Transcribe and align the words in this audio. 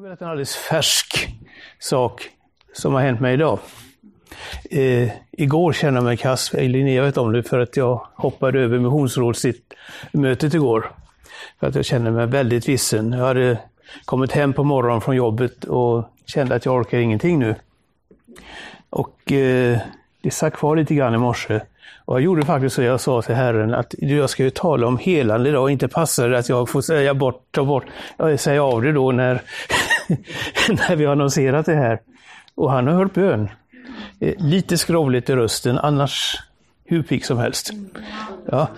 ska 0.00 0.08
berätta 0.08 0.24
en 0.24 0.30
alldeles 0.30 0.56
färsk 0.56 1.28
sak 1.78 2.30
som 2.72 2.94
har 2.94 3.00
hänt 3.00 3.20
mig 3.20 3.34
idag. 3.34 3.58
Eh, 4.70 5.10
igår 5.30 5.72
kände 5.72 5.98
jag 5.98 6.04
mig 6.04 6.16
kass, 6.16 6.52
Linnea 6.52 7.02
vet 7.02 7.16
om 7.16 7.32
det, 7.32 7.42
för 7.42 7.58
att 7.58 7.76
jag 7.76 8.06
hoppade 8.14 8.60
över 8.60 8.78
missionsrådsmötet 8.78 10.54
igår. 10.54 10.92
För 11.60 11.66
att 11.66 11.74
jag 11.74 11.84
kände 11.84 12.10
mig 12.10 12.26
väldigt 12.26 12.68
vissen. 12.68 13.12
Jag 13.12 13.26
hade 13.26 13.58
kommit 14.04 14.32
hem 14.32 14.52
på 14.52 14.64
morgonen 14.64 15.00
från 15.00 15.16
jobbet 15.16 15.64
och 15.64 16.04
kände 16.26 16.54
att 16.54 16.64
jag 16.64 16.74
orkar 16.74 16.98
ingenting 16.98 17.38
nu. 17.38 17.54
Och 18.90 19.32
eh, 19.32 19.78
det 20.22 20.30
satt 20.30 20.54
kvar 20.54 20.76
lite 20.76 20.94
grann 20.94 21.14
i 21.14 21.18
morse. 21.18 21.60
Och 22.10 22.16
jag 22.16 22.24
gjorde 22.24 22.46
faktiskt 22.46 22.74
så 22.74 22.82
jag 22.82 23.00
sa 23.00 23.22
till 23.22 23.34
Herren 23.34 23.74
att 23.74 23.94
jag 23.98 24.30
ska 24.30 24.42
ju 24.42 24.50
tala 24.50 24.86
om 24.86 24.98
helande 24.98 25.48
idag, 25.48 25.70
inte 25.70 25.88
passar 25.88 26.28
det 26.28 26.38
att 26.38 26.48
jag 26.48 26.68
får 26.68 26.80
säga 26.80 27.14
bort, 27.14 27.44
ta 27.50 27.64
bort, 27.64 27.84
eh, 28.18 28.36
säga 28.36 28.64
av 28.64 28.82
det 28.82 28.92
då 28.92 29.12
när, 29.12 29.42
när 30.68 30.96
vi 30.96 31.04
har 31.04 31.12
annonserat 31.12 31.66
det 31.66 31.74
här. 31.74 32.00
Och 32.54 32.72
han 32.72 32.86
har 32.86 32.94
hört 32.94 33.14
bön. 33.14 33.48
Eh, 34.20 34.34
lite 34.38 34.78
skrovligt 34.78 35.30
i 35.30 35.34
rösten, 35.34 35.78
annars 35.78 36.36
hur 36.84 37.02
pigg 37.02 37.24
som 37.24 37.38
helst. 37.38 37.70
Ja, 38.50 38.68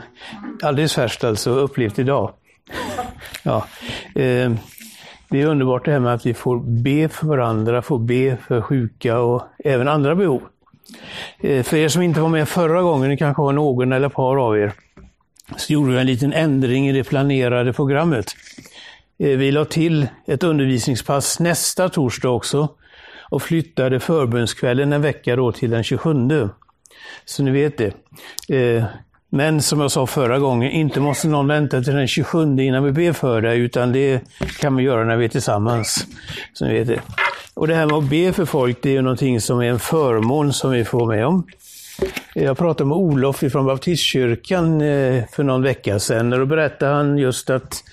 alldeles 0.63 0.95
färskt 0.95 1.25
alltså, 1.25 1.51
upplevt 1.51 1.99
idag. 1.99 2.33
Ja, 3.45 3.67
eh, 4.15 4.53
det 5.29 5.41
är 5.41 5.47
underbart 5.47 5.85
det 5.85 5.93
här 5.93 5.99
med 5.99 6.15
att 6.15 6.27
vi 6.27 6.35
får 6.35 6.61
be 6.61 7.09
för 7.09 7.27
varandra, 7.27 7.83
får 7.83 7.99
be 7.99 8.37
för 8.37 8.61
sjuka 8.61 9.19
och 9.19 9.43
även 9.65 9.89
andra 9.89 10.15
behov. 10.15 10.43
Eh, 11.41 11.63
för 11.63 11.77
er 11.77 11.89
som 11.89 12.03
inte 12.03 12.21
var 12.21 12.29
med 12.29 12.49
förra 12.49 12.83
gången, 12.83 13.11
det 13.11 13.17
kanske 13.17 13.43
var 13.43 13.53
någon 13.53 13.93
eller 13.93 14.07
ett 14.07 14.15
par 14.15 14.47
av 14.47 14.59
er, 14.59 14.73
så 15.57 15.73
gjorde 15.73 15.93
vi 15.93 15.99
en 15.99 16.07
liten 16.07 16.33
ändring 16.33 16.89
i 16.89 16.93
det 16.93 17.05
planerade 17.05 17.73
programmet. 17.73 18.27
Eh, 19.19 19.39
vi 19.39 19.53
la 19.53 19.65
till 19.65 20.07
ett 20.27 20.43
undervisningspass 20.43 21.41
nästa 21.41 21.89
torsdag 21.89 22.29
också 22.29 22.69
och 23.31 23.43
flyttade 23.43 24.01
förbundskvällen 24.01 24.93
en 24.93 25.03
vecka 25.03 25.37
då 25.37 25.53
till 25.53 25.71
den 25.71 25.85
27. 25.85 26.49
Så 27.25 27.43
ni 27.43 27.51
vet 27.51 27.79
det. 27.79 27.95
Eh, 28.57 28.85
men 29.31 29.63
som 29.63 29.81
jag 29.81 29.91
sa 29.91 30.07
förra 30.07 30.39
gången, 30.39 30.71
inte 30.71 31.01
måste 31.01 31.29
någon 31.29 31.49
vänta 31.49 31.83
till 31.83 31.95
den 31.95 32.09
27 32.09 32.61
innan 32.61 32.85
vi 32.85 32.93
ber 32.93 33.13
för 33.13 33.43
det, 33.43 33.55
utan 33.55 33.93
det 33.93 34.21
kan 34.61 34.77
vi 34.77 34.83
göra 34.83 35.05
när 35.05 35.17
vi 35.17 35.25
är 35.25 35.29
tillsammans. 35.29 36.07
Så 36.53 36.65
ni 36.65 36.73
vet 36.73 36.87
det. 36.87 37.01
Och 37.55 37.67
det 37.67 37.75
här 37.75 37.87
med 37.87 37.97
att 37.97 38.11
be 38.11 38.33
för 38.33 38.45
folk, 38.45 38.79
det 38.83 38.89
är 38.89 38.93
ju 38.93 39.03
någonting 39.03 39.41
som 39.41 39.61
är 39.61 39.65
en 39.65 39.79
förmån 39.79 40.53
som 40.53 40.71
vi 40.71 40.85
får 40.85 41.07
med 41.07 41.27
om. 41.27 41.47
Eh, 42.35 42.45
jag 42.45 42.59
pratade 42.59 42.89
med 42.89 42.97
Olof 42.97 43.37
från 43.37 43.67
Baptistkyrkan 43.67 44.81
eh, 44.81 45.25
för 45.33 45.43
någon 45.43 45.63
vecka 45.63 45.99
sedan 45.99 46.33
och 46.33 46.39
då 46.39 46.47
berättade 46.47 46.95
han 46.95 47.19
just 47.19 47.51
att 47.51 47.85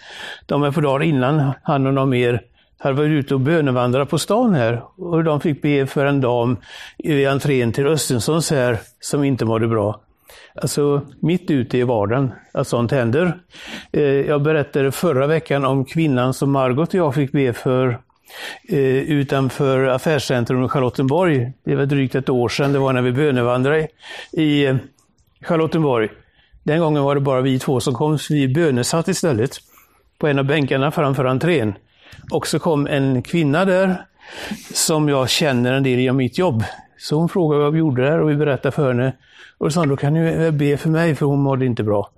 de 0.46 0.64
ett 0.64 0.76
par 0.76 0.82
dagar 0.82 1.04
innan 1.04 1.52
han 1.64 1.88
och 1.88 1.94
någon 1.94 2.10
mer 2.10 2.42
hade 2.78 2.96
varit 2.96 3.10
ute 3.10 3.34
och 3.34 3.40
bönevandrat 3.40 4.10
på 4.10 4.18
stan 4.18 4.54
här 4.54 4.82
och 4.96 5.24
de 5.24 5.42
fick 5.42 5.62
be 5.62 5.88
för 5.88 6.06
en 6.06 6.22
dam 6.22 6.58
i 6.98 7.26
entrén 7.26 7.72
till 7.72 7.88
Östenssons 7.88 8.52
här 8.52 8.78
som 9.00 9.24
inte 9.24 9.46
mådde 9.46 9.68
bra. 9.68 10.02
Alltså 10.56 11.02
mitt 11.20 11.52
ute 11.52 11.78
i 11.78 11.84
vardagen 11.84 12.32
att 12.54 12.68
sånt 12.68 12.92
händer. 12.92 13.40
Eh, 13.92 14.04
jag 14.04 14.42
berättade 14.42 14.92
förra 14.92 15.28
veckan 15.28 15.66
om 15.66 15.86
kvinnan 15.86 16.34
som 16.34 16.52
Margot 16.52 16.90
och 16.90 16.96
jag 16.96 17.16
fick 17.16 17.32
be 17.32 17.54
för 17.54 18.00
Eh, 18.64 18.78
utanför 18.80 19.88
Affärscentrum 19.88 20.66
i 20.66 20.68
Charlottenborg. 20.68 21.52
Det 21.64 21.76
var 21.76 21.86
drygt 21.86 22.16
ett 22.16 22.30
år 22.30 22.50
sedan, 22.50 22.74
det 22.74 22.80
var 22.80 22.94
när 22.94 23.02
vi 23.02 23.12
bönevandrade 23.12 23.88
i 24.32 24.66
eh, 24.66 24.76
Charlottenborg. 25.42 26.10
Den 26.64 26.80
gången 26.80 27.04
var 27.04 27.16
det 27.16 27.22
bara 27.22 27.42
vi 27.42 27.60
två 27.60 27.80
som 27.80 27.94
kom, 27.94 28.20
så 28.20 28.34
vi 28.34 28.48
bönesatt 28.48 29.08
istället 29.08 29.52
på 30.18 30.28
en 30.28 30.40
av 30.40 30.46
bänkarna 30.46 30.92
framför 30.92 31.26
entrén. 31.26 31.74
Och 32.32 32.48
så 32.48 32.60
kom 32.60 32.88
en 32.88 33.22
kvinna 33.22 33.66
där 33.66 34.06
som 34.74 35.10
jag 35.10 35.30
känner 35.30 35.74
en 35.74 35.84
del 35.84 36.00
genom 36.00 36.18
mitt 36.18 36.38
jobb. 36.38 36.64
Så 36.98 37.16
hon 37.16 37.30
frågade 37.30 37.64
vad 37.64 37.74
vi 37.74 37.80
gjorde 37.80 38.04
där 38.04 38.20
och 38.20 38.30
vi 38.30 38.36
berättade 38.36 38.72
för 38.72 38.88
henne. 38.88 39.14
Och 39.58 39.66
då 39.66 39.72
sa 39.72 39.80
hon, 39.80 39.90
då 39.90 39.98
kan 39.98 40.14
ni 40.14 40.52
be 40.52 40.78
för 40.78 40.90
mig 40.90 41.16
för 41.16 41.26
hon 41.26 41.40
mådde 41.40 41.66
inte 41.66 41.84
bra. 41.84 42.10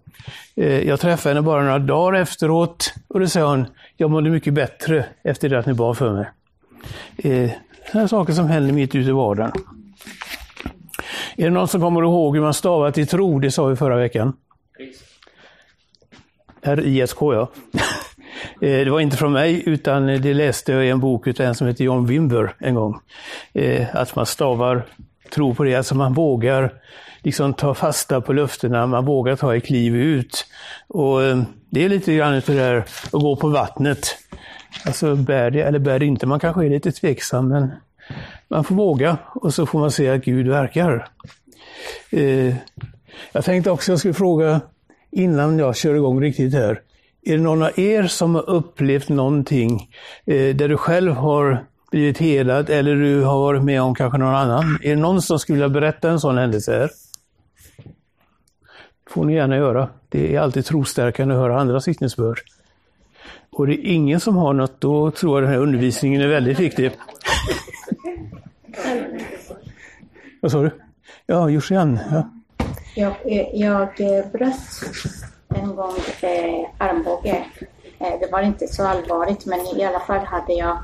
Eh, 0.56 0.88
jag 0.88 1.00
träffade 1.00 1.36
henne 1.36 1.46
bara 1.46 1.62
några 1.62 1.80
dagar 1.80 2.20
efteråt 2.20 2.94
och 3.08 3.20
då 3.20 3.28
sa 3.28 3.50
hon, 3.50 3.66
jag 3.98 4.12
mådde 4.12 4.30
mycket 4.30 4.54
bättre 4.54 5.06
efter 5.24 5.50
det 5.50 5.60
att 5.60 5.66
ni 5.66 5.74
bad 5.74 5.98
för 5.98 6.14
mig. 6.14 6.30
Eh, 7.18 7.52
sådana 7.92 8.08
saker 8.08 8.34
som 8.34 8.48
händer 8.48 8.74
mitt 8.74 8.96
ute 8.96 9.10
i 9.10 9.14
vardagen. 9.14 9.52
Är 11.36 11.44
det 11.44 11.50
någon 11.50 11.68
som 11.68 11.82
kommer 11.82 12.02
ihåg 12.02 12.36
hur 12.36 12.44
man 12.44 12.54
stavar 12.54 12.92
till 12.92 13.08
tro? 13.08 13.40
Det 13.40 13.52
sa 13.52 13.66
vi 13.66 13.76
förra 13.76 13.96
veckan. 13.96 14.34
R-I-S-K 16.62 17.34
ja. 17.34 17.52
Eh, 18.62 18.86
det 18.86 18.90
var 18.92 19.00
inte 19.00 19.18
från 19.18 19.34
mig, 19.34 19.64
utan 19.66 20.08
det 20.08 20.34
läste 20.34 20.72
jag 20.72 20.86
i 20.86 20.90
en 20.90 21.00
bok 21.00 21.28
av 21.28 21.42
en 21.42 21.56
som 21.56 21.68
heter 21.68 21.84
John 21.84 22.06
Wimber 22.06 22.56
en 22.60 22.76
gång. 22.76 23.00
Att 23.92 24.16
man 24.16 24.26
stavar 24.26 24.86
tro 25.32 25.56
på 25.56 25.64
det, 25.64 25.76
alltså 25.76 25.96
man 25.96 26.14
vågar 26.14 26.74
liksom 27.24 27.54
ta 27.54 27.74
fasta 27.74 28.22
på 28.22 28.34
löftena, 28.34 28.88
man 28.88 29.06
vågar 29.06 29.36
ta 29.36 29.56
ett 29.56 29.66
kliv 29.66 29.96
ut. 29.96 30.46
Och 30.88 31.24
eh, 31.24 31.42
Det 31.70 31.86
är 31.86 31.90
lite 31.90 32.16
grann 32.16 32.34
det 32.34 32.54
där 32.54 32.78
att 33.06 33.12
gå 33.12 33.36
på 33.36 33.48
vattnet. 33.48 34.18
Alltså 34.86 35.16
bär 35.16 35.52
det 35.52 35.62
eller 35.62 35.80
bär 35.80 36.00
det 36.00 36.06
inte, 36.06 36.26
man 36.26 36.40
kanske 36.40 36.66
är 36.66 36.70
lite 36.70 36.92
tveksam 36.92 37.48
men 37.48 37.72
man 38.48 38.64
får 38.64 38.76
våga 38.76 39.18
och 39.36 39.54
så 39.54 39.66
får 39.66 39.80
man 39.80 39.92
se 39.92 40.10
att 40.10 40.24
Gud 40.24 40.48
verkar. 40.48 41.08
Eh, 42.12 42.56
jag 43.32 43.46
tänkte 43.46 43.72
också 43.72 43.92
jag 43.92 44.00
skulle 44.00 44.14
fråga 44.14 44.62
innan 45.12 45.60
jag 45.60 45.76
kör 45.76 45.96
igång 45.96 46.22
riktigt 46.22 46.54
här. 46.54 46.82
Är 47.24 47.38
det 47.38 47.44
någon 47.44 47.64
av 47.64 47.80
er 47.80 48.04
som 48.04 48.36
har 48.36 48.50
upplevt 48.50 49.10
någonting 49.10 49.90
eh, 50.26 50.56
där 50.56 50.70
du 50.70 50.78
själv 50.78 51.14
har 51.14 51.66
blivit 51.92 52.18
helad 52.18 52.70
eller 52.70 52.96
du 52.96 53.24
har 53.24 53.40
varit 53.40 53.64
med 53.64 53.82
om 53.82 53.96
kanske 53.96 54.18
någon 54.18 54.36
annan? 54.36 54.80
Är 54.84 54.90
det 54.90 55.02
någon 55.02 55.22
som 55.22 55.40
skulle 55.40 55.56
vilja 55.56 55.70
berätta 55.70 56.10
en 56.10 56.20
sån 56.20 56.38
händelse 56.38 56.72
här? 56.72 56.90
får 59.12 59.26
ni 59.26 59.34
gärna 59.34 59.58
göra. 59.58 59.90
Det 60.10 60.36
är 60.36 60.40
alltid 60.40 60.66
trostärkande 60.66 61.36
att 61.36 61.42
höra 61.42 61.60
andras 61.60 61.88
vittnesbörd. 61.88 62.40
Och 63.50 63.68
det 63.68 63.74
är 63.74 63.92
ingen 63.92 64.20
som 64.20 64.38
har 64.38 64.54
något, 64.54 64.82
då 64.82 65.12
tror 65.12 65.38
jag 65.38 65.44
den 65.44 65.54
här 65.54 65.62
undervisningen 65.62 66.22
är 66.22 66.28
väldigt 66.28 66.60
viktig. 66.60 66.92
Vad 70.42 70.52
sa 70.52 70.62
du? 70.62 70.72
Ja, 71.26 71.50
Josian. 71.50 72.00
Ja. 72.12 72.30
Jag, 72.96 73.14
eh, 73.26 73.48
jag 73.54 73.82
eh, 73.82 74.32
bröt 74.32 74.56
en 75.56 75.76
gång 75.76 75.96
eh, 76.22 76.68
armbåge. 76.78 77.46
Eh, 78.00 78.20
det 78.20 78.32
var 78.32 78.42
inte 78.42 78.68
så 78.68 78.88
allvarligt 78.88 79.46
men 79.46 79.60
i 79.60 79.84
alla 79.84 80.00
fall 80.00 80.26
hade 80.26 80.54
jag 80.54 80.78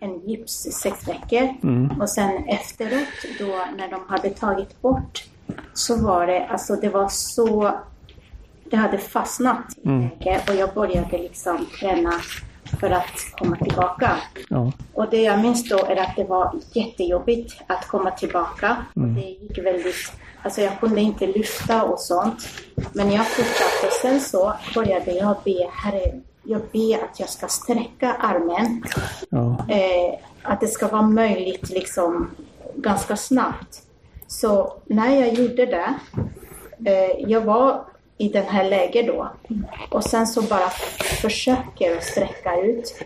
en 0.00 0.20
gips 0.26 0.66
i 0.66 0.70
sex 0.70 1.08
veckor. 1.08 1.54
Mm. 1.62 2.00
Och 2.00 2.10
sen 2.10 2.48
efteråt 2.48 3.38
då 3.38 3.64
när 3.76 3.90
de 3.90 4.00
hade 4.08 4.30
tagit 4.30 4.82
bort 4.82 5.24
så 5.74 5.96
var 5.96 6.26
det, 6.26 6.46
alltså 6.46 6.76
det 6.76 6.88
var 6.88 7.08
så, 7.08 7.74
det 8.70 8.76
hade 8.76 8.98
fastnat 8.98 9.84
mm. 9.84 10.08
och 10.48 10.54
jag 10.54 10.74
började 10.74 11.18
liksom 11.18 11.66
träna 11.80 12.12
för 12.80 12.90
att 12.90 13.32
komma 13.38 13.56
tillbaka. 13.56 14.16
Ja. 14.48 14.72
Och 14.92 15.10
det 15.10 15.22
jag 15.22 15.40
minns 15.40 15.68
då 15.68 15.78
är 15.78 15.96
att 15.96 16.16
det 16.16 16.24
var 16.24 16.60
jättejobbigt 16.72 17.54
att 17.66 17.88
komma 17.88 18.10
tillbaka. 18.10 18.76
Mm. 18.96 19.14
Det 19.14 19.20
gick 19.20 19.58
väldigt 19.58 20.12
Alltså 20.42 20.60
jag 20.60 20.80
kunde 20.80 21.00
inte 21.00 21.26
lyfta 21.26 21.82
och 21.82 22.00
sånt. 22.00 22.48
Men 22.92 23.12
jag 23.12 23.26
fortsatte. 23.26 23.94
Sen 24.02 24.20
så 24.20 24.54
började 24.74 25.12
jag 25.12 25.36
be, 25.44 25.68
Herre, 25.72 26.20
jag 26.46 26.60
ber 26.72 27.04
att 27.04 27.20
jag 27.20 27.28
ska 27.28 27.48
sträcka 27.48 28.12
armen. 28.12 28.84
Ja. 29.28 29.66
Eh, 29.68 30.18
att 30.42 30.60
det 30.60 30.66
ska 30.66 30.88
vara 30.88 31.02
möjligt 31.02 31.70
liksom 31.70 32.30
ganska 32.74 33.16
snabbt. 33.16 33.82
Så 34.26 34.72
när 34.84 35.16
jag 35.16 35.34
gjorde 35.34 35.66
det, 35.66 35.94
eh, 36.90 37.30
jag 37.30 37.40
var 37.40 37.84
i 38.18 38.28
den 38.28 38.46
här 38.46 38.70
läget 38.70 39.06
då. 39.06 39.32
Och 39.90 40.04
sen 40.04 40.26
så 40.26 40.42
bara 40.42 40.68
försöker 41.20 42.00
sträcka 42.00 42.60
ut. 42.60 43.04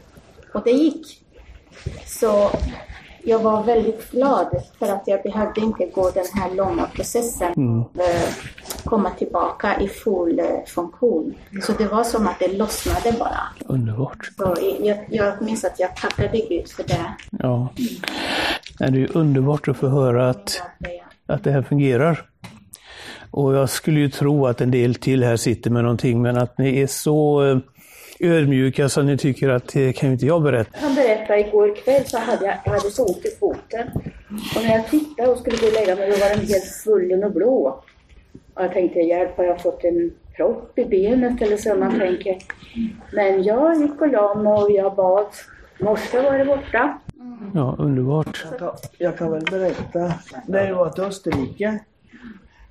Och 0.55 0.63
det 0.65 0.71
gick. 0.71 1.23
Så 2.07 2.51
jag 3.23 3.39
var 3.39 3.63
väldigt 3.63 4.11
glad 4.11 4.49
för 4.79 4.87
att 4.87 5.03
jag 5.07 5.23
behövde 5.23 5.61
inte 5.61 5.87
gå 5.87 6.11
den 6.11 6.25
här 6.35 6.55
långa 6.55 6.87
processen. 6.95 7.53
Mm. 7.57 7.85
komma 8.85 9.11
tillbaka 9.11 9.81
i 9.81 9.89
full 9.89 10.39
eh, 10.39 10.47
funktion. 10.67 11.35
Så 11.63 11.73
det 11.73 11.87
var 11.87 12.05
som 12.05 12.27
att 12.27 12.39
det 12.39 12.49
lossnade 12.49 13.19
bara. 13.19 13.41
Underbart. 13.67 14.31
Så 14.37 14.57
jag, 14.81 14.99
jag 15.11 15.43
minns 15.43 15.65
att 15.65 15.81
jag 15.81 15.97
tackade 15.97 16.39
Gud 16.49 16.69
för 16.69 16.83
det. 16.83 17.15
Ja. 17.31 17.69
Mm. 18.79 18.93
Det 18.93 19.03
är 19.03 19.17
underbart 19.17 19.69
att 19.69 19.77
få 19.77 19.89
höra 19.89 20.31
att, 20.31 20.63
att 21.27 21.45
det 21.45 21.51
här 21.51 21.63
fungerar. 21.63 22.27
Och 23.31 23.55
jag 23.55 23.71
skulle 23.71 24.01
ju 24.01 24.09
tro 24.09 24.47
att 24.47 24.61
en 24.61 24.71
del 24.71 24.95
till 24.95 25.25
här 25.25 25.37
sitter 25.37 25.71
med 25.71 25.83
någonting, 25.83 26.23
men 26.23 26.37
att 26.37 26.59
ni 26.59 26.81
är 26.81 26.87
så 26.87 27.45
eh, 27.45 27.59
ödmjuka 28.21 28.89
så 28.89 29.03
ni 29.03 29.19
tycker 29.19 29.49
att 29.49 29.69
det 29.69 29.93
kan 29.93 30.09
ju 30.09 30.13
inte 30.13 30.27
jag 30.27 30.43
berätta. 30.43 30.79
Han 30.81 30.95
berättade 30.95 31.41
igår 31.41 31.77
kväll 31.77 32.05
så 32.05 32.19
hade 32.19 32.47
jag, 32.47 32.57
jag 32.65 32.73
hade 32.73 32.91
så 32.91 33.05
ont 33.05 33.25
i 33.25 33.31
foten. 33.41 33.89
Och 34.57 34.63
när 34.63 34.77
jag 34.77 34.89
tittade 34.89 35.29
och 35.29 35.39
skulle 35.39 35.57
gå 35.57 35.67
och 35.67 35.73
lägga 35.73 35.97
mig 35.97 36.11
då 36.11 36.17
var 36.17 36.29
den 36.29 36.47
helt 36.47 36.65
svullen 36.65 37.25
och 37.25 37.33
blå. 37.33 37.83
Och 38.55 38.65
jag 38.65 38.73
tänkte, 38.73 38.99
hjälp 38.99 39.37
har 39.37 39.45
jag 39.45 39.63
fått 39.63 39.85
en 39.85 40.11
propp 40.37 40.79
i 40.79 40.85
benet 40.85 41.43
eller 41.43 41.57
så 41.57 41.75
man 41.75 41.99
tänker. 41.99 42.37
Men 43.13 43.43
jag 43.43 43.81
gick 43.81 44.01
och 44.01 44.09
la 44.09 44.35
mig 44.35 44.53
och 44.53 44.71
jag 44.71 44.95
bad. 44.95 45.27
Morse 45.81 46.23
var 46.23 46.39
det 46.39 46.45
borta. 46.45 46.99
Ja, 47.55 47.77
underbart. 47.79 48.47
Jag 48.51 48.59
kan, 48.59 48.71
jag 48.99 49.19
kan 49.19 49.33
väl 49.33 49.45
berätta. 49.51 50.15
När 50.47 50.69
jag 50.69 50.75
var 50.75 50.91
till 50.91 51.05
Österrike. 51.05 51.79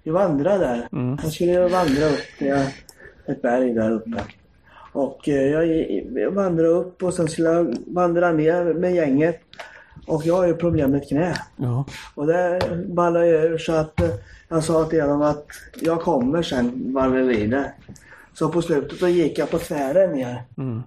Vi 0.04 0.12
vandrade 0.12 0.66
där. 0.66 0.88
Jag 1.24 1.32
skulle 1.32 1.60
vandra 1.60 2.06
upp 2.06 2.38
till 2.38 2.54
ett 3.28 3.42
berg 3.42 3.74
där 3.74 3.92
uppe. 3.92 4.24
Och 5.00 5.30
eh, 5.30 5.64
jag 6.22 6.32
vandrade 6.32 6.70
upp 6.70 7.04
och 7.04 7.14
sen 7.14 7.28
skulle 7.28 7.50
jag 7.50 7.78
vandra 7.88 8.32
ner 8.32 8.74
med 8.74 8.96
gänget. 8.96 9.42
Och 10.08 10.26
jag 10.26 10.36
har 10.36 10.48
ju 10.48 10.54
problem 10.54 10.92
med 10.92 11.08
knä. 11.08 11.34
Ja, 11.58 11.86
Och 12.16 12.28
det 12.28 12.60
ballade 12.88 13.28
jag 13.28 13.46
ur 13.46 13.58
så 13.58 13.74
att 13.74 14.02
eh, 14.02 14.10
jag 14.48 14.64
sa 14.64 14.86
till 14.86 15.00
dem 15.00 15.22
att 15.22 15.46
jag 15.82 16.02
kommer 16.02 16.44
sen 16.44 16.94
vad 16.94 17.14
det 17.14 17.24
lider. 17.24 17.74
Så 18.34 18.50
på 18.50 18.62
slutet 18.62 19.00
då 19.00 19.08
gick 19.08 19.38
jag 19.38 19.50
på 19.52 19.58
tvären 19.60 20.12
ner. 20.12 20.44
mm. 20.58 20.84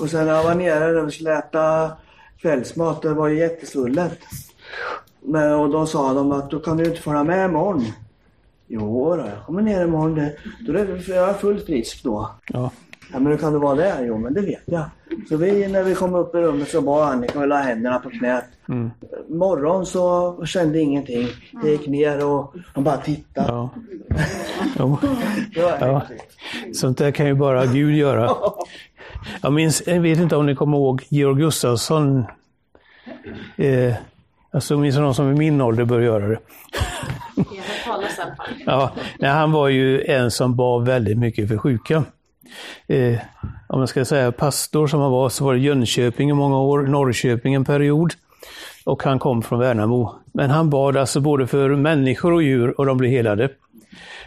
Och 0.00 0.10
sen 0.10 0.26
när 0.26 0.34
jag 0.34 0.44
var 0.44 0.54
nere 0.54 0.92
där 0.92 1.04
och 1.04 1.12
skulle 1.12 1.38
äta 1.38 1.90
kvällsmat, 2.40 3.02
det 3.02 3.14
var 3.14 3.28
ju 3.28 3.38
jättesvullet. 3.38 4.18
Men, 5.20 5.52
och 5.54 5.70
då 5.70 5.86
sa 5.86 6.12
de 6.12 6.32
att 6.32 6.50
då 6.50 6.58
kan 6.58 6.76
du 6.76 6.84
inte 6.84 7.00
följa 7.00 7.24
med 7.24 7.50
imorgon. 7.50 7.84
Jo, 8.66 9.16
då, 9.16 9.22
jag 9.26 9.46
kommer 9.46 9.62
ner 9.62 9.84
imorgon. 9.84 10.14
Det, 10.14 10.36
då 10.66 10.72
är 10.72 11.14
jag 11.14 11.40
fullt 11.40 11.66
frisk 11.66 12.04
då. 12.04 12.30
ja. 12.48 12.70
Ja, 13.12 13.18
men 13.18 13.26
hur 13.26 13.36
kan 13.38 13.52
du 13.52 13.58
vara 13.58 13.74
där? 13.74 14.04
Jo, 14.04 14.18
men 14.18 14.34
det 14.34 14.40
vet 14.40 14.62
jag. 14.64 14.84
Så 15.28 15.36
vi, 15.36 15.68
när 15.68 15.82
vi 15.82 15.94
kom 15.94 16.14
upp 16.14 16.34
i 16.34 16.38
rummet 16.38 16.68
så 16.68 16.80
bad 16.80 17.08
Annika 17.08 17.38
och 17.38 17.48
la 17.48 17.56
händerna 17.56 17.98
på 17.98 18.10
knät. 18.10 18.44
Mm. 18.68 18.90
Morgon 19.28 19.86
så 19.86 20.36
kände 20.46 20.78
ingenting. 20.80 21.28
Det 21.62 21.70
gick 21.70 21.86
ner 21.86 22.26
och 22.26 22.54
de 22.74 22.84
bara 22.84 22.96
tittade. 22.96 23.48
ja. 23.48 23.70
Det 25.54 25.60
Ja. 25.80 25.98
häftigt. 25.98 26.76
Sånt 26.76 26.98
där 26.98 27.10
kan 27.10 27.26
ju 27.26 27.34
bara 27.34 27.66
Gud 27.66 27.94
göra. 27.96 28.30
Jag 29.42 29.52
minns, 29.52 29.82
jag 29.86 30.00
vet 30.00 30.18
inte 30.18 30.36
om 30.36 30.46
ni 30.46 30.54
kommer 30.54 30.76
ihåg 30.76 31.02
Georg 31.08 31.40
Gustafsson. 31.42 32.24
Eh, 33.56 33.94
alltså 34.50 34.76
minns 34.78 34.96
någon 34.96 35.14
som 35.14 35.30
i 35.30 35.34
min 35.34 35.60
ålder 35.60 35.84
bör 35.84 36.00
göra 36.00 36.26
det. 36.28 36.38
Ja, 38.66 38.92
nej, 39.18 39.30
han 39.30 39.52
var 39.52 39.68
ju 39.68 40.04
en 40.04 40.30
som 40.30 40.56
bad 40.56 40.84
väldigt 40.86 41.18
mycket 41.18 41.48
för 41.48 41.56
sjuka. 41.58 42.04
Eh, 42.86 43.18
om 43.66 43.78
man 43.78 43.88
ska 43.88 44.04
säga 44.04 44.32
pastor 44.32 44.86
som 44.86 45.00
han 45.00 45.10
var 45.10 45.28
så 45.28 45.44
var 45.44 45.54
det 45.54 45.60
Jönköping 45.60 46.30
i 46.30 46.32
många 46.32 46.58
år, 46.58 46.82
Norrköping 46.82 47.54
en 47.54 47.64
period. 47.64 48.12
Och 48.84 49.02
han 49.02 49.18
kom 49.18 49.42
från 49.42 49.58
Värnamo. 49.58 50.14
Men 50.32 50.50
han 50.50 50.70
bad 50.70 50.96
alltså 50.96 51.20
både 51.20 51.46
för 51.46 51.68
människor 51.68 52.32
och 52.32 52.42
djur 52.42 52.80
och 52.80 52.86
de 52.86 52.98
blev 52.98 53.10
helade. 53.10 53.48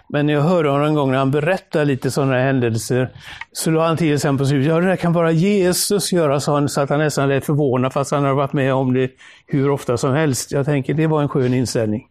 Men 0.10 0.26
när 0.26 0.34
jag 0.34 0.42
hörde 0.42 0.70
honom 0.70 0.88
en 0.88 0.94
gång 0.96 1.12
när 1.12 1.18
han 1.18 1.32
berättade 1.32 1.86
lite 1.86 2.12
sådana 2.12 2.34
här 2.34 2.46
händelser, 2.46 3.10
så 3.52 3.72
la 3.72 3.88
han 3.88 3.98
till 3.98 4.20
sen 4.20 4.38
på 4.38 4.46
slutet, 4.46 4.68
ja 4.68 4.80
det 4.80 4.88
där 4.88 4.96
kan 4.96 5.14
bara 5.14 5.32
Jesus 5.32 6.12
göra, 6.12 6.40
sa 6.40 6.54
han, 6.54 6.70
så 6.70 6.82
att 6.82 6.90
han 6.90 7.00
nästan 7.00 7.30
lät 7.30 7.46
förvånad 7.46 7.94
fast 7.94 8.12
han 8.12 8.24
har 8.24 8.34
varit 8.34 8.54
med 8.54 8.74
om 8.74 8.94
det 8.94 9.12
hur 9.48 9.70
ofta 9.70 9.98
som 9.98 10.14
helst. 10.14 10.52
Jag 10.52 10.66
tänker, 10.66 10.94
det 10.94 11.08
var 11.08 11.22
en 11.22 11.30
skön 11.30 11.54
inställning. 11.54 12.08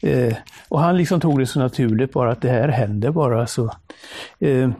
Eh, 0.00 0.34
och 0.68 0.80
han 0.80 0.96
liksom 0.96 1.20
tog 1.20 1.38
det 1.38 1.46
så 1.46 1.58
naturligt 1.58 2.12
bara 2.12 2.32
att 2.32 2.42
det 2.42 2.48
här 2.48 2.68
händer 2.68 3.10
bara. 3.10 3.46
Så 3.46 3.64
eh, 4.40 4.70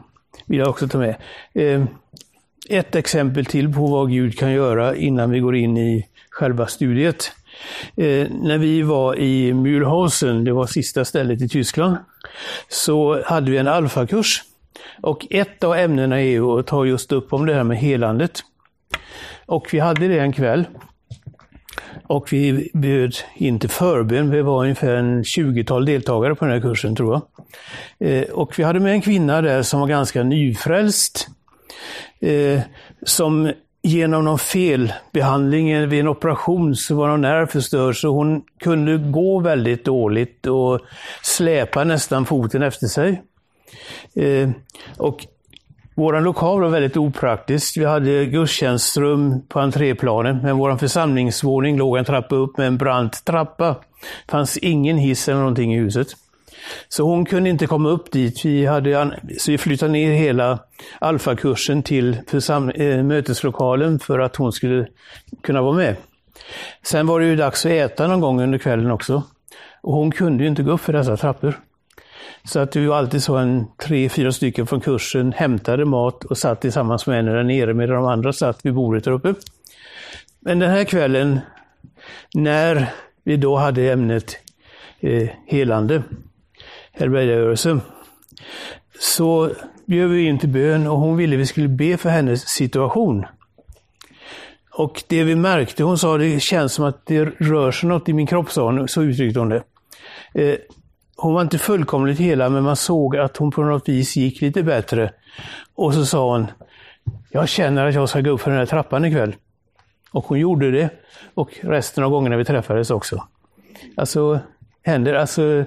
vill 0.52 0.58
jag 0.58 0.68
också 0.68 0.88
ta 0.88 0.98
med. 0.98 1.16
Ehm, 1.54 1.86
ett 2.68 2.94
exempel 2.94 3.46
till 3.46 3.74
på 3.74 3.86
vad 3.86 4.10
Gud 4.10 4.38
kan 4.38 4.52
göra 4.52 4.96
innan 4.96 5.30
vi 5.30 5.40
går 5.40 5.56
in 5.56 5.76
i 5.76 6.06
själva 6.30 6.66
studiet. 6.66 7.32
Eh, 7.96 8.28
när 8.30 8.58
vi 8.58 8.82
var 8.82 9.18
i 9.18 9.52
Mühlhausen, 9.52 10.44
det 10.44 10.52
var 10.52 10.66
sista 10.66 11.04
stället 11.04 11.42
i 11.42 11.48
Tyskland, 11.48 11.96
så 12.68 13.22
hade 13.22 13.50
vi 13.50 13.56
en 13.56 13.68
alfakurs. 13.68 14.42
Och 15.02 15.26
ett 15.30 15.64
av 15.64 15.74
ämnena 15.74 16.20
är 16.20 16.58
att 16.58 16.66
ta 16.66 16.86
just 16.86 17.12
upp 17.12 17.32
om 17.32 17.46
det 17.46 17.54
här 17.54 17.64
med 17.64 17.78
helandet. 17.78 18.40
Och 19.46 19.68
vi 19.72 19.78
hade 19.78 20.08
det 20.08 20.18
en 20.18 20.32
kväll. 20.32 20.64
Och 22.06 22.32
vi 22.32 22.70
bjöd 22.74 23.14
in 23.34 23.58
till 23.58 23.70
förbön. 23.70 24.30
Vi 24.30 24.42
var 24.42 24.62
ungefär 24.62 24.94
en 24.94 25.22
20-tal 25.22 25.84
deltagare 25.84 26.34
på 26.34 26.44
den 26.44 26.54
här 26.54 26.60
kursen 26.60 26.96
tror 26.96 27.12
jag. 27.12 27.22
Eh, 28.08 28.22
och 28.22 28.58
vi 28.58 28.62
hade 28.62 28.80
med 28.80 28.92
en 28.92 29.02
kvinna 29.02 29.42
där 29.42 29.62
som 29.62 29.80
var 29.80 29.86
ganska 29.86 30.22
nyfrälst. 30.22 31.28
Eh, 32.20 32.60
som 33.02 33.52
genom 33.82 34.24
någon 34.24 34.38
felbehandling 34.38 35.88
vid 35.88 36.00
en 36.00 36.08
operation 36.08 36.76
så 36.76 36.94
var 36.94 37.08
någon 37.08 37.20
nerv 37.20 37.46
förstörd 37.46 37.96
så 37.96 38.08
hon 38.08 38.42
kunde 38.60 38.96
gå 38.98 39.40
väldigt 39.40 39.84
dåligt 39.84 40.46
och 40.46 40.80
släpa 41.22 41.84
nästan 41.84 42.26
foten 42.26 42.62
efter 42.62 42.86
sig. 42.86 43.22
Eh, 44.14 44.50
och 44.96 45.26
vår 45.94 46.20
lokal 46.20 46.60
var 46.60 46.68
väldigt 46.68 46.96
opraktisk. 46.96 47.76
Vi 47.76 47.84
hade 47.84 48.26
gudstjänstrum 48.26 49.42
på 49.48 49.60
entréplanen, 49.60 50.38
men 50.42 50.56
vår 50.56 50.76
församlingsvåning 50.76 51.76
låg 51.78 51.96
en 51.96 52.04
trappa 52.04 52.34
upp 52.34 52.56
med 52.56 52.66
en 52.66 52.78
brant 52.78 53.24
trappa. 53.24 53.68
Det 54.26 54.30
fanns 54.30 54.56
ingen 54.56 54.98
hiss 54.98 55.28
eller 55.28 55.38
någonting 55.38 55.74
i 55.74 55.78
huset. 55.78 56.08
Så 56.88 57.04
hon 57.04 57.24
kunde 57.24 57.50
inte 57.50 57.66
komma 57.66 57.88
upp 57.88 58.12
dit. 58.12 58.44
Vi 58.44 58.66
hade, 58.66 59.20
så 59.38 59.50
vi 59.50 59.58
flyttade 59.58 59.92
ner 59.92 60.12
hela 60.12 60.58
alfakursen 60.98 61.82
till 61.82 62.18
försam- 62.26 62.72
eh, 62.80 63.02
möteslokalen 63.02 63.98
för 63.98 64.18
att 64.18 64.36
hon 64.36 64.52
skulle 64.52 64.86
kunna 65.42 65.62
vara 65.62 65.76
med. 65.76 65.96
Sen 66.82 67.06
var 67.06 67.20
det 67.20 67.26
ju 67.26 67.36
dags 67.36 67.66
att 67.66 67.72
äta 67.72 68.06
någon 68.06 68.20
gång 68.20 68.42
under 68.42 68.58
kvällen 68.58 68.90
också. 68.90 69.22
Och 69.80 69.92
hon 69.92 70.10
kunde 70.10 70.44
ju 70.44 70.48
inte 70.48 70.62
gå 70.62 70.72
upp 70.72 70.80
för 70.80 70.92
dessa 70.92 71.16
trappor. 71.16 71.60
Så 72.44 72.60
att 72.60 72.72
du 72.72 72.86
var 72.86 72.96
alltid 72.96 73.22
så 73.22 73.36
en 73.36 73.66
tre, 73.76 74.08
fyra 74.08 74.32
stycken 74.32 74.66
från 74.66 74.80
kursen 74.80 75.32
hämtade 75.32 75.84
mat 75.84 76.24
och 76.24 76.38
satt 76.38 76.60
tillsammans 76.60 77.06
med 77.06 77.16
henne 77.16 77.32
där 77.32 77.42
nere 77.42 77.74
medan 77.74 77.96
de 77.96 78.06
andra 78.06 78.32
satt 78.32 78.66
vid 78.66 78.74
bordet 78.74 79.04
där 79.04 79.12
uppe. 79.12 79.34
Men 80.40 80.58
den 80.58 80.70
här 80.70 80.84
kvällen, 80.84 81.40
när 82.34 82.92
vi 83.24 83.36
då 83.36 83.56
hade 83.56 83.92
ämnet 83.92 84.36
eh, 85.00 85.28
helande, 85.46 86.02
helbrägdagörelse, 86.92 87.80
så 88.98 89.50
bjöd 89.86 90.10
vi 90.10 90.26
in 90.26 90.38
till 90.38 90.48
bön 90.48 90.86
och 90.86 90.98
hon 90.98 91.16
ville 91.16 91.36
vi 91.36 91.46
skulle 91.46 91.68
be 91.68 91.96
för 91.96 92.10
hennes 92.10 92.48
situation. 92.48 93.26
Och 94.70 95.02
det 95.08 95.24
vi 95.24 95.34
märkte, 95.34 95.82
hon 95.82 95.98
sa 95.98 96.18
det 96.18 96.40
känns 96.40 96.72
som 96.72 96.84
att 96.84 97.06
det 97.06 97.24
rör 97.24 97.70
sig 97.70 97.88
något 97.88 98.08
i 98.08 98.12
min 98.12 98.26
kropp, 98.26 98.50
sa 98.50 98.64
hon, 98.64 98.88
så 98.88 99.02
uttryckte 99.02 99.40
hon 99.40 99.48
det. 99.48 99.62
Eh, 100.34 100.56
hon 101.22 101.34
var 101.34 101.42
inte 101.42 101.58
fullkomligt 101.58 102.18
hela, 102.18 102.48
men 102.48 102.62
man 102.62 102.76
såg 102.76 103.16
att 103.16 103.36
hon 103.36 103.50
på 103.50 103.62
något 103.62 103.88
vis 103.88 104.16
gick 104.16 104.40
lite 104.40 104.62
bättre. 104.62 105.10
Och 105.74 105.94
så 105.94 106.06
sa 106.06 106.32
hon, 106.32 106.46
jag 107.30 107.48
känner 107.48 107.86
att 107.86 107.94
jag 107.94 108.08
ska 108.08 108.20
gå 108.20 108.30
upp 108.30 108.40
för 108.40 108.50
den 108.50 108.58
här 108.58 108.66
trappan 108.66 109.04
ikväll. 109.04 109.34
Och 110.10 110.24
hon 110.24 110.38
gjorde 110.38 110.70
det. 110.70 110.90
Och 111.34 111.50
resten 111.60 112.04
av 112.04 112.10
gångerna 112.10 112.36
vi 112.36 112.44
träffades 112.44 112.90
också. 112.90 113.26
Alltså, 113.96 114.40
händer, 114.82 115.14
alltså, 115.14 115.64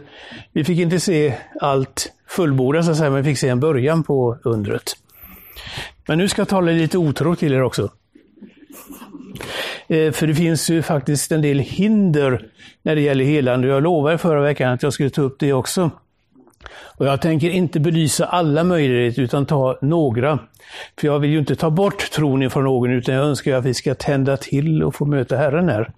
vi 0.51 0.63
fick 0.63 0.79
inte 0.79 1.00
se 1.00 1.38
allt 1.62 2.13
fullbordat 2.27 2.85
så 2.85 2.91
att 2.91 2.97
säga, 2.97 3.09
men 3.09 3.24
vi 3.24 3.29
fick 3.29 3.39
se 3.39 3.50
en 3.50 3.59
början 3.59 4.03
på 4.03 4.38
undret. 4.43 4.97
Men 6.07 6.17
nu 6.17 6.27
ska 6.27 6.41
jag 6.41 6.50
tala 6.50 6.71
lite 6.71 6.97
otro 6.97 7.35
till 7.35 7.53
er 7.53 7.62
också. 7.62 7.89
Eh, 9.88 10.12
för 10.12 10.27
det 10.27 10.36
finns 10.36 10.70
ju 10.70 10.82
faktiskt 10.82 11.32
en 11.32 11.42
del 11.42 11.60
hinder 11.60 12.46
när 12.82 12.96
det 12.96 13.01
gäller 13.01 13.25
helande. 13.25 13.68
Jag 13.68 13.84
lovade 13.84 14.18
förra 14.18 14.42
veckan 14.42 14.74
att 14.74 14.84
jag 14.84 14.94
skulle 14.94 15.10
ta 15.10 15.22
upp 15.22 15.39
det 15.39 15.54
också. 15.54 15.92
Och 16.98 17.06
jag 17.06 17.22
tänker 17.22 17.50
inte 17.50 17.80
belysa 17.80 18.25
alla 18.25 18.63
möjligheter 18.63 19.22
utan 19.22 19.46
ta 19.46 19.77
några. 19.82 20.39
För 21.00 21.08
jag 21.08 21.20
vill 21.20 21.32
ju 21.32 21.39
inte 21.39 21.56
ta 21.56 21.70
bort 21.70 22.12
tron 22.12 22.44
ifrån 22.44 22.63
någon 22.63 22.92
utan 22.92 23.15
jag 23.15 23.25
önskar 23.25 23.56
att 23.56 23.65
vi 23.65 23.74
ska 23.74 23.96
tända 23.96 24.38
till 24.38 24.84
och 24.84 24.96
få 24.96 25.06
möta 25.06 25.38
Herren 25.38 25.70
här. 25.70 25.92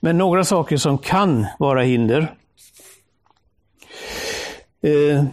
Men 0.00 0.18
några 0.18 0.44
saker 0.44 0.76
som 0.76 0.98
kan 0.98 1.46
vara 1.58 1.82
hinder. 1.82 2.32
Eh, 4.82 5.24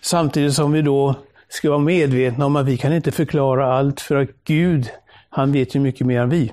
samtidigt 0.00 0.54
som 0.54 0.72
vi 0.72 0.82
då 0.82 1.14
ska 1.48 1.70
vara 1.70 1.78
medvetna 1.78 2.46
om 2.46 2.56
att 2.56 2.66
vi 2.66 2.76
kan 2.76 2.92
inte 2.92 3.12
förklara 3.12 3.74
allt 3.74 4.00
för 4.00 4.16
att 4.16 4.28
Gud, 4.44 4.90
han 5.34 5.52
vet 5.52 5.74
ju 5.74 5.80
mycket 5.80 6.06
mer 6.06 6.20
än 6.20 6.28
vi. 6.28 6.52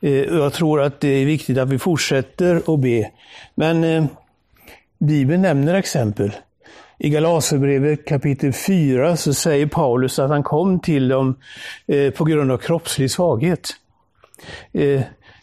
Eh, 0.00 0.12
jag 0.12 0.52
tror 0.52 0.80
att 0.80 1.00
det 1.00 1.08
är 1.08 1.26
viktigt 1.26 1.58
att 1.58 1.68
vi 1.68 1.78
fortsätter 1.78 2.74
att 2.74 2.80
be. 2.80 3.10
Men 3.54 3.84
eh, 3.84 4.04
Bibeln 4.98 5.42
nämner 5.42 5.74
exempel. 5.74 6.32
I 6.98 7.10
Galaterbrevet 7.10 8.06
kapitel 8.06 8.52
4 8.52 9.16
så 9.16 9.34
säger 9.34 9.66
Paulus 9.66 10.18
att 10.18 10.30
han 10.30 10.42
kom 10.42 10.80
till 10.80 11.08
dem 11.08 11.36
eh, 11.86 12.10
på 12.10 12.24
grund 12.24 12.52
av 12.52 12.58
kroppslig 12.58 13.10
svaghet. 13.10 13.68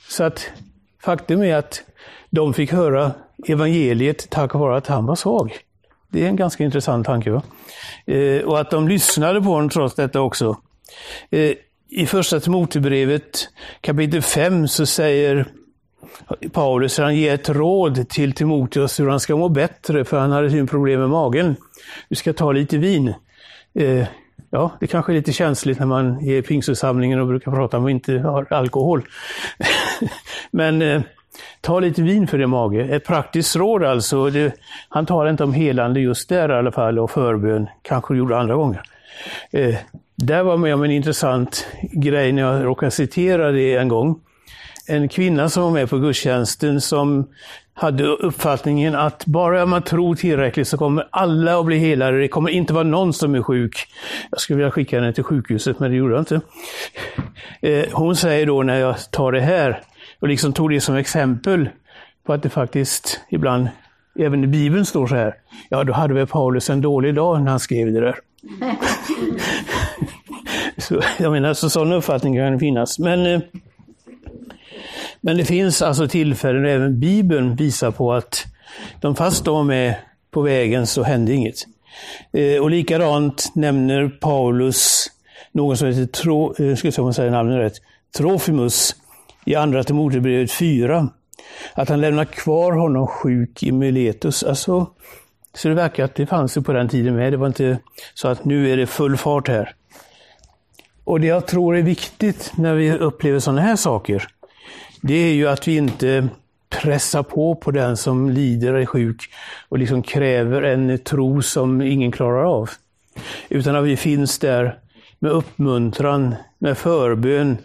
Så 0.09 0.23
att 0.23 0.51
faktum 1.03 1.43
är 1.43 1.55
att 1.55 1.83
de 2.29 2.53
fick 2.53 2.71
höra 2.71 3.11
evangeliet 3.47 4.29
tack 4.29 4.53
vare 4.53 4.77
att 4.77 4.87
han 4.87 5.05
var 5.05 5.15
svag. 5.15 5.57
Det 6.09 6.23
är 6.23 6.27
en 6.27 6.35
ganska 6.35 6.63
intressant 6.63 7.05
tanke. 7.05 7.31
Va? 7.31 7.41
Och 8.45 8.59
att 8.59 8.71
de 8.71 8.87
lyssnade 8.87 9.41
på 9.41 9.49
honom 9.49 9.69
trots 9.69 9.95
detta 9.95 10.21
också. 10.21 10.57
I 11.89 12.05
första 12.05 12.39
Timotebrevet 12.39 13.49
kapitel 13.81 14.21
5 14.21 14.67
så 14.67 14.85
säger 14.85 15.45
Paulus 16.51 16.97
han 16.97 17.15
ger 17.15 17.33
ett 17.33 17.49
råd 17.49 18.09
till 18.09 18.33
Timoteus 18.33 18.99
hur 18.99 19.09
han 19.09 19.19
ska 19.19 19.35
må 19.35 19.49
bättre, 19.49 20.05
för 20.05 20.19
han 20.19 20.31
hade 20.31 20.49
sin 20.49 20.67
problem 20.67 20.99
med 20.99 21.09
magen. 21.09 21.55
Du 22.09 22.15
ska 22.15 22.33
ta 22.33 22.51
lite 22.51 22.77
vin. 22.77 23.13
Eh, 23.73 24.07
ja, 24.49 24.71
det 24.79 24.87
kanske 24.87 25.11
är 25.11 25.15
lite 25.15 25.33
känsligt 25.33 25.79
när 25.79 25.85
man 25.85 26.25
ger 26.25 26.41
pingstförsamlingen 26.41 27.19
och 27.19 27.27
brukar 27.27 27.51
prata 27.51 27.77
om 27.77 27.85
att 27.85 27.91
inte 27.91 28.13
har 28.19 28.53
alkohol. 28.53 29.07
Men 30.51 30.81
eh, 30.81 31.01
ta 31.61 31.79
lite 31.79 32.01
vin 32.01 32.27
för 32.27 32.37
din 32.37 32.49
mage. 32.49 32.81
Ett 32.81 33.05
praktiskt 33.05 33.55
råd 33.55 33.83
alltså. 33.83 34.29
Det, 34.29 34.53
han 34.89 35.05
talar 35.05 35.29
inte 35.29 35.43
om 35.43 35.53
helande 35.53 35.99
just 35.99 36.29
där 36.29 36.49
i 36.49 36.53
alla 36.53 36.71
fall 36.71 36.99
och 36.99 37.11
förbön. 37.11 37.67
Kanske 37.81 38.15
gjorde 38.15 38.37
andra 38.37 38.55
gånger. 38.55 38.81
Eh, 39.51 39.75
där 40.15 40.43
var 40.43 40.57
med 40.57 40.73
om 40.73 40.83
en 40.83 40.91
intressant 40.91 41.67
grej 41.91 42.31
när 42.31 42.41
jag 42.41 42.65
råkade 42.65 42.91
citera 42.91 43.51
det 43.51 43.75
en 43.75 43.87
gång. 43.87 44.19
En 44.87 45.09
kvinna 45.09 45.49
som 45.49 45.63
var 45.63 45.71
med 45.71 45.89
på 45.89 45.97
gudstjänsten 45.97 46.81
som 46.81 47.27
hade 47.73 48.03
uppfattningen 48.03 48.95
att 48.95 49.25
bara 49.25 49.65
man 49.65 49.81
tror 49.81 50.15
tillräckligt 50.15 50.67
så 50.67 50.77
kommer 50.77 51.07
alla 51.11 51.59
att 51.59 51.65
bli 51.65 51.77
helade. 51.77 52.19
Det 52.19 52.27
kommer 52.27 52.49
inte 52.49 52.73
vara 52.73 52.83
någon 52.83 53.13
som 53.13 53.35
är 53.35 53.41
sjuk. 53.41 53.87
Jag 54.31 54.41
skulle 54.41 54.57
vilja 54.57 54.71
skicka 54.71 54.99
henne 54.99 55.13
till 55.13 55.23
sjukhuset, 55.23 55.79
men 55.79 55.91
det 55.91 55.97
gjorde 55.97 56.13
jag 56.13 56.21
inte. 56.21 56.41
Eh, 57.61 57.85
hon 57.91 58.15
säger 58.15 58.45
då 58.45 58.63
när 58.63 58.79
jag 58.79 59.11
tar 59.11 59.31
det 59.31 59.41
här, 59.41 59.81
och 60.19 60.27
liksom 60.27 60.53
tog 60.53 60.69
det 60.69 60.81
som 60.81 60.95
exempel 60.95 61.69
på 62.25 62.33
att 62.33 62.43
det 62.43 62.49
faktiskt 62.49 63.19
ibland, 63.29 63.67
även 64.19 64.43
i 64.43 64.47
Bibeln 64.47 64.85
står 64.85 65.07
så 65.07 65.15
här. 65.15 65.35
Ja, 65.69 65.83
då 65.83 65.93
hade 65.93 66.13
väl 66.13 66.27
Paulus 66.27 66.69
en 66.69 66.81
dålig 66.81 67.15
dag 67.15 67.41
när 67.41 67.51
han 67.51 67.59
skrev 67.59 67.93
det 67.93 67.99
där. 67.99 68.15
så, 70.77 71.01
jag 71.17 71.31
menar, 71.31 71.53
så 71.53 71.69
sån 71.69 71.93
uppfattning 71.93 72.35
kan 72.35 72.59
finnas. 72.59 72.99
Men, 72.99 73.25
eh, 73.25 73.41
men 75.21 75.37
det 75.37 75.45
finns 75.45 75.81
alltså 75.81 76.07
tillfällen, 76.07 76.65
även 76.65 76.99
Bibeln 76.99 77.55
visar 77.55 77.91
på 77.91 78.13
att 78.13 78.45
de 79.01 79.15
fast 79.15 79.45
de 79.45 79.69
är 79.69 79.99
på 80.31 80.41
vägen 80.41 80.87
så 80.87 81.03
händer 81.03 81.33
inget. 81.33 81.65
Eh, 82.33 82.61
och 82.61 82.69
likadant 82.69 83.51
nämner 83.55 84.09
Paulus 84.09 85.07
någon 85.51 85.77
som 85.77 85.87
heter, 85.87 86.05
Tro, 86.05 86.55
eh, 86.59 86.75
ska 86.75 86.91
se 86.91 87.01
om 87.01 87.07
jag 87.07 87.15
säger 87.15 87.31
namnet 87.31 87.59
rätt, 87.59 87.81
Trofimus 88.17 88.95
i 89.45 89.55
Andra 89.55 89.83
Timoteusbrevet 89.83 90.51
4. 90.51 91.09
Att 91.73 91.89
han 91.89 92.01
lämnar 92.01 92.25
kvar 92.25 92.71
honom 92.71 93.07
sjuk 93.07 93.63
i 93.63 93.71
Miletus. 93.71 94.43
Alltså, 94.43 94.87
så 95.53 95.67
det 95.67 95.73
verkar 95.73 96.03
att 96.03 96.15
det 96.15 96.25
fanns 96.25 96.57
ju 96.57 96.61
på 96.61 96.73
den 96.73 96.89
tiden 96.89 97.15
med. 97.15 97.33
Det 97.33 97.37
var 97.37 97.47
inte 97.47 97.79
så 98.13 98.27
att 98.27 98.45
nu 98.45 98.71
är 98.71 98.77
det 98.77 98.87
full 98.87 99.17
fart 99.17 99.47
här. 99.47 99.73
Och 101.03 101.19
det 101.19 101.27
jag 101.27 101.47
tror 101.47 101.77
är 101.77 101.81
viktigt 101.81 102.51
när 102.57 102.73
vi 102.73 102.91
upplever 102.91 103.39
sådana 103.39 103.61
här 103.61 103.75
saker, 103.75 104.27
det 105.01 105.13
är 105.13 105.33
ju 105.33 105.47
att 105.47 105.67
vi 105.67 105.77
inte 105.77 106.27
pressar 106.69 107.23
på 107.23 107.55
på 107.55 107.71
den 107.71 107.97
som 107.97 108.29
lider 108.29 108.73
och 108.73 108.81
är 108.81 108.85
sjuk 108.85 109.29
och 109.69 109.77
liksom 109.79 110.03
kräver 110.03 110.61
en 110.61 110.99
tro 110.99 111.41
som 111.41 111.81
ingen 111.81 112.11
klarar 112.11 112.43
av. 112.43 112.69
Utan 113.49 113.75
att 113.75 113.85
vi 113.85 113.97
finns 113.97 114.39
där 114.39 114.79
med 115.19 115.31
uppmuntran, 115.31 116.35
med 116.59 116.77
förbön, 116.77 117.57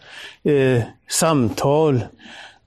eh, 0.43 0.83
samtal 1.09 2.05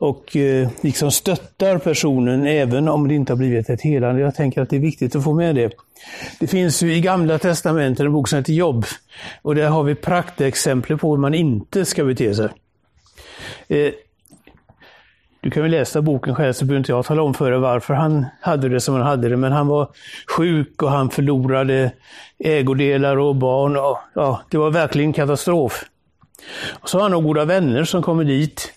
och 0.04 0.36
eh, 0.36 0.70
liksom 0.82 1.12
stöttar 1.12 1.78
personen 1.78 2.48
även 2.48 2.88
om 2.88 3.08
det 3.08 3.14
inte 3.16 3.34
har 3.34 3.38
blivit 3.38 3.70
ett 3.70 3.82
helande. 3.82 4.22
Jag 4.22 4.36
tänker 4.36 4.62
att 4.62 4.70
det 4.70 4.76
är 4.76 4.80
viktigt 4.80 5.16
att 5.16 5.24
få 5.24 5.34
med 5.34 5.56
det. 5.56 5.74
Det 6.40 6.48
finns 6.48 6.84
ju 6.84 6.96
i 6.96 7.02
Gamla 7.02 7.40
Testamentet 7.40 8.06
en 8.06 8.14
bok 8.14 8.28
som 8.28 8.38
heter 8.38 8.54
Jobb 8.54 8.86
och 9.42 9.56
där 9.56 9.70
har 9.70 9.84
vi 9.84 9.96
praktexempel 9.96 10.98
på 10.98 11.12
hur 11.12 11.18
man 11.18 11.34
inte 11.34 11.86
ska 11.86 12.04
bete 12.04 12.36
sig. 12.36 12.50
Eh, 13.68 13.92
du 15.42 15.52
kan 15.52 15.64
väl 15.64 15.72
läsa 15.72 16.02
boken 16.02 16.36
själv 16.36 16.54
så 16.54 16.66
behöver 16.66 16.78
inte 16.78 16.92
jag 16.92 17.06
tala 17.06 17.22
om 17.22 17.34
för 17.34 17.52
dig 17.52 17.60
varför 17.60 17.94
han 17.94 18.26
hade 18.42 18.70
det 18.70 18.80
som 18.80 18.96
han 18.96 19.04
hade 19.04 19.30
det. 19.30 19.38
Men 19.38 19.52
han 19.52 19.68
var 19.68 19.90
sjuk 20.38 20.82
och 20.82 20.92
han 20.92 21.10
förlorade 21.10 21.92
ägodelar 22.40 23.18
och 23.18 23.36
barn. 23.36 23.78
Och, 23.78 23.98
ja, 24.14 24.42
det 24.50 24.58
var 24.58 24.72
verkligen 24.72 25.14
katastrof. 25.14 25.86
Och 26.82 26.90
så 26.90 26.98
har 26.98 27.02
han 27.02 27.12
några 27.12 27.26
goda 27.26 27.46
vänner 27.46 27.84
som 27.84 28.02
kommer 28.02 28.24
dit. 28.24 28.74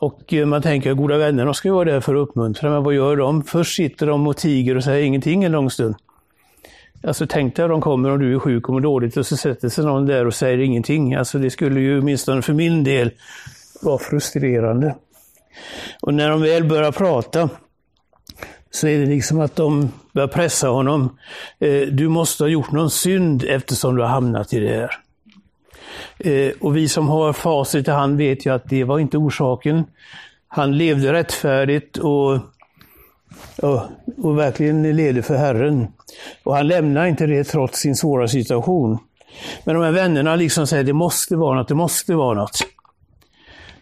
Och 0.00 0.32
eh, 0.34 0.46
man 0.46 0.62
tänker 0.62 0.90
att 0.90 0.96
goda 0.96 1.18
vänner 1.18 1.44
de 1.44 1.54
ska 1.54 1.68
ju 1.68 1.74
vara 1.74 1.92
där 1.92 2.00
för 2.00 2.14
att 2.14 2.28
uppmuntra, 2.28 2.70
men 2.70 2.82
vad 2.82 2.94
gör 2.94 3.16
de? 3.16 3.42
Först 3.42 3.76
sitter 3.76 4.06
de 4.06 4.26
och 4.26 4.36
tiger 4.36 4.76
och 4.76 4.84
säger 4.84 5.06
ingenting 5.06 5.44
en 5.44 5.52
lång 5.52 5.70
stund. 5.70 5.94
Alltså 7.02 7.26
tänk 7.26 7.56
dig 7.56 7.64
att 7.64 7.70
de 7.70 7.80
kommer 7.80 8.10
om 8.10 8.18
du 8.18 8.34
är 8.34 8.38
sjuk 8.38 8.68
och 8.68 8.74
mår 8.74 8.80
dåligt 8.80 9.16
och 9.16 9.26
så 9.26 9.36
sätter 9.36 9.68
sig 9.68 9.84
någon 9.84 10.06
där 10.06 10.26
och 10.26 10.34
säger 10.34 10.58
ingenting. 10.58 11.14
Alltså 11.14 11.38
det 11.38 11.50
skulle 11.50 11.80
ju 11.80 12.00
åtminstone 12.00 12.42
för 12.42 12.52
min 12.52 12.84
del 12.84 13.10
vara 13.82 13.98
frustrerande. 13.98 14.94
Och 16.00 16.14
när 16.14 16.30
de 16.30 16.42
väl 16.42 16.64
börjar 16.64 16.92
prata 16.92 17.48
så 18.70 18.88
är 18.88 18.98
det 18.98 19.06
liksom 19.06 19.40
att 19.40 19.56
de 19.56 19.92
börjar 20.12 20.28
pressa 20.28 20.68
honom. 20.68 21.18
Eh, 21.58 21.80
du 21.80 22.08
måste 22.08 22.44
ha 22.44 22.48
gjort 22.48 22.72
någon 22.72 22.90
synd 22.90 23.44
eftersom 23.48 23.96
du 23.96 24.02
har 24.02 24.08
hamnat 24.08 24.52
i 24.52 24.60
det 24.60 24.74
här. 24.74 24.90
Eh, 26.18 26.52
och 26.60 26.76
vi 26.76 26.88
som 26.88 27.08
har 27.08 27.32
facit 27.32 27.88
i 27.88 27.90
hand 27.90 28.16
vet 28.16 28.46
ju 28.46 28.54
att 28.54 28.68
det 28.68 28.84
var 28.84 28.98
inte 28.98 29.16
orsaken. 29.16 29.84
Han 30.48 30.78
levde 30.78 31.12
rättfärdigt 31.12 31.96
och, 31.96 32.32
och, 33.62 33.80
och 34.16 34.38
verkligen 34.38 34.96
levde 34.96 35.22
för 35.22 35.36
Herren. 35.36 35.86
Och 36.42 36.56
han 36.56 36.68
lämnar 36.68 37.06
inte 37.06 37.26
det 37.26 37.44
trots 37.44 37.78
sin 37.80 37.96
svåra 37.96 38.28
situation. 38.28 38.98
Men 39.64 39.74
de 39.74 39.84
här 39.84 39.92
vännerna 39.92 40.36
liksom 40.36 40.66
säger 40.66 40.84
det 40.84 40.92
måste 40.92 41.36
vara 41.36 41.58
något, 41.58 41.68
det 41.68 41.74
måste 41.74 42.14
vara 42.14 42.34
något. 42.34 42.58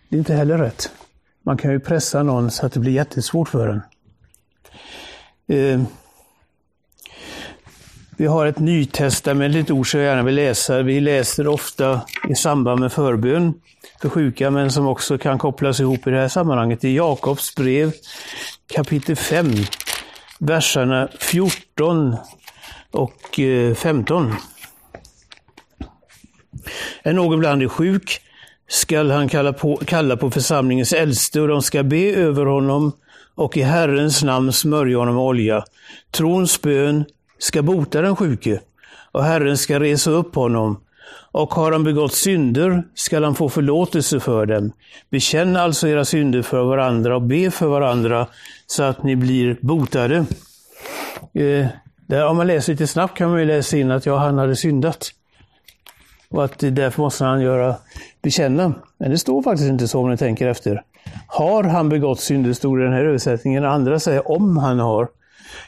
Det 0.08 0.16
är 0.16 0.18
inte 0.18 0.34
heller 0.34 0.58
rätt. 0.58 0.90
Man 1.42 1.56
kan 1.56 1.70
ju 1.70 1.80
pressa 1.80 2.22
någon 2.22 2.50
så 2.50 2.66
att 2.66 2.72
det 2.72 2.80
blir 2.80 2.92
jättesvårt 2.92 3.48
för 3.48 3.68
en. 3.68 3.82
Eh, 5.46 5.80
vi 8.16 8.26
har 8.26 8.46
ett 8.46 8.58
nytestamentligt 8.58 9.70
ord 9.70 9.90
som 9.90 10.00
jag 10.00 10.06
gärna 10.06 10.22
vill 10.22 10.34
läsa. 10.34 10.82
Vi 10.82 11.00
läser 11.00 11.48
ofta 11.48 12.00
i 12.28 12.34
samband 12.34 12.80
med 12.80 12.92
förbön 12.92 13.54
för 14.02 14.08
sjuka, 14.08 14.50
men 14.50 14.70
som 14.70 14.86
också 14.86 15.18
kan 15.18 15.38
kopplas 15.38 15.80
ihop 15.80 16.06
i 16.06 16.10
det 16.10 16.18
här 16.18 16.28
sammanhanget. 16.28 16.84
I 16.84 16.96
Jakobs 16.96 17.54
brev 17.54 17.92
kapitel 18.74 19.16
5, 19.16 19.52
verserna 20.38 21.08
14 21.18 22.16
och 22.90 23.40
eh, 23.40 23.74
15. 23.74 24.34
Är 27.02 27.12
någon 27.12 27.38
bland 27.38 27.62
er 27.62 27.68
sjuk 27.68 28.20
skall 28.68 29.10
han 29.10 29.28
kalla 29.28 29.52
på, 29.52 29.76
kalla 29.76 30.16
på 30.16 30.30
församlingens 30.30 30.92
äldste 30.92 31.40
och 31.40 31.48
de 31.48 31.62
ska 31.62 31.82
be 31.82 32.14
över 32.14 32.46
honom 32.46 32.92
och 33.34 33.56
i 33.56 33.62
Herrens 33.62 34.22
namn 34.22 34.52
smörja 34.52 34.98
honom 34.98 35.14
med 35.14 35.24
olja. 35.24 35.64
Trons 36.10 36.62
bön 36.62 37.04
ska 37.44 37.62
bota 37.62 38.00
den 38.00 38.16
sjuke 38.16 38.60
och 39.12 39.24
Herren 39.24 39.58
ska 39.58 39.80
resa 39.80 40.10
upp 40.10 40.34
honom. 40.34 40.80
Och 41.32 41.54
har 41.54 41.72
han 41.72 41.84
begått 41.84 42.14
synder 42.14 42.82
skall 42.94 43.24
han 43.24 43.34
få 43.34 43.48
förlåtelse 43.48 44.20
för 44.20 44.46
dem. 44.46 44.72
Bekänn 45.10 45.56
alltså 45.56 45.88
era 45.88 46.04
synder 46.04 46.42
för 46.42 46.64
varandra 46.64 47.16
och 47.16 47.22
be 47.22 47.50
för 47.50 47.66
varandra 47.66 48.26
så 48.66 48.82
att 48.82 49.02
ni 49.02 49.16
blir 49.16 49.58
botade. 49.60 50.16
Eh, 51.34 51.66
där, 52.06 52.26
om 52.26 52.36
man 52.36 52.46
läser 52.46 52.72
lite 52.72 52.86
snabbt 52.86 53.16
kan 53.16 53.30
man 53.30 53.40
ju 53.40 53.46
läsa 53.46 53.76
in 53.76 53.90
att 53.90 54.06
ja, 54.06 54.16
han 54.16 54.38
hade 54.38 54.56
syndat. 54.56 55.10
Och 56.30 56.44
att 56.44 56.58
därför 56.58 57.02
måste 57.02 57.24
han 57.24 57.40
göra 57.40 57.76
bekänna. 58.22 58.74
Men 58.98 59.10
det 59.10 59.18
står 59.18 59.42
faktiskt 59.42 59.68
inte 59.68 59.88
så 59.88 60.00
om 60.00 60.10
ni 60.10 60.16
tänker 60.16 60.48
efter. 60.48 60.82
Har 61.26 61.64
han 61.64 61.88
begått 61.88 62.20
synder, 62.20 62.52
stod 62.52 62.78
det 62.78 62.82
i 62.82 62.84
den 62.84 62.94
här 62.94 63.04
översättningen. 63.04 63.64
Andra 63.64 64.00
säger 64.00 64.30
om 64.30 64.56
han 64.56 64.78
har. 64.78 65.08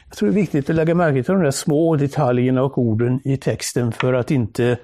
Jag 0.09 0.17
tror 0.17 0.29
det 0.29 0.33
är 0.33 0.41
viktigt 0.41 0.69
att 0.69 0.75
lägga 0.75 0.95
märke 0.95 1.23
till 1.23 1.33
de 1.33 1.43
där 1.43 1.51
små 1.51 1.95
detaljerna 1.95 2.63
och 2.63 2.77
orden 2.77 3.21
i 3.23 3.37
texten 3.37 3.91
för 3.91 4.13
att 4.13 4.31
inte 4.31 4.77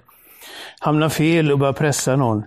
hamna 0.79 1.09
fel 1.09 1.51
och 1.51 1.59
börja 1.59 1.73
pressa 1.73 2.15
någon. 2.15 2.43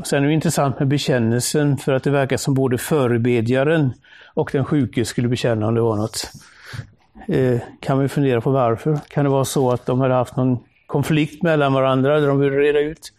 Och 0.00 0.06
sen 0.06 0.22
är 0.24 0.28
det 0.28 0.34
intressant 0.34 0.78
med 0.78 0.88
bekännelsen 0.88 1.76
för 1.76 1.92
att 1.92 2.02
det 2.02 2.10
verkar 2.10 2.36
som 2.36 2.54
både 2.54 2.78
förebedjaren 2.78 3.92
och 4.34 4.50
den 4.52 4.64
sjuke 4.64 5.04
skulle 5.04 5.28
bekänna 5.28 5.66
om 5.66 5.74
det 5.74 5.80
var 5.80 5.96
något. 5.96 6.30
Eh, 7.28 7.60
kan 7.80 7.98
vi 7.98 8.08
fundera 8.08 8.40
på 8.40 8.50
varför? 8.50 8.98
Kan 9.08 9.24
det 9.24 9.30
vara 9.30 9.44
så 9.44 9.72
att 9.72 9.86
de 9.86 10.00
hade 10.00 10.14
haft 10.14 10.36
någon 10.36 10.58
konflikt 10.86 11.42
mellan 11.42 11.72
varandra 11.72 12.20
där 12.20 12.28
de 12.28 12.40
ville 12.40 12.56
reda 12.56 12.80
ut? 12.80 13.12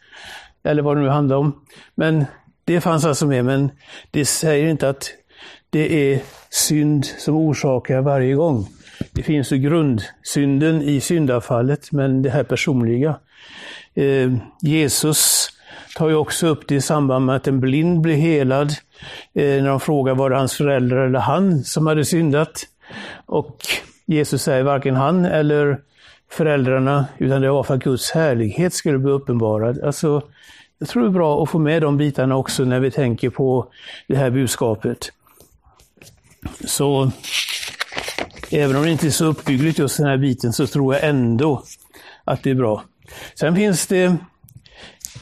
Eller 0.63 0.81
vad 0.81 0.97
det 0.97 1.01
nu 1.01 1.09
handlar 1.09 1.35
om. 1.35 1.65
Men 1.95 2.25
det 2.65 2.81
fanns 2.81 3.05
alltså 3.05 3.25
med, 3.25 3.45
men 3.45 3.71
det 4.11 4.25
säger 4.25 4.67
inte 4.67 4.89
att 4.89 5.09
det 5.69 6.13
är 6.13 6.21
synd 6.49 7.05
som 7.05 7.35
orsakar 7.35 8.01
varje 8.01 8.33
gång. 8.33 8.67
Det 9.11 9.23
finns 9.23 9.51
ju 9.51 9.57
grundsynden 9.57 10.81
i 10.81 11.01
syndafallet, 11.01 11.91
men 11.91 12.21
det 12.21 12.29
här 12.29 12.43
personliga. 12.43 13.19
Eh, 13.95 14.33
Jesus 14.61 15.49
tar 15.95 16.09
ju 16.09 16.15
också 16.15 16.47
upp 16.47 16.67
det 16.67 16.75
i 16.75 16.81
samband 16.81 17.25
med 17.25 17.35
att 17.35 17.47
en 17.47 17.59
blind 17.59 18.01
blir 18.01 18.15
helad. 18.15 18.71
Eh, 19.33 19.63
när 19.63 19.69
de 19.69 19.79
frågar 19.79 20.15
var 20.15 20.29
det 20.29 20.35
hans 20.35 20.53
föräldrar 20.53 21.05
eller 21.05 21.19
han 21.19 21.63
som 21.63 21.87
hade 21.87 22.05
syndat. 22.05 22.63
Och 23.25 23.57
Jesus 24.05 24.43
säger 24.43 24.63
varken 24.63 24.95
han 24.95 25.25
eller 25.25 25.79
föräldrarna, 26.31 27.05
utan 27.17 27.41
det 27.41 27.51
var 27.51 27.63
för 27.63 27.73
att 27.73 27.83
Guds 27.83 28.11
härlighet 28.11 28.73
skulle 28.73 28.97
bli 28.97 29.11
uppenbarad. 29.11 29.83
Alltså, 29.83 30.21
jag 30.79 30.89
tror 30.89 31.03
det 31.03 31.09
är 31.09 31.11
bra 31.11 31.43
att 31.43 31.49
få 31.49 31.59
med 31.59 31.81
de 31.81 31.97
bitarna 31.97 32.35
också 32.35 32.63
när 32.63 32.79
vi 32.79 32.91
tänker 32.91 33.29
på 33.29 33.67
det 34.07 34.15
här 34.15 34.29
budskapet. 34.29 35.11
Så 36.65 37.11
även 38.51 38.75
om 38.75 38.83
det 38.83 38.91
inte 38.91 39.07
är 39.07 39.11
så 39.11 39.25
uppbyggligt 39.25 39.79
just 39.79 39.97
den 39.97 40.07
här 40.07 40.17
biten 40.17 40.53
så 40.53 40.67
tror 40.67 40.93
jag 40.93 41.03
ändå 41.03 41.63
att 42.23 42.43
det 42.43 42.49
är 42.49 42.55
bra. 42.55 42.83
Sen 43.35 43.55
finns 43.55 43.87
det 43.87 44.15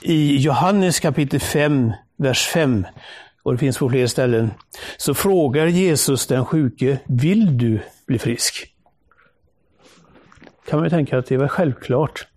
i 0.02 0.38
Johannes 0.38 1.00
kapitel 1.00 1.40
5, 1.40 1.92
vers 2.18 2.48
5, 2.48 2.86
och 3.44 3.52
det 3.52 3.58
finns 3.58 3.78
på 3.78 3.90
fler 3.90 4.08
ställen, 4.08 4.52
så 4.98 5.14
frågar 5.14 5.68
Jesus 5.68 6.28
den 6.28 6.46
sjuke, 6.46 7.00
vill 7.06 7.58
du 7.58 7.80
bli 8.08 8.20
frisk? 8.20 8.76
kan 10.70 10.80
man 10.80 10.86
ju 10.86 10.90
tänka 10.90 11.18
att 11.18 11.26
det 11.26 11.36
är 11.36 11.48
självklart. 11.48 12.28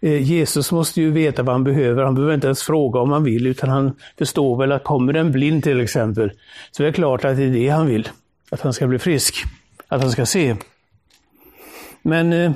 Eh, 0.00 0.22
Jesus 0.22 0.72
måste 0.72 1.00
ju 1.00 1.10
veta 1.10 1.42
vad 1.42 1.54
han 1.54 1.64
behöver. 1.64 2.02
Han 2.02 2.14
behöver 2.14 2.34
inte 2.34 2.46
ens 2.46 2.62
fråga 2.62 3.00
om 3.00 3.12
han 3.12 3.24
vill, 3.24 3.46
utan 3.46 3.70
han 3.70 3.96
förstår 4.18 4.58
väl 4.58 4.72
att 4.72 4.84
kommer 4.84 5.14
en 5.14 5.32
blind 5.32 5.64
till 5.64 5.80
exempel, 5.80 6.32
så 6.70 6.82
är 6.82 6.86
det 6.86 6.92
klart 6.92 7.24
att 7.24 7.36
det 7.36 7.44
är 7.44 7.50
det 7.50 7.68
han 7.68 7.86
vill. 7.86 8.08
Att 8.50 8.60
han 8.60 8.72
ska 8.72 8.86
bli 8.86 8.98
frisk. 8.98 9.44
Att 9.92 10.00
han 10.00 10.10
ska 10.10 10.26
se. 10.26 10.56
Men 12.02 12.32
eh, 12.32 12.52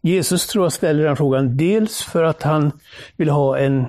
Jesus 0.00 0.46
tror 0.46 0.64
jag 0.64 0.72
ställer 0.72 1.04
den 1.04 1.16
frågan 1.16 1.56
dels 1.56 2.02
för 2.02 2.24
att 2.24 2.42
han 2.42 2.72
vill 3.16 3.28
ha 3.28 3.58
en 3.58 3.86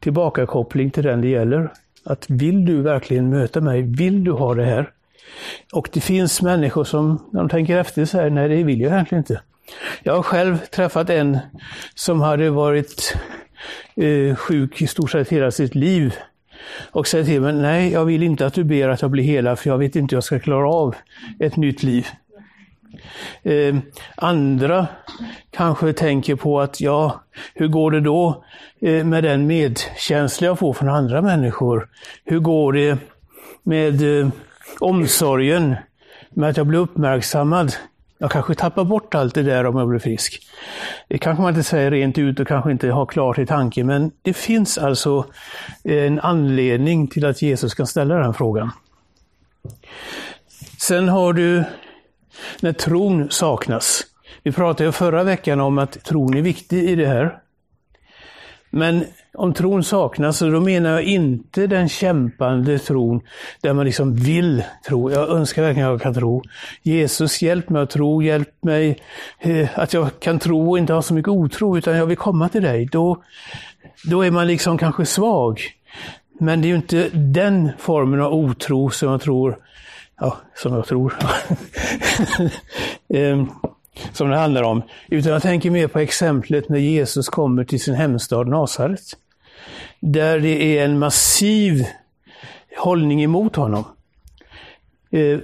tillbakakoppling 0.00 0.90
till 0.90 1.02
den 1.02 1.20
det 1.20 1.28
gäller. 1.28 1.72
Att 2.04 2.30
vill 2.30 2.64
du 2.64 2.82
verkligen 2.82 3.30
möta 3.30 3.60
mig? 3.60 3.82
Vill 3.82 4.24
du 4.24 4.32
ha 4.32 4.54
det 4.54 4.64
här? 4.64 4.90
Och 5.72 5.88
det 5.92 6.00
finns 6.00 6.42
människor 6.42 6.84
som, 6.84 7.28
när 7.32 7.40
de 7.40 7.48
tänker 7.48 7.78
efter, 7.78 8.04
säger 8.04 8.30
nej 8.30 8.48
det 8.48 8.62
vill 8.62 8.80
jag 8.80 8.92
egentligen 8.92 9.22
inte. 9.22 9.42
Jag 10.02 10.14
har 10.14 10.22
själv 10.22 10.58
träffat 10.58 11.10
en 11.10 11.38
som 11.94 12.20
hade 12.20 12.50
varit 12.50 13.16
eh, 13.96 14.34
sjuk 14.36 14.82
i 14.82 14.86
stort 14.86 15.10
sett 15.10 15.28
hela 15.28 15.50
sitt 15.50 15.74
liv 15.74 16.14
och 16.90 17.06
säger 17.06 17.24
till 17.24 17.40
mig, 17.40 17.52
nej 17.52 17.92
jag 17.92 18.04
vill 18.04 18.22
inte 18.22 18.46
att 18.46 18.54
du 18.54 18.64
ber 18.64 18.88
att 18.88 19.02
jag 19.02 19.10
blir 19.10 19.24
helad 19.24 19.58
för 19.58 19.70
jag 19.70 19.78
vet 19.78 19.96
inte 19.96 20.14
hur 20.14 20.16
jag 20.16 20.24
ska 20.24 20.40
klara 20.40 20.70
av 20.70 20.94
ett 21.38 21.56
nytt 21.56 21.82
liv. 21.82 22.06
Eh, 23.42 23.76
andra 24.14 24.86
kanske 25.50 25.92
tänker 25.92 26.34
på 26.34 26.60
att, 26.60 26.80
ja, 26.80 27.24
hur 27.54 27.68
går 27.68 27.90
det 27.90 28.00
då 28.00 28.44
eh, 28.80 29.04
med 29.04 29.24
den 29.24 29.46
medkänsla 29.46 30.46
jag 30.46 30.58
får 30.58 30.72
från 30.72 30.88
andra 30.88 31.22
människor? 31.22 31.88
Hur 32.24 32.38
går 32.38 32.72
det 32.72 32.98
med 33.62 34.20
eh, 34.20 34.28
omsorgen, 34.80 35.76
med 36.30 36.50
att 36.50 36.56
jag 36.56 36.66
blir 36.66 36.78
uppmärksammad? 36.78 37.72
Jag 38.22 38.30
kanske 38.30 38.54
tappar 38.54 38.84
bort 38.84 39.14
allt 39.14 39.34
det 39.34 39.42
där 39.42 39.66
om 39.66 39.76
jag 39.76 39.88
blir 39.88 39.98
frisk. 39.98 40.42
Det 41.08 41.18
kanske 41.18 41.42
man 41.42 41.54
inte 41.54 41.68
säger 41.68 41.90
rent 41.90 42.18
ut 42.18 42.40
och 42.40 42.48
kanske 42.48 42.70
inte 42.70 42.88
har 42.88 43.06
klart 43.06 43.38
i 43.38 43.46
tanken, 43.46 43.86
men 43.86 44.10
det 44.22 44.32
finns 44.32 44.78
alltså 44.78 45.26
en 45.84 46.20
anledning 46.20 47.08
till 47.08 47.26
att 47.26 47.42
Jesus 47.42 47.74
kan 47.74 47.86
ställa 47.86 48.14
den 48.14 48.34
frågan. 48.34 48.70
Sen 50.80 51.08
har 51.08 51.32
du 51.32 51.64
när 52.60 52.72
tron 52.72 53.30
saknas. 53.30 54.02
Vi 54.42 54.52
pratade 54.52 54.84
ju 54.84 54.92
förra 54.92 55.22
veckan 55.22 55.60
om 55.60 55.78
att 55.78 56.04
tron 56.04 56.36
är 56.36 56.42
viktig 56.42 56.90
i 56.90 56.94
det 56.94 57.06
här. 57.06 57.38
Men 58.70 59.04
om 59.34 59.54
tron 59.54 59.84
saknas, 59.84 60.36
så 60.36 60.50
då 60.50 60.60
menar 60.60 60.90
jag 60.90 61.02
inte 61.02 61.66
den 61.66 61.88
kämpande 61.88 62.78
tron 62.78 63.20
där 63.60 63.72
man 63.72 63.86
liksom 63.86 64.16
vill 64.16 64.64
tro. 64.86 65.10
Jag 65.10 65.28
önskar 65.28 65.62
verkligen 65.62 65.88
att 65.88 65.92
jag 65.92 66.02
kan 66.02 66.14
tro. 66.14 66.42
Jesus, 66.82 67.42
hjälp 67.42 67.68
mig 67.68 67.82
att 67.82 67.90
tro, 67.90 68.22
hjälp 68.22 68.48
mig 68.62 68.98
eh, 69.38 69.68
att 69.74 69.92
jag 69.92 70.20
kan 70.20 70.38
tro 70.38 70.70
och 70.70 70.78
inte 70.78 70.92
ha 70.92 71.02
så 71.02 71.14
mycket 71.14 71.28
otro, 71.28 71.78
utan 71.78 71.96
jag 71.96 72.06
vill 72.06 72.16
komma 72.16 72.48
till 72.48 72.62
dig. 72.62 72.88
Då, 72.92 73.22
då 74.04 74.22
är 74.22 74.30
man 74.30 74.46
liksom 74.46 74.78
kanske 74.78 75.06
svag. 75.06 75.60
Men 76.40 76.60
det 76.60 76.66
är 76.66 76.70
ju 76.70 76.76
inte 76.76 77.08
den 77.12 77.70
formen 77.78 78.20
av 78.20 78.34
otro 78.34 78.90
som 78.90 79.10
jag 79.10 79.20
tror, 79.20 79.58
ja, 80.20 80.36
som 80.54 80.74
jag 80.74 80.86
tror, 80.86 81.14
ehm, 83.14 83.48
som 84.12 84.30
det 84.30 84.36
handlar 84.36 84.62
om. 84.62 84.82
Utan 85.08 85.32
jag 85.32 85.42
tänker 85.42 85.70
mer 85.70 85.88
på 85.88 85.98
exemplet 85.98 86.68
när 86.68 86.78
Jesus 86.78 87.28
kommer 87.28 87.64
till 87.64 87.80
sin 87.80 87.94
hemstad 87.94 88.48
Nasaret. 88.48 89.16
Där 90.00 90.40
det 90.40 90.78
är 90.78 90.84
en 90.84 90.98
massiv 90.98 91.84
hållning 92.78 93.22
emot 93.22 93.56
honom. 93.56 93.84
Eh, 95.10 95.38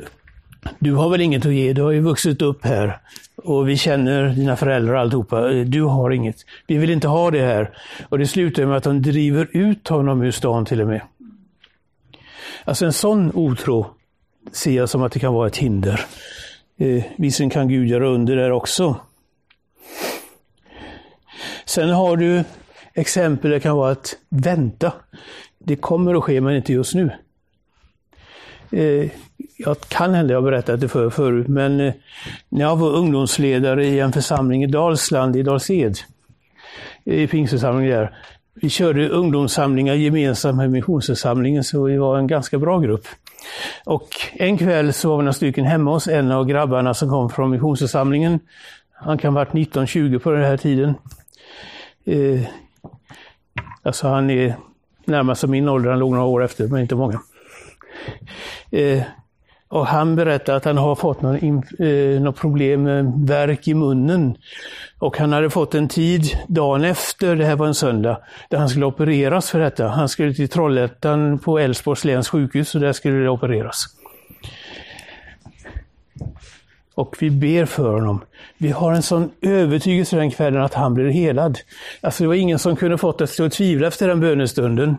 du 0.78 0.94
har 0.94 1.10
väl 1.10 1.20
inget 1.20 1.46
att 1.46 1.54
ge, 1.54 1.72
du 1.72 1.82
har 1.82 1.90
ju 1.90 2.00
vuxit 2.00 2.42
upp 2.42 2.64
här 2.64 2.98
och 3.36 3.68
vi 3.68 3.76
känner 3.76 4.28
dina 4.28 4.56
föräldrar 4.56 4.94
och 4.94 5.00
alltihopa. 5.00 5.52
Eh, 5.52 5.64
du 5.64 5.82
har 5.82 6.10
inget. 6.10 6.36
Vi 6.66 6.76
vill 6.76 6.90
inte 6.90 7.08
ha 7.08 7.30
det 7.30 7.42
här. 7.42 7.70
Och 8.08 8.18
det 8.18 8.26
slutar 8.26 8.66
med 8.66 8.76
att 8.76 8.84
de 8.84 9.02
driver 9.02 9.48
ut 9.52 9.88
honom 9.88 10.22
ur 10.22 10.30
stan 10.30 10.64
till 10.64 10.80
och 10.80 10.88
med. 10.88 11.00
Alltså 12.64 12.86
en 12.86 12.92
sån 12.92 13.30
otro 13.34 13.86
ser 14.52 14.72
jag 14.72 14.88
som 14.88 15.02
att 15.02 15.12
det 15.12 15.18
kan 15.18 15.34
vara 15.34 15.46
ett 15.46 15.56
hinder. 15.56 16.06
Eh, 16.78 17.04
visserligen 17.16 17.50
kan 17.50 17.68
Gud 17.68 17.88
göra 17.88 18.08
under 18.08 18.36
där 18.36 18.52
också. 18.52 18.96
Sen 21.64 21.90
har 21.90 22.16
du 22.16 22.44
exempel 22.94 23.50
det 23.50 23.60
kan 23.60 23.76
vara 23.76 23.92
att 23.92 24.16
vänta. 24.28 24.92
Det 25.58 25.76
kommer 25.76 26.14
att 26.14 26.24
ske 26.24 26.40
men 26.40 26.56
inte 26.56 26.72
just 26.72 26.94
nu. 26.94 27.10
Eh, 28.70 29.10
jag 29.56 29.80
kan 29.80 30.14
hända 30.14 30.32
jag 30.32 30.40
har 30.40 30.50
berättat 30.50 30.80
det 30.80 30.88
för 30.88 31.10
förut, 31.10 31.48
men 31.48 31.80
eh, 31.80 31.94
när 32.48 32.60
jag 32.60 32.76
var 32.76 32.90
ungdomsledare 32.90 33.86
i 33.86 34.00
en 34.00 34.12
församling 34.12 34.64
i 34.64 34.66
Dalsland, 34.66 35.36
i 35.36 35.42
Dalsed, 35.42 35.96
i 37.04 37.26
pingstförsamlingen 37.26 37.92
där. 37.92 38.16
Vi 38.54 38.70
körde 38.70 39.08
ungdomssamlingar 39.08 39.94
gemensamt 39.94 40.56
med 40.56 40.70
missionsförsamlingen, 40.70 41.64
så 41.64 41.84
vi 41.84 41.96
var 41.96 42.18
en 42.18 42.26
ganska 42.26 42.58
bra 42.58 42.78
grupp. 42.78 43.06
Och 43.84 44.08
en 44.32 44.58
kväll 44.58 44.92
så 44.92 45.08
var 45.08 45.16
vi 45.16 45.22
några 45.22 45.32
stycken 45.32 45.64
hemma 45.64 45.90
hos 45.90 46.08
en 46.08 46.32
av 46.32 46.46
grabbarna 46.46 46.94
som 46.94 47.08
kom 47.08 47.30
från 47.30 47.50
missionsförsamlingen. 47.50 48.40
Han 48.92 49.18
kan 49.18 49.34
ha 49.34 49.44
varit 49.44 49.52
19-20 49.52 50.18
på 50.18 50.30
den 50.30 50.44
här 50.44 50.56
tiden. 50.56 50.94
Eh, 52.04 52.40
alltså 53.82 54.08
han 54.08 54.30
är 54.30 54.56
närmast 55.04 55.46
min 55.46 55.68
ålder, 55.68 55.90
han 55.90 55.98
låg 55.98 56.12
några 56.12 56.24
år 56.24 56.44
efter, 56.44 56.68
men 56.68 56.80
inte 56.80 56.94
många. 56.94 57.20
Eh, 58.70 59.02
och 59.76 59.86
han 59.86 60.16
berättade 60.16 60.56
att 60.56 60.64
han 60.64 60.78
har 60.78 60.94
fått 60.94 61.22
någon, 61.22 61.62
eh, 61.78 62.20
något 62.20 62.36
problem 62.36 62.82
med 62.82 63.12
verk 63.26 63.68
i 63.68 63.74
munnen. 63.74 64.36
Och 64.98 65.18
han 65.18 65.32
hade 65.32 65.50
fått 65.50 65.74
en 65.74 65.88
tid 65.88 66.22
dagen 66.48 66.84
efter, 66.84 67.36
det 67.36 67.44
här 67.44 67.56
var 67.56 67.66
en 67.66 67.74
söndag, 67.74 68.18
där 68.48 68.58
han 68.58 68.68
skulle 68.68 68.86
opereras 68.86 69.50
för 69.50 69.60
detta. 69.60 69.88
Han 69.88 70.08
skulle 70.08 70.34
till 70.34 70.48
Trollhättan 70.48 71.38
på 71.38 71.58
Älvsborgs 71.58 72.04
läns 72.04 72.28
sjukhus 72.28 72.74
och 72.74 72.80
där 72.80 72.92
skulle 72.92 73.16
det 73.16 73.28
opereras. 73.28 73.86
Och 76.94 77.16
vi 77.20 77.30
ber 77.30 77.64
för 77.64 77.92
honom. 77.92 78.20
Vi 78.58 78.70
har 78.70 78.92
en 78.92 79.02
sån 79.02 79.30
övertygelse 79.40 80.16
den 80.16 80.30
kvällen 80.30 80.62
att 80.62 80.74
han 80.74 80.94
blir 80.94 81.08
helad. 81.08 81.58
Alltså 82.00 82.24
det 82.24 82.28
var 82.28 82.34
ingen 82.34 82.58
som 82.58 82.76
kunde 82.76 82.98
fått 82.98 83.20
att 83.20 83.30
stå 83.30 83.44
och 83.44 83.52
tvivla 83.52 83.86
efter 83.86 84.08
den 84.08 84.20
bönestunden. 84.20 84.96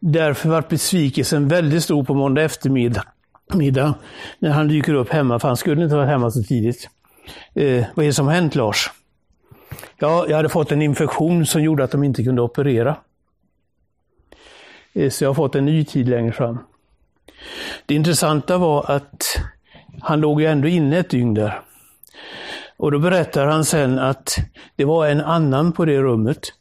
Därför 0.00 0.48
var 0.48 0.64
besvikelsen 0.68 1.48
väldigt 1.48 1.82
stor 1.82 2.04
på 2.04 2.14
måndag 2.14 2.42
eftermiddag 2.42 3.04
middag 3.54 3.94
när 4.38 4.50
han 4.50 4.68
dyker 4.68 4.94
upp 4.94 5.12
hemma, 5.12 5.38
för 5.38 5.48
han 5.48 5.56
skulle 5.56 5.82
inte 5.82 5.96
varit 5.96 6.08
hemma 6.08 6.30
så 6.30 6.42
tidigt. 6.42 6.88
Eh, 7.54 7.84
vad 7.94 8.04
är 8.04 8.06
det 8.06 8.14
som 8.14 8.26
har 8.26 8.34
hänt 8.34 8.54
Lars? 8.54 8.90
Ja, 9.98 10.26
jag 10.28 10.36
hade 10.36 10.48
fått 10.48 10.72
en 10.72 10.82
infektion 10.82 11.46
som 11.46 11.62
gjorde 11.62 11.84
att 11.84 11.90
de 11.90 12.04
inte 12.04 12.24
kunde 12.24 12.42
operera. 12.42 12.96
Eh, 14.92 15.10
så 15.10 15.24
jag 15.24 15.28
har 15.28 15.34
fått 15.34 15.54
en 15.54 15.64
ny 15.64 15.84
tid 15.84 16.08
längre 16.08 16.32
fram. 16.32 16.58
Det 17.86 17.94
intressanta 17.94 18.58
var 18.58 18.90
att 18.90 19.24
han 20.00 20.20
låg 20.20 20.40
ju 20.40 20.46
ändå 20.46 20.68
inne 20.68 20.98
ett 20.98 21.10
dygn 21.10 21.34
där. 21.34 21.60
Och 22.76 22.92
då 22.92 22.98
berättar 22.98 23.46
han 23.46 23.64
sen 23.64 23.98
att 23.98 24.36
det 24.76 24.84
var 24.84 25.06
en 25.06 25.20
annan 25.20 25.72
på 25.72 25.84
det 25.84 26.02
rummet 26.02 26.52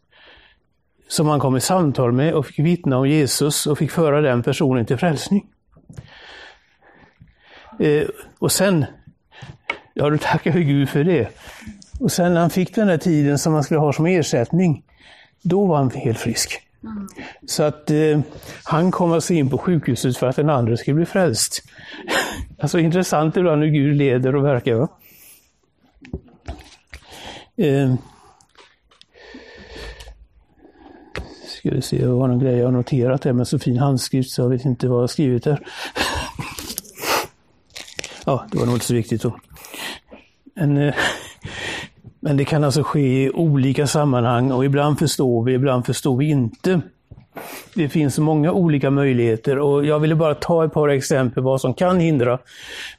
som 1.07 1.27
han 1.27 1.39
kom 1.39 1.57
i 1.57 1.61
samtal 1.61 2.11
med 2.11 2.33
och 2.33 2.45
fick 2.45 2.59
vittna 2.59 2.97
om 2.97 3.09
Jesus 3.09 3.67
och 3.67 3.77
fick 3.77 3.91
föra 3.91 4.21
den 4.21 4.43
personen 4.43 4.85
till 4.85 4.97
frälsning. 4.97 5.45
Eh, 7.79 8.07
och 8.39 8.51
sen, 8.51 8.85
ja 9.93 10.09
då 10.09 10.17
tackar 10.17 10.51
vi 10.51 10.63
Gud 10.63 10.89
för 10.89 11.03
det. 11.03 11.29
Och 11.99 12.11
sen 12.11 12.33
när 12.33 12.41
han 12.41 12.49
fick 12.49 12.75
den 12.75 12.87
där 12.87 12.97
tiden 12.97 13.39
som 13.39 13.53
han 13.53 13.63
skulle 13.63 13.79
ha 13.79 13.93
som 13.93 14.05
ersättning, 14.05 14.83
då 15.41 15.65
var 15.65 15.77
han 15.77 15.91
helt 15.91 16.19
frisk. 16.19 16.61
Mm. 16.83 17.07
Så 17.45 17.63
att 17.63 17.91
eh, 17.91 18.19
han 18.63 18.91
kom 18.91 19.11
alltså 19.11 19.33
in 19.33 19.49
på 19.49 19.57
sjukhuset 19.57 20.17
för 20.17 20.27
att 20.27 20.35
den 20.35 20.49
andra 20.49 20.77
skulle 20.77 20.95
bli 20.95 21.05
frälst. 21.05 21.63
alltså 22.59 22.79
intressant 22.79 23.37
ibland 23.37 23.63
hur 23.63 23.69
Gud 23.69 23.95
leder 23.95 24.35
och 24.35 24.45
verkar. 24.45 24.73
Va? 24.73 24.87
Eh, 27.57 27.93
ska 31.45 31.69
vi 31.69 31.81
se, 31.81 31.97
det 31.97 32.07
var 32.07 32.27
någon 32.27 32.39
grej 32.39 32.57
jag 32.57 32.65
har 32.65 32.71
noterat 32.71 33.23
här 33.23 33.33
med 33.33 33.47
så 33.47 33.59
fin 33.59 33.77
handskrift 33.77 34.31
så 34.31 34.41
jag 34.41 34.49
vet 34.49 34.65
inte 34.65 34.87
vad 34.87 34.97
jag 34.97 35.03
har 35.03 35.07
skrivit 35.07 35.43
där. 35.43 35.59
Ja, 38.25 38.45
det 38.51 38.57
var 38.57 38.65
nog 38.65 38.75
inte 38.75 38.85
så 38.85 38.93
viktigt 38.93 39.21
då. 39.21 39.35
Men, 40.55 40.77
eh, 40.77 40.95
men 42.19 42.37
det 42.37 42.45
kan 42.45 42.63
alltså 42.63 42.83
ske 42.83 43.23
i 43.23 43.29
olika 43.29 43.87
sammanhang 43.87 44.51
och 44.51 44.65
ibland 44.65 44.99
förstår 44.99 45.43
vi, 45.43 45.53
ibland 45.53 45.85
förstår 45.85 46.17
vi 46.17 46.29
inte. 46.29 46.81
Det 47.73 47.89
finns 47.89 48.19
många 48.19 48.51
olika 48.51 48.89
möjligheter 48.89 49.59
och 49.59 49.85
jag 49.85 49.99
ville 49.99 50.15
bara 50.15 50.35
ta 50.35 50.65
ett 50.65 50.73
par 50.73 50.89
exempel 50.89 51.43
vad 51.43 51.61
som 51.61 51.73
kan 51.73 51.99
hindra. 51.99 52.39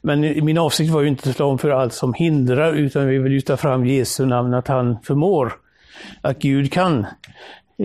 Men 0.02 0.20
min 0.20 0.58
avsikt 0.58 0.92
var 0.92 1.00
ju 1.00 1.08
inte 1.08 1.30
att 1.30 1.36
slå 1.36 1.46
om 1.46 1.58
för 1.58 1.70
allt 1.70 1.92
som 1.92 2.14
hindrar 2.14 2.72
utan 2.72 3.06
vi 3.06 3.18
vill 3.18 3.32
lyfta 3.32 3.56
fram 3.56 3.86
Jesu 3.86 4.26
namn 4.26 4.54
att 4.54 4.68
han 4.68 4.96
förmår. 5.02 5.52
Att 6.20 6.38
Gud 6.38 6.72
kan. 6.72 6.98
Eh, 6.98 7.04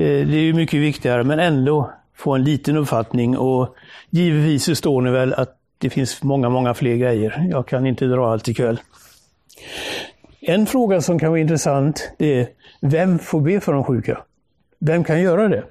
det 0.02 0.36
är 0.36 0.44
ju 0.44 0.54
mycket 0.54 0.80
viktigare 0.80 1.24
men 1.24 1.40
ändå 1.40 1.92
få 2.16 2.36
en 2.36 2.44
liten 2.44 2.78
uppfattning 2.78 3.38
och 3.38 3.76
givetvis 4.10 4.66
förstår 4.66 5.02
ni 5.02 5.12
väl 5.12 5.34
att 5.34 5.61
det 5.82 5.90
finns 5.90 6.24
många, 6.24 6.50
många 6.50 6.74
fler 6.74 6.96
grejer. 6.96 7.48
Jag 7.50 7.68
kan 7.68 7.88
inte 7.88 8.06
dra 8.06 8.32
allt 8.32 8.48
ikväll. 8.48 8.80
En 10.42 10.66
fråga 10.66 11.02
som 11.02 11.20
kan 11.20 11.30
vara 11.30 11.40
intressant 11.40 12.12
det 12.18 12.40
är 12.40 12.48
vem 12.82 13.20
får 13.20 13.42
be 13.42 13.60
för 13.60 13.74
de 13.74 13.84
sjuka? 13.84 14.22
Vem 14.80 15.04
kan 15.04 15.22
göra 15.22 15.48
det? 15.48 15.64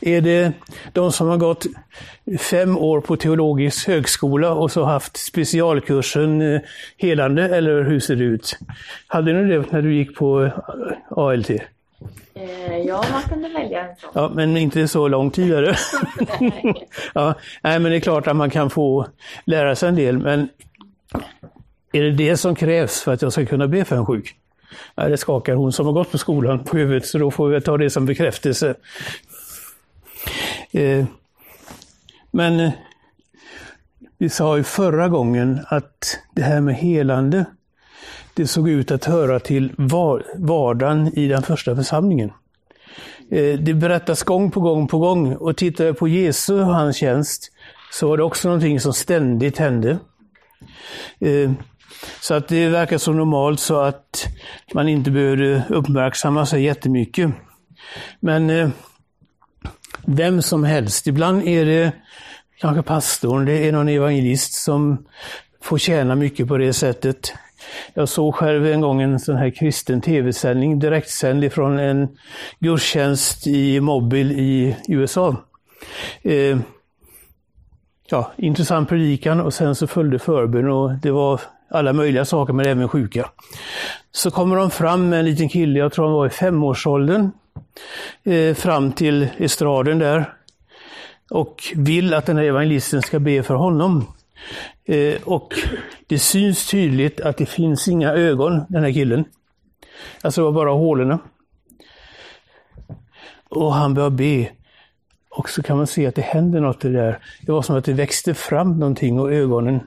Är 0.00 0.20
det 0.20 0.52
de 0.92 1.12
som 1.12 1.28
har 1.28 1.36
gått 1.36 1.66
fem 2.38 2.78
år 2.78 3.00
på 3.00 3.16
teologisk 3.16 3.88
högskola 3.88 4.54
och 4.54 4.70
så 4.70 4.84
haft 4.84 5.16
specialkursen 5.16 6.42
eh, 6.42 6.60
helande 6.96 7.56
eller 7.56 7.82
hur 7.82 8.00
ser 8.00 8.16
det 8.16 8.24
ut? 8.24 8.58
Hade 9.06 9.32
ni 9.32 9.56
det 9.56 9.72
när 9.72 9.82
du 9.82 9.94
gick 9.94 10.16
på 10.16 10.44
eh, 10.44 10.52
ALT? 11.10 11.50
Eh, 12.34 12.78
ja, 12.78 13.04
man 13.12 13.22
kunde 13.22 13.48
välja 13.48 13.88
en 13.88 13.96
sån. 13.96 14.10
Ja, 14.14 14.30
men 14.34 14.56
inte 14.56 14.88
så 14.88 15.08
lång 15.08 15.30
tid 15.30 15.52
är 15.52 15.62
det. 15.62 15.76
ja, 17.14 17.34
nej, 17.62 17.78
men 17.78 17.90
det 17.90 17.96
är 17.96 18.00
klart 18.00 18.26
att 18.26 18.36
man 18.36 18.50
kan 18.50 18.70
få 18.70 19.06
lära 19.44 19.76
sig 19.76 19.88
en 19.88 19.94
del, 19.94 20.18
men 20.18 20.48
är 21.92 22.02
det 22.02 22.10
det 22.10 22.36
som 22.36 22.54
krävs 22.54 23.00
för 23.00 23.12
att 23.12 23.22
jag 23.22 23.32
ska 23.32 23.46
kunna 23.46 23.68
be 23.68 23.84
för 23.84 23.96
en 23.96 24.06
sjuk? 24.06 24.36
Nej, 24.94 25.10
det 25.10 25.16
skakar 25.16 25.54
hon 25.54 25.72
som 25.72 25.86
har 25.86 25.92
gått 25.92 26.10
på 26.10 26.18
skolan 26.18 26.64
på 26.64 26.76
huvudet, 26.76 27.06
så 27.06 27.18
då 27.18 27.30
får 27.30 27.48
vi 27.48 27.60
ta 27.60 27.76
det 27.76 27.90
som 27.90 28.06
bekräftelse. 28.06 28.74
Eh, 30.70 31.04
men 32.30 32.60
eh, 32.60 32.72
vi 34.18 34.28
sa 34.28 34.56
ju 34.56 34.62
förra 34.62 35.08
gången 35.08 35.60
att 35.68 36.18
det 36.34 36.42
här 36.42 36.60
med 36.60 36.74
helande, 36.74 37.44
det 38.34 38.46
såg 38.46 38.68
ut 38.68 38.90
att 38.90 39.04
höra 39.04 39.40
till 39.40 39.72
var- 39.78 40.24
vardagen 40.38 41.18
i 41.18 41.28
den 41.28 41.42
första 41.42 41.76
församlingen. 41.76 42.30
Eh, 43.30 43.58
Det 43.58 43.74
berättas 43.74 44.22
gång 44.22 44.50
på 44.50 44.60
gång 44.60 44.88
på 44.88 44.98
gång 44.98 45.34
och 45.34 45.56
tittar 45.56 45.84
jag 45.84 45.98
på 45.98 46.08
Jesu 46.08 46.60
och 46.60 46.66
hans 46.74 46.96
tjänst 46.96 47.52
så 47.92 48.08
var 48.08 48.16
det 48.16 48.22
också 48.22 48.48
någonting 48.48 48.80
som 48.80 48.92
ständigt 48.92 49.58
hände. 49.58 49.98
Eh, 51.20 51.50
Så 52.20 52.34
att 52.34 52.48
det 52.48 52.68
verkar 52.68 52.98
så 52.98 53.12
normalt 53.12 53.60
så 53.60 53.80
att 53.80 54.26
man 54.74 54.88
inte 54.88 55.10
behövde 55.10 55.62
uppmärksamma 55.68 56.46
sig 56.46 56.62
jättemycket. 56.62 57.30
Men 58.20 58.50
eh, 58.50 58.68
vem 60.06 60.42
som 60.42 60.64
helst, 60.64 61.06
ibland 61.06 61.42
är 61.48 61.64
det 61.64 61.92
kanske 62.60 62.82
pastorn, 62.82 63.44
det 63.44 63.68
är 63.68 63.72
någon 63.72 63.88
evangelist 63.88 64.54
som 64.54 65.06
får 65.62 65.78
tjäna 65.78 66.14
mycket 66.14 66.48
på 66.48 66.56
det 66.58 66.72
sättet. 66.72 67.34
Jag 67.94 68.08
såg 68.08 68.34
själv 68.34 68.66
en 68.66 68.80
gång 68.80 69.02
en 69.02 69.20
sån 69.20 69.36
här 69.36 69.50
kristen 69.50 70.00
tv-sändning 70.00 70.78
direktsänd 70.78 71.52
från 71.52 71.78
en 71.78 72.08
gudstjänst 72.58 73.46
i 73.46 73.80
Mobile 73.80 74.34
i 74.34 74.76
USA. 74.88 75.36
Eh, 76.22 76.58
ja, 78.06 78.32
intressant 78.36 78.88
predikan 78.88 79.40
och 79.40 79.54
sen 79.54 79.74
så 79.74 79.86
följde 79.86 80.18
förbön 80.18 80.68
och 80.68 80.92
det 80.92 81.10
var 81.10 81.40
alla 81.70 81.92
möjliga 81.92 82.24
saker 82.24 82.52
men 82.52 82.66
även 82.66 82.88
sjuka. 82.88 83.30
Så 84.12 84.30
kommer 84.30 84.56
de 84.56 84.70
fram 84.70 85.08
med 85.08 85.18
en 85.18 85.24
liten 85.24 85.48
kille, 85.48 85.78
jag 85.78 85.92
tror 85.92 86.04
han 86.04 86.14
var 86.14 86.26
i 86.26 86.30
femårsåldern, 86.30 87.30
eh, 88.24 88.54
fram 88.54 88.92
till 88.92 89.28
estraden 89.38 89.98
där 89.98 90.32
och 91.30 91.62
vill 91.74 92.14
att 92.14 92.26
den 92.26 92.36
här 92.36 92.44
evangelisten 92.44 93.02
ska 93.02 93.18
be 93.18 93.42
för 93.42 93.54
honom. 93.54 94.06
Eh, 94.84 95.22
och 95.24 95.54
det 96.06 96.18
syns 96.18 96.66
tydligt 96.66 97.20
att 97.20 97.36
det 97.36 97.46
finns 97.46 97.88
inga 97.88 98.12
ögon, 98.12 98.64
den 98.68 98.82
här 98.82 98.92
killen. 98.92 99.24
Alltså 100.22 100.40
det 100.40 100.44
var 100.44 100.52
bara 100.52 100.70
hålorna. 100.70 101.18
Och 103.48 103.74
han 103.74 103.94
börjar 103.94 104.10
be. 104.10 104.48
Och 105.30 105.48
så 105.48 105.62
kan 105.62 105.76
man 105.76 105.86
se 105.86 106.06
att 106.06 106.14
det 106.14 106.22
händer 106.22 106.60
något 106.60 106.80
det 106.80 106.92
där. 106.92 107.18
Det 107.40 107.52
var 107.52 107.62
som 107.62 107.76
att 107.76 107.84
det 107.84 107.92
växte 107.92 108.34
fram 108.34 108.78
någonting 108.78 109.20
och 109.20 109.32
ögonen 109.32 109.80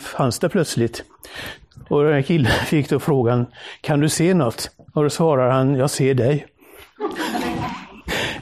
fanns 0.00 0.38
där 0.38 0.48
plötsligt. 0.48 1.04
Och 1.88 2.04
den 2.04 2.12
här 2.12 2.22
killen 2.22 2.52
fick 2.66 2.88
då 2.88 3.00
frågan, 3.00 3.46
kan 3.80 4.00
du 4.00 4.08
se 4.08 4.34
något? 4.34 4.70
Och 4.94 5.02
då 5.02 5.10
svarar 5.10 5.50
han, 5.50 5.74
jag 5.74 5.90
ser 5.90 6.14
dig. 6.14 6.46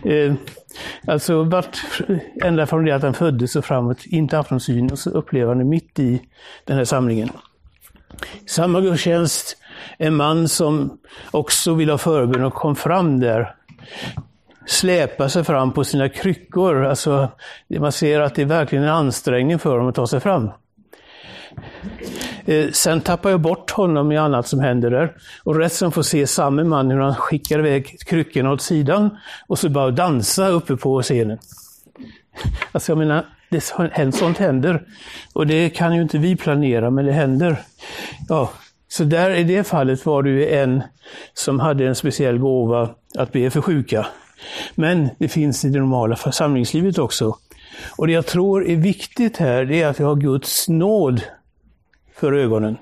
Eh, 0.05 0.35
alltså 1.07 1.43
vart, 1.43 1.79
ända 2.45 2.67
från 2.67 2.85
det 2.85 2.93
att 2.93 3.03
han 3.03 3.15
föddes 3.15 3.57
och 3.57 3.65
framåt, 3.65 4.07
inte 4.07 4.37
haft 4.37 4.51
någon 4.51 4.61
syn 4.61 4.93
och 4.93 4.99
så 4.99 5.11
upplever 5.11 5.49
han 5.49 5.59
det 5.59 5.65
mitt 5.65 5.99
i 5.99 6.23
den 6.65 6.77
här 6.77 6.85
samlingen. 6.85 7.31
Samma 8.47 8.81
gudstjänst, 8.81 9.57
en 9.99 10.15
man 10.15 10.49
som 10.49 10.99
också 11.31 11.75
vill 11.75 11.91
ha 11.91 11.99
förbön 11.99 12.45
och 12.45 12.55
kom 12.55 12.77
fram 12.77 13.21
där. 13.21 13.55
Släpar 14.67 15.29
sig 15.29 15.45
fram 15.45 15.73
på 15.73 15.85
sina 15.85 16.09
kryckor. 16.09 16.85
Alltså, 16.85 17.29
man 17.79 17.93
ser 17.93 18.21
att 18.21 18.35
det 18.35 18.43
är 18.43 18.47
verkligen 18.47 18.85
en 18.85 18.91
ansträngning 18.91 19.59
för 19.59 19.71
honom 19.71 19.89
att 19.89 19.95
ta 19.95 20.07
sig 20.07 20.21
fram. 20.21 20.51
Eh, 22.45 22.71
Sen 22.73 23.01
tappar 23.01 23.31
jag 23.31 23.41
bort 23.41 23.71
honom 23.71 24.13
i 24.13 24.17
annat 24.17 24.49
som 24.49 24.61
händer 24.61 24.91
där. 24.91 25.13
Och 25.45 25.57
rätt 25.57 25.73
som 25.73 25.93
får 25.93 26.03
se 26.03 26.27
samme 26.27 26.65
man 26.65 26.91
hur 26.91 27.01
han 27.01 27.15
skickar 27.15 27.59
iväg 27.59 27.97
kryckorna 28.07 28.53
åt 28.53 28.63
sidan 28.63 29.19
och 29.47 29.59
så 29.59 29.69
bara 29.69 29.91
dansa 29.91 30.49
uppe 30.49 30.77
på 30.77 31.03
scenen. 31.03 31.39
Alltså 32.73 32.93
jag 32.93 32.99
menar, 32.99 33.25
det, 33.51 33.61
sånt 34.15 34.39
händer. 34.39 34.83
Och 35.33 35.47
det 35.47 35.71
kan 35.71 35.95
ju 35.95 36.03
inte 36.03 36.19
vi 36.19 36.37
planera, 36.37 36.91
men 36.91 37.05
det 37.07 37.13
händer. 37.13 37.61
Ja, 38.29 38.51
så 38.89 39.05
där 39.05 39.31
i 39.31 39.45
det 39.45 39.65
fallet 39.65 40.07
var 40.07 40.23
det 40.23 40.31
ju 40.31 40.49
en 40.49 40.83
som 41.35 41.61
hade 41.61 41.87
en 41.87 41.95
speciell 41.95 42.39
gåva 42.39 42.91
att 43.19 43.33
be 43.33 43.51
för 43.51 43.61
sjuka. 43.61 44.07
Men 44.75 45.09
det 45.19 45.29
finns 45.29 45.65
i 45.65 45.69
det 45.69 45.79
normala 45.79 46.17
församlingslivet 46.17 46.99
också. 46.99 47.37
Och 47.97 48.07
det 48.07 48.13
jag 48.13 48.27
tror 48.27 48.67
är 48.67 48.77
viktigt 48.77 49.37
här, 49.37 49.65
det 49.65 49.83
är 49.83 49.89
att 49.89 50.01
vi 50.01 50.05
har 50.05 50.17
Guds 50.17 50.69
nåd 50.69 51.23
för 52.17 52.33
ögonen. 52.33 52.77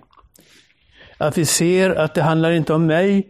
Att 1.18 1.38
vi 1.38 1.44
ser 1.44 1.90
att 1.90 2.14
det 2.14 2.22
handlar 2.22 2.50
inte 2.50 2.74
om 2.74 2.86
mig 2.86 3.28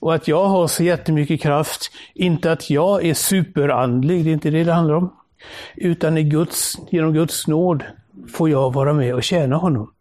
och 0.00 0.14
att 0.14 0.28
jag 0.28 0.44
har 0.44 0.66
så 0.66 0.82
jättemycket 0.82 1.42
kraft. 1.42 1.90
Inte 2.14 2.52
att 2.52 2.70
jag 2.70 3.04
är 3.04 3.14
superandlig, 3.14 4.24
det 4.24 4.30
är 4.30 4.32
inte 4.32 4.50
det 4.50 4.64
det 4.64 4.72
handlar 4.72 4.94
om. 4.94 5.12
Utan 5.74 6.18
i 6.18 6.22
Guds, 6.22 6.78
genom 6.90 7.12
Guds 7.12 7.46
nåd 7.46 7.84
får 8.32 8.50
jag 8.50 8.72
vara 8.72 8.92
med 8.92 9.14
och 9.14 9.22
tjäna 9.22 9.56
honom. 9.56 9.92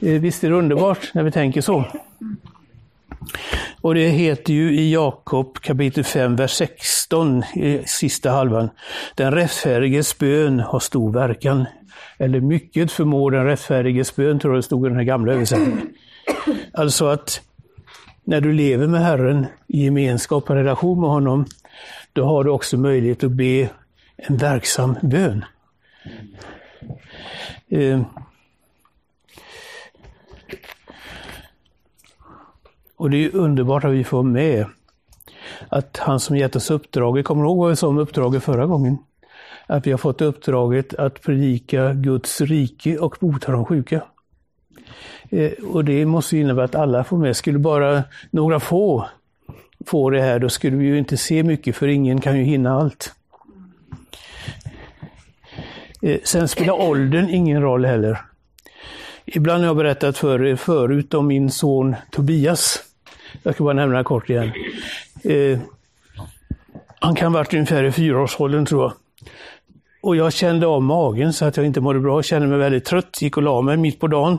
Eh, 0.00 0.20
visst 0.20 0.44
är 0.44 0.50
det 0.50 0.56
underbart 0.56 1.14
när 1.14 1.22
vi 1.22 1.30
tänker 1.30 1.60
så? 1.60 1.84
Och 3.80 3.94
det 3.94 4.08
heter 4.08 4.52
ju 4.52 4.78
i 4.78 4.92
Jakob 4.92 5.58
kapitel 5.60 6.04
5, 6.04 6.36
vers 6.36 6.50
16, 6.50 7.42
i 7.42 7.82
sista 7.86 8.30
halvan. 8.30 8.70
Den 9.14 9.32
rättfärdiges 9.32 10.18
bön 10.18 10.60
har 10.60 10.80
stor 10.80 11.12
verkan. 11.12 11.66
Eller 12.18 12.40
mycket 12.40 12.92
förmår 12.92 13.30
den 13.30 13.44
rättfärdiges 13.44 14.16
bön, 14.16 14.38
tror 14.38 14.54
jag 14.54 14.58
det 14.58 14.62
stod 14.62 14.86
i 14.86 14.88
den 14.88 14.96
här 14.98 15.04
gamla 15.04 15.32
översättningen. 15.32 15.94
Alltså 16.72 17.06
att 17.06 17.40
när 18.24 18.40
du 18.40 18.52
lever 18.52 18.86
med 18.86 19.00
Herren 19.00 19.46
i 19.66 19.84
gemenskap 19.84 20.50
och 20.50 20.56
relation 20.56 21.00
med 21.00 21.10
honom, 21.10 21.46
då 22.12 22.24
har 22.24 22.44
du 22.44 22.50
också 22.50 22.76
möjlighet 22.76 23.24
att 23.24 23.30
be 23.30 23.68
en 24.16 24.36
verksam 24.36 24.96
bön. 25.02 25.44
Eh, 27.68 28.00
Och 32.96 33.10
det 33.10 33.24
är 33.24 33.36
underbart 33.36 33.84
att 33.84 33.92
vi 33.92 34.04
får 34.04 34.22
med 34.22 34.66
att 35.68 35.96
han 35.96 36.20
som 36.20 36.36
gett 36.36 36.56
oss 36.56 36.70
uppdraget, 36.70 37.24
kommer 37.24 37.42
du 37.42 37.48
ihåg 37.48 37.58
vad 37.58 37.70
vi 37.70 37.76
sa 37.76 37.88
om 37.88 37.98
uppdraget 37.98 38.44
förra 38.44 38.66
gången? 38.66 38.98
Att 39.66 39.86
vi 39.86 39.90
har 39.90 39.98
fått 39.98 40.20
uppdraget 40.20 40.94
att 40.94 41.22
predika 41.22 41.92
Guds 41.92 42.40
rike 42.40 42.98
och 42.98 43.16
bota 43.20 43.52
de 43.52 43.64
sjuka. 43.64 44.02
Eh, 45.30 45.52
och 45.52 45.84
det 45.84 46.06
måste 46.06 46.38
innebära 46.38 46.64
att 46.64 46.74
alla 46.74 47.04
får 47.04 47.18
med. 47.18 47.36
Skulle 47.36 47.58
bara 47.58 48.04
några 48.30 48.60
få 48.60 49.08
få 49.86 50.10
det 50.10 50.22
här, 50.22 50.38
då 50.38 50.48
skulle 50.48 50.76
vi 50.76 50.84
ju 50.84 50.98
inte 50.98 51.16
se 51.16 51.42
mycket, 51.42 51.76
för 51.76 51.88
ingen 51.88 52.20
kan 52.20 52.38
ju 52.38 52.44
hinna 52.44 52.80
allt. 52.80 53.12
Eh, 56.02 56.18
sen 56.24 56.48
spelar 56.48 56.80
åldern 56.80 57.28
ingen 57.28 57.62
roll 57.62 57.84
heller. 57.84 58.20
Ibland 59.24 59.60
har 59.60 59.66
jag 59.66 59.76
berättat 59.76 60.18
för 60.18 60.44
er 60.44 60.56
förut 60.56 61.14
om 61.14 61.26
min 61.26 61.50
son 61.50 61.96
Tobias. 62.10 62.82
Jag 63.42 63.54
ska 63.54 63.64
bara 63.64 63.74
nämna 63.74 64.04
kort 64.04 64.30
igen. 64.30 64.52
Eh, 65.24 65.58
han 66.98 67.14
kan 67.14 67.32
ha 67.32 67.38
varit 67.38 67.54
ungefär 67.54 67.84
i 67.84 67.92
fyraårsåldern 67.92 68.66
tror 68.66 68.82
jag. 68.82 68.92
Och 70.02 70.16
jag 70.16 70.32
kände 70.32 70.66
av 70.66 70.82
magen 70.82 71.32
så 71.32 71.44
att 71.44 71.56
jag 71.56 71.66
inte 71.66 71.80
mådde 71.80 72.00
bra. 72.00 72.16
Jag 72.16 72.24
kände 72.24 72.48
mig 72.48 72.58
väldigt 72.58 72.84
trött. 72.84 73.22
Gick 73.22 73.36
och 73.36 73.42
la 73.42 73.62
mig 73.62 73.76
mitt 73.76 74.00
på 74.00 74.06
dagen. 74.06 74.38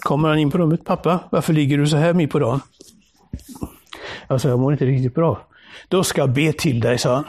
Kommer 0.00 0.28
han 0.28 0.38
in 0.38 0.50
på 0.50 0.58
rummet. 0.58 0.84
Pappa, 0.84 1.20
varför 1.30 1.52
ligger 1.52 1.78
du 1.78 1.86
så 1.86 1.96
här 1.96 2.14
mitt 2.14 2.30
på 2.30 2.38
dagen? 2.38 2.60
Jag 4.28 4.40
sa, 4.40 4.48
jag 4.48 4.58
mår 4.58 4.72
inte 4.72 4.84
riktigt 4.84 5.14
bra. 5.14 5.46
Då 5.88 6.04
ska 6.04 6.20
jag 6.20 6.32
be 6.32 6.52
till 6.52 6.80
dig, 6.80 6.98
sa 6.98 7.14
han. 7.14 7.24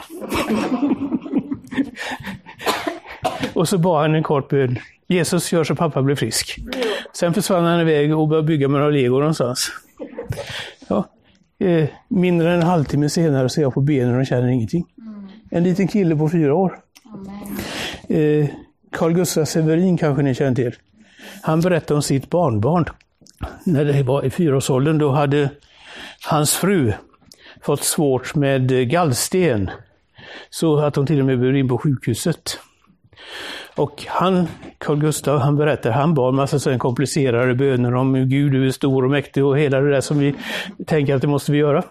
och 3.54 3.68
så 3.68 3.78
bad 3.78 4.00
han 4.00 4.14
en 4.14 4.22
kort 4.22 4.48
bön. 4.48 4.78
Jesus 5.06 5.52
gör 5.52 5.64
så 5.64 5.74
pappa 5.74 6.02
blir 6.02 6.16
frisk. 6.16 6.58
Sen 7.12 7.34
försvann 7.34 7.64
han 7.64 7.80
iväg 7.80 8.18
och 8.18 8.28
började 8.28 8.46
bygga 8.46 8.68
med 8.68 8.80
några 8.80 8.92
lego 8.92 9.18
någonstans. 9.18 9.72
Ja, 10.88 11.08
eh, 11.58 11.88
mindre 12.08 12.54
än 12.54 12.60
en 12.60 12.66
halvtimme 12.66 13.08
senare 13.08 13.48
så 13.48 13.60
är 13.60 13.62
jag 13.62 13.74
på 13.74 13.80
benen 13.80 14.20
och 14.20 14.26
känner 14.26 14.48
ingenting. 14.48 14.84
En 15.54 15.62
liten 15.62 15.88
kille 15.88 16.16
på 16.16 16.28
fyra 16.28 16.54
år. 16.54 16.78
Eh, 18.08 18.48
Carl 18.92 19.12
Gustaf 19.12 19.48
Severin 19.48 19.98
kanske 19.98 20.22
ni 20.22 20.34
känner 20.34 20.54
till. 20.54 20.74
Han 21.42 21.60
berättade 21.60 21.94
om 21.94 22.02
sitt 22.02 22.30
barnbarn. 22.30 22.84
När 23.64 23.84
det 23.84 24.02
var 24.02 24.24
i 24.24 24.30
fyraårsåldern, 24.30 24.98
då 24.98 25.10
hade 25.10 25.50
hans 26.26 26.54
fru 26.54 26.92
fått 27.62 27.84
svårt 27.84 28.34
med 28.34 28.90
gallsten. 28.90 29.70
Så 30.50 30.78
att 30.78 30.96
hon 30.96 31.06
till 31.06 31.20
och 31.20 31.26
med 31.26 31.38
blev 31.38 31.56
in 31.56 31.68
på 31.68 31.78
sjukhuset. 31.78 32.58
Och 33.76 34.04
han, 34.06 34.48
Carl 34.78 35.00
Gustav, 35.00 35.38
han 35.38 35.56
berättar, 35.56 35.90
han 35.90 36.14
bad 36.14 36.34
massa 36.34 36.58
sådana 36.58 36.78
komplicerade 36.78 37.54
böner 37.54 37.94
om 37.94 38.14
hur 38.14 38.24
Gud 38.24 38.66
är 38.66 38.70
stor 38.70 39.04
och 39.04 39.10
mäktig 39.10 39.44
och 39.44 39.58
hela 39.58 39.80
det 39.80 39.90
där 39.90 40.00
som 40.00 40.18
vi 40.18 40.34
tänker 40.86 41.14
att 41.14 41.22
det 41.22 41.28
måste 41.28 41.52
vi 41.52 41.58
göra. 41.58 41.82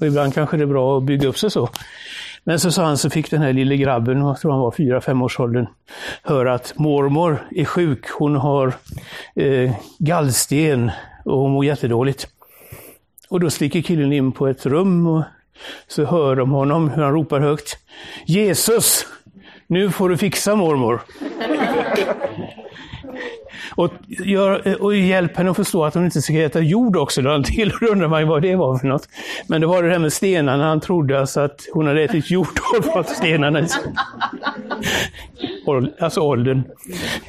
Och 0.00 0.06
ibland 0.06 0.34
kanske 0.34 0.56
det 0.56 0.62
är 0.62 0.66
bra 0.66 0.98
att 0.98 1.04
bygga 1.04 1.28
upp 1.28 1.38
sig 1.38 1.50
så. 1.50 1.68
Men 2.44 2.60
så 2.60 2.72
sa 2.72 2.84
han 2.84 2.98
så 2.98 3.10
fick 3.10 3.30
den 3.30 3.42
här 3.42 3.52
lille 3.52 3.76
grabben, 3.76 4.18
jag 4.20 4.40
tror 4.40 4.52
han 4.52 4.60
var 4.60 4.70
fyra, 4.70 5.00
fem 5.00 5.22
års 5.22 5.40
åldern, 5.40 5.66
höra 6.22 6.54
att 6.54 6.78
mormor 6.78 7.48
är 7.50 7.64
sjuk. 7.64 8.10
Hon 8.10 8.36
har 8.36 8.74
eh, 9.34 9.72
gallsten 9.98 10.90
och 11.24 11.38
hon 11.38 11.50
mår 11.50 11.64
jättedåligt. 11.64 12.28
Och 13.28 13.40
då 13.40 13.50
sticker 13.50 13.82
killen 13.82 14.12
in 14.12 14.32
på 14.32 14.46
ett 14.46 14.66
rum 14.66 15.06
och 15.06 15.22
så 15.86 16.04
hör 16.04 16.36
de 16.36 16.50
honom 16.50 16.90
hur 16.90 17.02
han 17.02 17.12
ropar 17.12 17.40
högt. 17.40 17.78
Jesus! 18.26 19.06
Nu 19.66 19.90
får 19.90 20.08
du 20.08 20.16
fixa 20.16 20.56
mormor 20.56 21.00
och, 23.74 23.92
gör, 24.06 24.82
och 24.82 24.96
hjälp 24.96 25.36
henne 25.36 25.50
att 25.50 25.56
förstå 25.56 25.84
att 25.84 25.94
hon 25.94 26.04
inte 26.04 26.22
ska 26.22 26.32
äta 26.32 26.60
jord 26.60 26.96
också. 26.96 27.22
Då 27.22 27.42
till 27.44 27.72
och 27.72 27.82
undrar 27.82 28.08
man 28.08 28.28
vad 28.28 28.42
det 28.42 28.56
var 28.56 28.78
för 28.78 28.86
något. 28.86 29.08
Men 29.46 29.60
det 29.60 29.66
var 29.66 29.82
det 29.82 29.90
här 29.90 29.98
med 29.98 30.12
stenarna. 30.12 30.64
Han 30.64 30.80
trodde 30.80 31.20
alltså 31.20 31.40
att 31.40 31.60
hon 31.72 31.86
hade 31.86 32.02
ätit 32.02 32.30
jord 32.30 32.58
och 32.78 32.84
fått 32.84 33.08
stenarna. 33.16 33.66
alltså 36.00 36.20
åldern. 36.20 36.62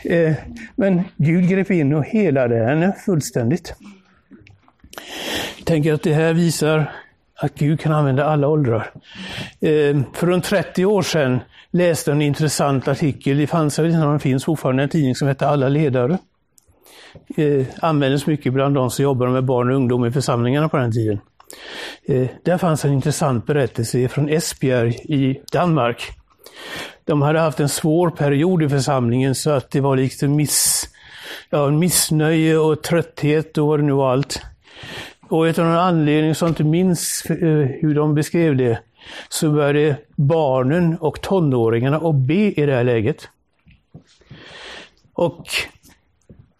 Eh, 0.04 0.34
men 0.76 1.02
Gud 1.18 1.50
grep 1.50 1.72
in 1.72 1.94
och 1.94 2.04
helade 2.04 2.56
henne 2.56 2.96
fullständigt. 3.06 3.76
Jag 5.58 5.66
tänker 5.66 5.94
att 5.94 6.04
det 6.04 6.14
här 6.14 6.34
visar 6.34 6.92
att 7.36 7.56
Gud 7.56 7.80
kan 7.80 7.92
använda 7.92 8.26
alla 8.26 8.48
åldrar. 8.48 8.92
Eh, 9.62 10.02
för 10.14 10.28
runt 10.28 10.46
30 10.46 10.86
år 10.86 11.02
sedan 11.02 11.40
läste 11.72 12.12
en 12.12 12.22
intressant 12.22 12.88
artikel, 12.88 13.38
det 13.38 13.48
fanns, 13.48 13.78
jag 13.78 13.86
vet 13.86 13.94
inte 13.94 14.06
om 14.06 14.14
det 14.14 14.20
finns 14.20 14.46
fortfarande, 14.46 14.84
en 14.84 14.90
tidning 14.90 15.16
som 15.16 15.28
heter 15.28 15.46
Alla 15.46 15.70
ledare. 15.70 16.18
Eh, 17.38 17.66
användes 17.82 18.28
mycket 18.28 18.54
bland 18.54 18.76
de 18.76 18.92
som 18.92 19.04
jobbar 19.04 19.28
med 19.28 19.44
barn 19.44 19.70
och 19.70 19.76
ungdom 19.76 20.06
i 20.06 20.12
församlingarna 20.12 20.70
på 20.70 20.78
den 20.78 20.92
tiden. 20.92 21.20
Eh, 22.06 22.28
där 22.44 22.58
fanns 22.58 22.86
en 22.86 22.94
intressant 22.94 23.46
berättelse 23.46 24.08
från 24.08 24.30
Esbjerg 24.30 24.96
i 25.04 25.40
Danmark. 25.52 26.12
De 27.06 27.22
hade 27.22 27.40
haft 27.40 27.60
en 27.60 27.70
svår 27.70 28.10
period 28.10 28.64
i 28.64 28.70
församlingen 28.70 29.36
så 29.36 29.50
att 29.50 29.72
det 29.72 29.82
var 29.82 29.96
lite 29.96 30.28
miss, 30.28 30.90
ja, 31.50 31.70
missnöje 31.70 32.58
och 32.58 32.82
trötthet 32.84 33.58
och 33.58 33.68
vad 33.68 33.80
det 33.80 33.84
nu 33.84 33.92
var 33.92 34.12
allt. 34.12 34.42
Och 35.30 35.48
av 35.48 35.58
någon 35.58 35.78
anledning 35.78 36.36
som 36.36 36.48
inte 36.48 36.64
minns 36.64 37.26
eh, 37.26 37.68
hur 37.82 37.96
de 37.96 38.16
beskrev 38.16 38.58
det, 38.58 38.80
så 39.30 39.52
började 39.52 39.96
barnen 40.16 40.98
och 40.98 41.22
tonåringarna 41.22 41.98
att 41.98 42.16
be 42.16 42.34
i 42.34 42.66
det 42.66 42.76
här 42.76 42.84
läget. 42.84 43.30
Och 45.14 45.48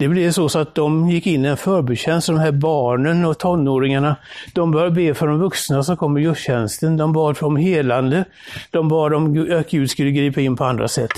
det 0.04 0.10
blev 0.10 0.32
så, 0.32 0.50
så 0.50 0.60
att 0.60 0.76
de 0.76 1.10
gick 1.10 1.28
in 1.28 1.46
i 1.46 1.48
en 1.48 1.58
förbudstjänst, 1.58 2.28
de 2.28 2.38
här 2.38 2.52
barnen 2.52 3.26
och 3.26 3.38
tonåringarna. 3.38 4.16
De 4.54 4.72
började 4.72 4.92
be 4.92 5.14
för 5.14 5.28
de 5.28 5.40
vuxna 5.40 5.84
som 5.84 5.98
kom 5.98 6.18
i 6.18 6.22
gudstjänsten. 6.22 6.98
De 6.98 7.14
bad 7.14 7.44
om 7.44 7.56
helande. 7.56 8.26
De 8.72 8.88
bad 8.88 9.14
om 9.14 9.48
att 9.60 9.70
Gud 9.70 9.92
skulle 9.92 10.12
gripa 10.12 10.42
in 10.42 10.56
på 10.56 10.66
andra 10.66 10.88
sätt. 10.88 11.12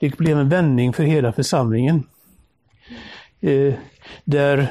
Det 0.00 0.16
blev 0.16 0.38
en 0.38 0.48
vändning 0.48 0.92
för 0.92 1.02
hela 1.02 1.32
församlingen. 1.32 2.02
Eh, 3.40 3.74
där 4.24 4.68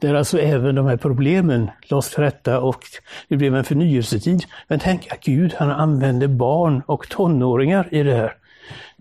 där 0.00 0.14
alltså 0.14 0.38
även 0.38 0.74
de 0.74 0.86
här 0.86 0.96
problemen 0.96 1.70
lades 1.90 2.10
till 2.10 2.22
rätta 2.22 2.60
och 2.60 2.82
det 3.28 3.36
blev 3.36 3.56
en 3.56 3.64
förnyelsetid. 3.64 4.44
Men 4.68 4.78
tänk 4.78 5.12
att 5.12 5.20
Gud 5.20 5.54
han 5.58 5.70
använde 5.70 6.28
barn 6.28 6.82
och 6.86 7.08
tonåringar 7.08 7.88
i 7.90 8.02
det 8.02 8.14
här. 8.14 8.32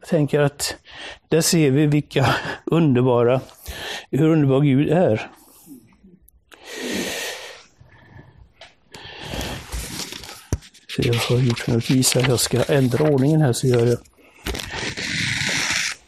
Jag 0.03 0.09
tänker 0.09 0.39
att 0.39 0.75
där 1.29 1.41
ser 1.41 1.71
vi 1.71 1.85
vilka 1.85 2.35
underbara, 2.65 3.41
hur 4.11 4.29
underbar 4.29 4.61
Gud 4.61 4.89
är. 4.89 5.29
Så 10.95 11.01
jag 11.03 11.13
har 11.13 11.37
gjort 11.37 11.67
något 11.67 11.89
visa, 11.89 12.19
jag 12.19 12.39
ska 12.39 12.63
ändra 12.63 13.09
ordningen 13.09 13.41
här 13.41 13.53
så 13.53 13.67
gör 13.67 13.85
jag. 13.85 13.97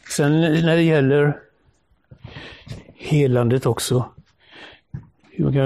Sen 0.10 0.42
när 0.42 0.76
det 0.76 0.84
gäller 0.84 1.38
helandet 2.96 3.66
också, 3.66 4.10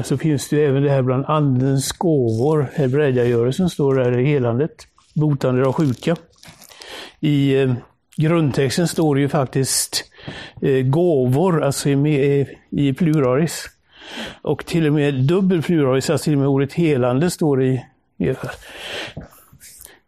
så 0.04 0.18
finns 0.18 0.50
det 0.50 0.56
ju 0.56 0.66
även 0.66 0.84
det 0.84 0.90
här 0.90 1.02
bland 1.02 1.26
andens 1.26 1.92
gåvor. 1.92 2.72
Hebreergörelsen 2.74 3.70
står 3.70 3.96
där 3.96 4.18
i 4.18 4.26
helandet, 4.26 4.88
botande 5.14 5.66
av 5.66 5.74
sjuka. 5.74 6.16
I 7.20 7.62
eh, 7.62 7.74
grundtexten 8.20 8.88
står 8.88 9.20
ju 9.20 9.30
faktiskt 9.30 10.04
eh, 10.62 10.86
gåvor, 10.86 11.64
alltså 11.64 11.90
i, 11.90 12.48
i 12.70 12.94
pluralis. 12.94 13.66
Och 14.42 14.66
till 14.66 14.88
och 14.88 14.94
med 14.94 15.14
dubbel 15.14 15.64
pluralis, 15.64 16.10
alltså 16.10 16.24
till 16.24 16.34
och 16.34 16.40
med 16.40 16.48
ordet 16.48 16.74
helande 16.74 17.30
står 17.30 17.64
i. 17.64 17.86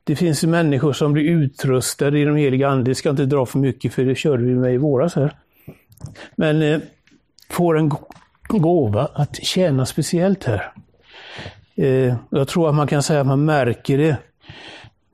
Det 0.04 0.16
finns 0.16 0.44
människor 0.44 0.94
som 0.94 1.14
blir 1.14 1.24
utrustade 1.24 2.20
i 2.20 2.26
de 2.26 2.36
heliga 2.36 2.70
ande, 2.70 2.92
det 2.92 2.96
ska 2.96 3.10
inte 3.10 3.26
dra 3.26 3.46
för 3.46 3.60
mycket 3.60 3.94
för 3.94 4.06
det 4.06 4.16
körde 4.16 4.44
vi 4.44 4.56
med 4.56 4.74
i 4.74 4.78
våras 4.78 5.16
här. 5.16 5.36
Men 6.36 6.62
eh, 6.62 6.80
får 7.50 7.78
en 7.78 7.92
gåva 8.48 9.10
att 9.14 9.36
tjäna 9.36 9.86
speciellt 9.86 10.44
här. 10.44 10.72
Eh, 11.76 12.16
jag 12.30 12.48
tror 12.48 12.70
att 12.70 12.76
man 12.76 12.88
kan 12.88 13.04
säga 13.04 13.22
att 13.22 13.28
man 13.28 13.46
märker 13.46 13.98
det 13.98 14.18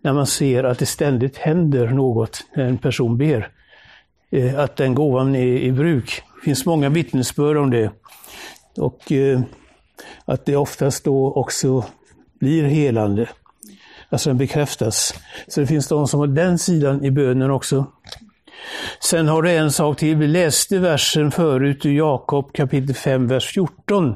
när 0.07 0.13
man 0.13 0.27
ser 0.27 0.63
att 0.63 0.79
det 0.79 0.85
ständigt 0.85 1.37
händer 1.37 1.87
något 1.87 2.43
när 2.55 2.65
en 2.65 2.77
person 2.77 3.17
ber. 3.17 3.49
Eh, 4.31 4.59
att 4.59 4.75
den 4.75 4.95
gåvan 4.95 5.35
är 5.35 5.57
i 5.57 5.71
bruk. 5.71 6.21
Det 6.35 6.45
finns 6.45 6.65
många 6.65 6.89
vittnesbörd 6.89 7.57
om 7.57 7.69
det. 7.69 7.91
Och 8.77 9.11
eh, 9.11 9.41
att 10.25 10.45
det 10.45 10.55
oftast 10.55 11.03
då 11.03 11.33
också 11.33 11.85
blir 12.39 12.63
helande. 12.63 13.29
Alltså 14.09 14.29
den 14.29 14.37
bekräftas. 14.37 15.13
Så 15.47 15.59
det 15.59 15.67
finns 15.67 15.87
de 15.87 16.07
som 16.07 16.19
har 16.19 16.27
den 16.27 16.59
sidan 16.59 17.05
i 17.05 17.11
bönen 17.11 17.51
också. 17.51 17.85
Sen 18.99 19.27
har 19.27 19.41
du 19.41 19.51
en 19.51 19.71
sak 19.71 19.97
till. 19.97 20.15
Vi 20.15 20.27
läste 20.27 20.79
versen 20.79 21.31
förut 21.31 21.85
ur 21.85 21.97
Jakob 21.97 22.53
kapitel 22.53 22.95
5, 22.95 23.27
vers 23.27 23.53
14. 23.53 24.15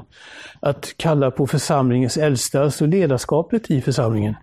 Att 0.60 0.94
kalla 0.98 1.32
på 1.32 1.48
församlingens 1.48 2.18
äldsta, 2.18 2.64
alltså 2.64 2.86
ledarskapet 2.86 3.72
i 3.72 3.82
församlingen. 3.82 4.36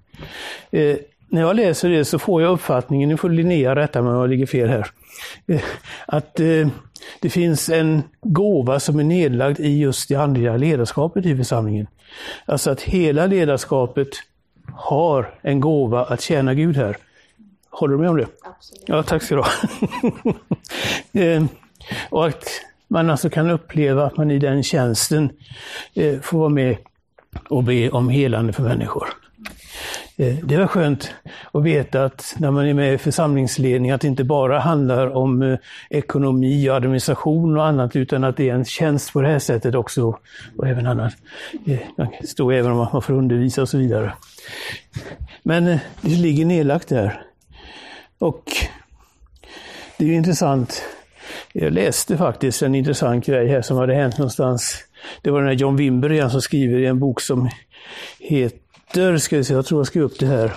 Eh, 0.71 0.97
när 1.29 1.41
jag 1.41 1.57
läser 1.57 1.89
det 1.89 2.05
så 2.05 2.19
får 2.19 2.43
jag 2.43 2.53
uppfattningen, 2.53 3.09
nu 3.09 3.17
får 3.17 3.31
Linnea 3.31 3.77
rätta 3.77 4.03
mig 4.03 4.13
om 4.13 4.21
jag 4.21 4.31
ligger 4.31 4.47
fel 4.47 4.69
här, 4.69 4.91
eh, 5.47 5.61
att 6.07 6.41
eh, 6.41 6.69
det 7.21 7.31
finns 7.31 7.69
en 7.69 8.03
gåva 8.23 8.81
som 8.81 8.99
är 8.99 9.05
nedlagd 9.05 9.61
i 9.61 9.79
just 9.79 10.09
det 10.09 10.15
andliga 10.15 10.57
ledarskapet 10.57 11.27
i 11.27 11.37
församlingen. 11.37 11.87
Alltså 12.47 12.71
att 12.71 12.81
hela 12.81 13.27
ledarskapet 13.27 14.09
har 14.73 15.35
en 15.43 15.61
gåva 15.61 16.05
att 16.05 16.21
tjäna 16.21 16.55
Gud 16.55 16.77
här. 16.77 16.97
Håller 17.71 17.95
du 17.95 18.01
med 18.01 18.11
om 18.11 18.17
det? 18.17 18.27
Absolut. 18.43 18.85
Ja, 18.87 19.03
tack 19.03 19.23
ska 19.23 19.35
du 19.35 19.41
ha. 19.41 19.51
Eh, 21.13 21.45
och 22.11 22.27
att 22.27 22.45
man 22.89 23.11
alltså 23.11 23.31
kan 23.31 23.51
uppleva 23.51 24.05
att 24.05 24.17
man 24.17 24.31
i 24.31 24.39
den 24.39 24.63
tjänsten 24.63 25.31
får 26.23 26.39
vara 26.39 26.49
med 26.49 26.77
och 27.49 27.65
be 27.65 27.91
om 27.91 28.09
helande 28.09 28.53
för 28.53 28.63
människor. 28.63 29.09
Eh, 30.21 30.37
det 30.43 30.57
var 30.57 30.67
skönt 30.67 31.15
att 31.53 31.63
veta 31.63 32.05
att 32.05 32.35
när 32.39 32.51
man 32.51 32.67
är 32.67 32.75
med 32.75 32.95
i 32.95 32.99
församlingsledning 32.99 33.91
att 33.91 34.01
det 34.01 34.09
inte 34.09 34.25
bara 34.25 34.59
handlar 34.59 35.17
om 35.17 35.43
eh, 35.43 35.59
ekonomi 35.91 36.71
och 36.71 36.77
administration 36.77 37.57
och 37.57 37.67
annat 37.67 37.97
utan 37.97 38.25
att 38.25 38.37
det 38.37 38.51
är 38.51 38.55
en 38.55 38.65
tjänst 38.65 39.13
på 39.13 39.21
det 39.21 39.29
här 39.29 39.39
sättet 39.39 39.75
också. 39.75 40.19
Och 40.57 40.67
även 40.67 40.87
annat. 40.87 41.15
Eh, 41.67 41.79
det 42.21 42.27
står 42.27 42.53
även 42.53 42.73
om 42.73 42.81
att 42.81 42.93
man 42.93 43.03
får 43.03 43.15
undervisa 43.15 43.63
och 43.63 43.69
så 43.69 43.79
vidare. 43.79 44.13
Men 45.43 45.65
det 46.01 46.09
ligger 46.09 46.45
nedlagt 46.45 46.89
där. 46.89 47.23
Och 48.19 48.45
det 49.99 50.05
är 50.05 50.13
intressant. 50.13 50.83
Jag 51.53 51.73
läste 51.73 52.17
faktiskt 52.17 52.63
en 52.63 52.75
intressant 52.75 53.27
grej 53.27 53.49
här 53.49 53.63
som 53.63 53.77
hade 53.77 53.95
hänt 53.95 54.19
någonstans. 54.19 54.85
Det 55.23 55.31
var 55.31 55.39
den 55.39 55.49
här 55.49 55.57
John 55.57 55.77
Wimber 55.77 56.13
igen 56.13 56.31
som 56.31 56.43
skriver 56.43 56.79
i 56.79 56.87
en 56.87 56.99
bok 56.99 57.21
som 57.21 57.51
heter 58.19 58.68
hittar, 58.89 59.19
ska 59.19 59.37
vi 59.37 59.45
se, 59.45 59.55
jag 59.55 59.67
tror 59.67 59.81
jag 59.81 59.87
skrev 59.87 60.05
upp 60.05 60.19
det 60.19 60.27
här. 60.27 60.53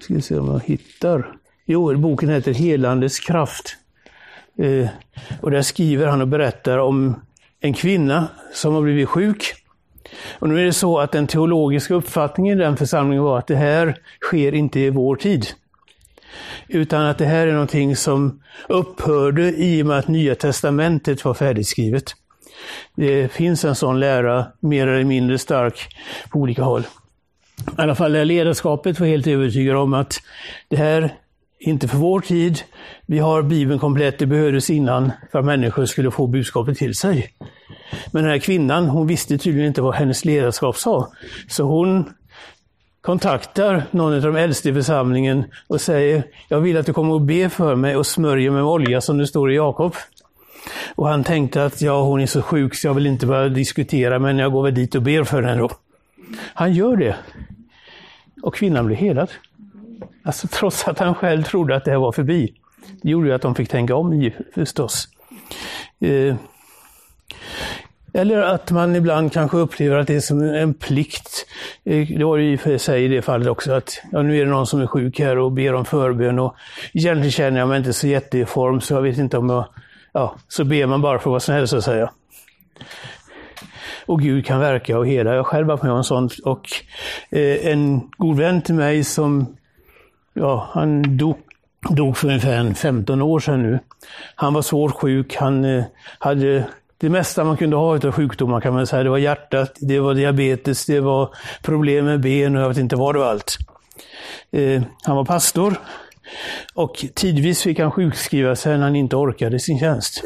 Ska 0.00 0.14
vi 0.14 0.22
se 0.22 0.38
om 0.38 0.46
jag 0.46 0.60
hittar. 0.64 1.36
Jo, 1.66 1.98
boken 1.98 2.28
heter 2.28 2.52
Helandets 2.52 3.20
kraft. 3.20 3.76
Eh, 4.58 4.88
och 5.40 5.50
där 5.50 5.62
skriver 5.62 6.06
han 6.06 6.20
och 6.20 6.28
berättar 6.28 6.78
om 6.78 7.20
en 7.60 7.74
kvinna 7.74 8.28
som 8.52 8.74
har 8.74 8.82
blivit 8.82 9.08
sjuk. 9.08 9.54
Och 10.38 10.48
nu 10.48 10.60
är 10.60 10.64
det 10.64 10.72
så 10.72 10.98
att 10.98 11.12
den 11.12 11.26
teologiska 11.26 11.94
uppfattningen 11.94 12.60
i 12.60 12.62
den 12.62 12.76
församlingen 12.76 13.24
var 13.24 13.38
att 13.38 13.46
det 13.46 13.56
här 13.56 13.98
sker 14.20 14.54
inte 14.54 14.80
i 14.80 14.90
vår 14.90 15.16
tid. 15.16 15.46
Utan 16.68 17.02
att 17.02 17.18
det 17.18 17.26
här 17.26 17.46
är 17.46 17.52
någonting 17.52 17.96
som 17.96 18.42
upphörde 18.68 19.52
i 19.56 19.82
och 19.82 19.86
med 19.86 19.98
att 19.98 20.08
Nya 20.08 20.34
Testamentet 20.34 21.24
var 21.24 21.34
färdigskrivet. 21.34 22.14
Det 22.96 23.32
finns 23.32 23.64
en 23.64 23.74
sån 23.74 24.00
lära, 24.00 24.46
mer 24.60 24.86
eller 24.86 25.04
mindre 25.04 25.38
stark, 25.38 25.96
på 26.30 26.38
olika 26.38 26.62
håll. 26.62 26.86
I 27.78 27.80
alla 27.80 27.94
fall 27.94 28.14
är 28.14 28.24
ledarskapet 28.24 29.00
var 29.00 29.06
helt 29.06 29.26
övertygad 29.26 29.76
om 29.76 29.94
att 29.94 30.20
det 30.68 30.76
här 30.76 31.02
är 31.02 31.14
inte 31.58 31.88
för 31.88 31.96
vår 31.96 32.20
tid. 32.20 32.58
Vi 33.06 33.18
har 33.18 33.42
Bibeln 33.42 33.78
komplett, 33.78 34.18
det 34.18 34.26
behövdes 34.26 34.70
innan 34.70 35.12
för 35.32 35.38
att 35.38 35.44
människor 35.44 35.86
skulle 35.86 36.10
få 36.10 36.26
budskapet 36.26 36.78
till 36.78 36.94
sig. 36.94 37.34
Men 38.12 38.22
den 38.22 38.32
här 38.32 38.38
kvinnan, 38.38 38.88
hon 38.88 39.06
visste 39.06 39.38
tydligen 39.38 39.68
inte 39.68 39.82
vad 39.82 39.94
hennes 39.94 40.24
ledarskap 40.24 40.76
sa. 40.76 41.12
Så 41.48 41.64
hon 41.64 42.12
kontaktar 43.00 43.82
någon 43.90 44.14
av 44.14 44.20
de 44.20 44.36
äldste 44.36 44.68
i 44.68 44.74
församlingen 44.74 45.44
och 45.68 45.80
säger, 45.80 46.24
jag 46.48 46.60
vill 46.60 46.76
att 46.76 46.86
du 46.86 46.92
kommer 46.92 47.14
och 47.14 47.20
ber 47.20 47.48
för 47.48 47.74
mig 47.74 47.96
och 47.96 48.06
smörjer 48.06 48.50
mig 48.50 48.62
med 48.62 48.70
olja 48.70 49.00
som 49.00 49.18
det 49.18 49.26
står 49.26 49.52
i 49.52 49.56
Jakob. 49.56 49.94
Och 50.94 51.08
han 51.08 51.24
tänkte 51.24 51.64
att 51.64 51.82
ja, 51.82 52.02
hon 52.02 52.20
är 52.20 52.26
så 52.26 52.42
sjuk 52.42 52.74
så 52.74 52.86
jag 52.86 52.94
vill 52.94 53.06
inte 53.06 53.26
börja 53.26 53.48
diskutera, 53.48 54.18
men 54.18 54.38
jag 54.38 54.52
går 54.52 54.62
väl 54.62 54.74
dit 54.74 54.94
och 54.94 55.02
ber 55.02 55.24
för 55.24 55.42
henne 55.42 55.60
då. 55.60 55.70
Han 56.38 56.72
gör 56.72 56.96
det. 56.96 57.16
Och 58.42 58.54
kvinnan 58.54 58.86
blir 58.86 58.96
helad. 58.96 59.30
Alltså 60.22 60.48
trots 60.48 60.88
att 60.88 60.98
han 60.98 61.14
själv 61.14 61.42
trodde 61.42 61.76
att 61.76 61.84
det 61.84 61.90
här 61.90 61.98
var 61.98 62.12
förbi. 62.12 62.54
Det 63.02 63.10
gjorde 63.10 63.28
ju 63.28 63.34
att 63.34 63.42
de 63.42 63.54
fick 63.54 63.68
tänka 63.68 63.96
om 63.96 64.30
förstås. 64.54 65.08
Eh, 66.00 66.36
eller 68.16 68.38
att 68.42 68.70
man 68.70 68.96
ibland 68.96 69.32
kanske 69.32 69.56
upplever 69.56 69.96
att 69.96 70.06
det 70.06 70.14
är 70.14 70.20
som 70.20 70.42
en 70.42 70.74
plikt. 70.74 71.46
Eh, 71.84 72.08
det 72.08 72.24
var 72.24 72.36
ju 72.36 72.58
för 72.58 72.78
sig 72.78 73.04
i 73.04 73.08
det 73.08 73.22
fallet 73.22 73.48
också 73.48 73.72
att 73.72 74.00
ja, 74.12 74.22
nu 74.22 74.40
är 74.40 74.44
det 74.44 74.50
någon 74.50 74.66
som 74.66 74.80
är 74.80 74.86
sjuk 74.86 75.20
här 75.20 75.38
och 75.38 75.52
ber 75.52 75.74
om 75.74 75.84
förbön 75.84 76.38
och 76.38 76.54
egentligen 76.92 77.30
känner 77.30 77.58
jag 77.58 77.68
mig 77.68 77.78
inte 77.78 77.92
så 77.92 78.06
jätteform 78.06 78.80
så 78.80 78.94
jag 78.94 79.02
vet 79.02 79.18
inte 79.18 79.38
om 79.38 79.50
jag... 79.50 79.64
Ja, 80.14 80.36
så 80.48 80.64
ber 80.64 80.86
man 80.86 81.02
bara 81.02 81.18
för 81.18 81.22
att 81.22 81.26
vara 81.30 81.40
snäll 81.40 81.68
så 81.68 81.76
att 81.76 81.84
säga. 81.84 82.10
Och 84.06 84.20
Gud 84.20 84.46
kan 84.46 84.60
verka 84.60 84.98
och 84.98 85.06
hela. 85.06 85.30
Jag 85.30 85.36
har 85.36 85.44
själv 85.44 85.66
varit 85.66 85.82
med 85.82 85.92
om 85.92 86.04
sånt. 86.04 86.38
Och 86.44 86.68
eh, 87.30 87.66
en 87.66 88.10
god 88.16 88.36
vän 88.36 88.62
till 88.62 88.74
mig 88.74 89.04
som, 89.04 89.56
ja, 90.34 90.68
han 90.72 91.16
dog 91.16 91.36
dog 91.90 92.16
för 92.16 92.28
ungefär 92.28 92.74
15 92.74 93.22
år 93.22 93.40
sedan 93.40 93.62
nu. 93.62 93.78
Han 94.34 94.54
var 94.54 94.62
svårt 94.62 94.92
sjuk, 94.92 95.36
han 95.36 95.64
eh, 95.64 95.84
hade 96.18 96.64
det 96.98 97.08
mesta 97.08 97.44
man 97.44 97.56
kunde 97.56 97.76
ha 97.76 97.94
av 97.94 98.12
sjukdomar 98.12 98.60
kan 98.60 98.74
man 98.74 98.86
säga. 98.86 99.02
Det 99.02 99.10
var 99.10 99.18
hjärtat, 99.18 99.76
det 99.80 100.00
var 100.00 100.14
diabetes, 100.14 100.86
det 100.86 101.00
var 101.00 101.34
problem 101.62 102.04
med 102.04 102.20
ben 102.20 102.56
och 102.56 102.62
jag 102.62 102.68
vet 102.68 102.78
inte 102.78 102.96
vad 102.96 103.14
det 103.14 103.18
var 103.18 103.26
allt. 103.26 103.56
Eh, 104.52 104.82
han 105.02 105.16
var 105.16 105.24
pastor 105.24 105.74
och 106.74 107.04
tidvis 107.14 107.62
fick 107.62 107.78
han 107.78 107.90
sjukskriva 107.90 108.56
sig 108.56 108.76
när 108.76 108.84
han 108.84 108.96
inte 108.96 109.16
orkade 109.16 109.60
sin 109.60 109.78
tjänst. 109.78 110.22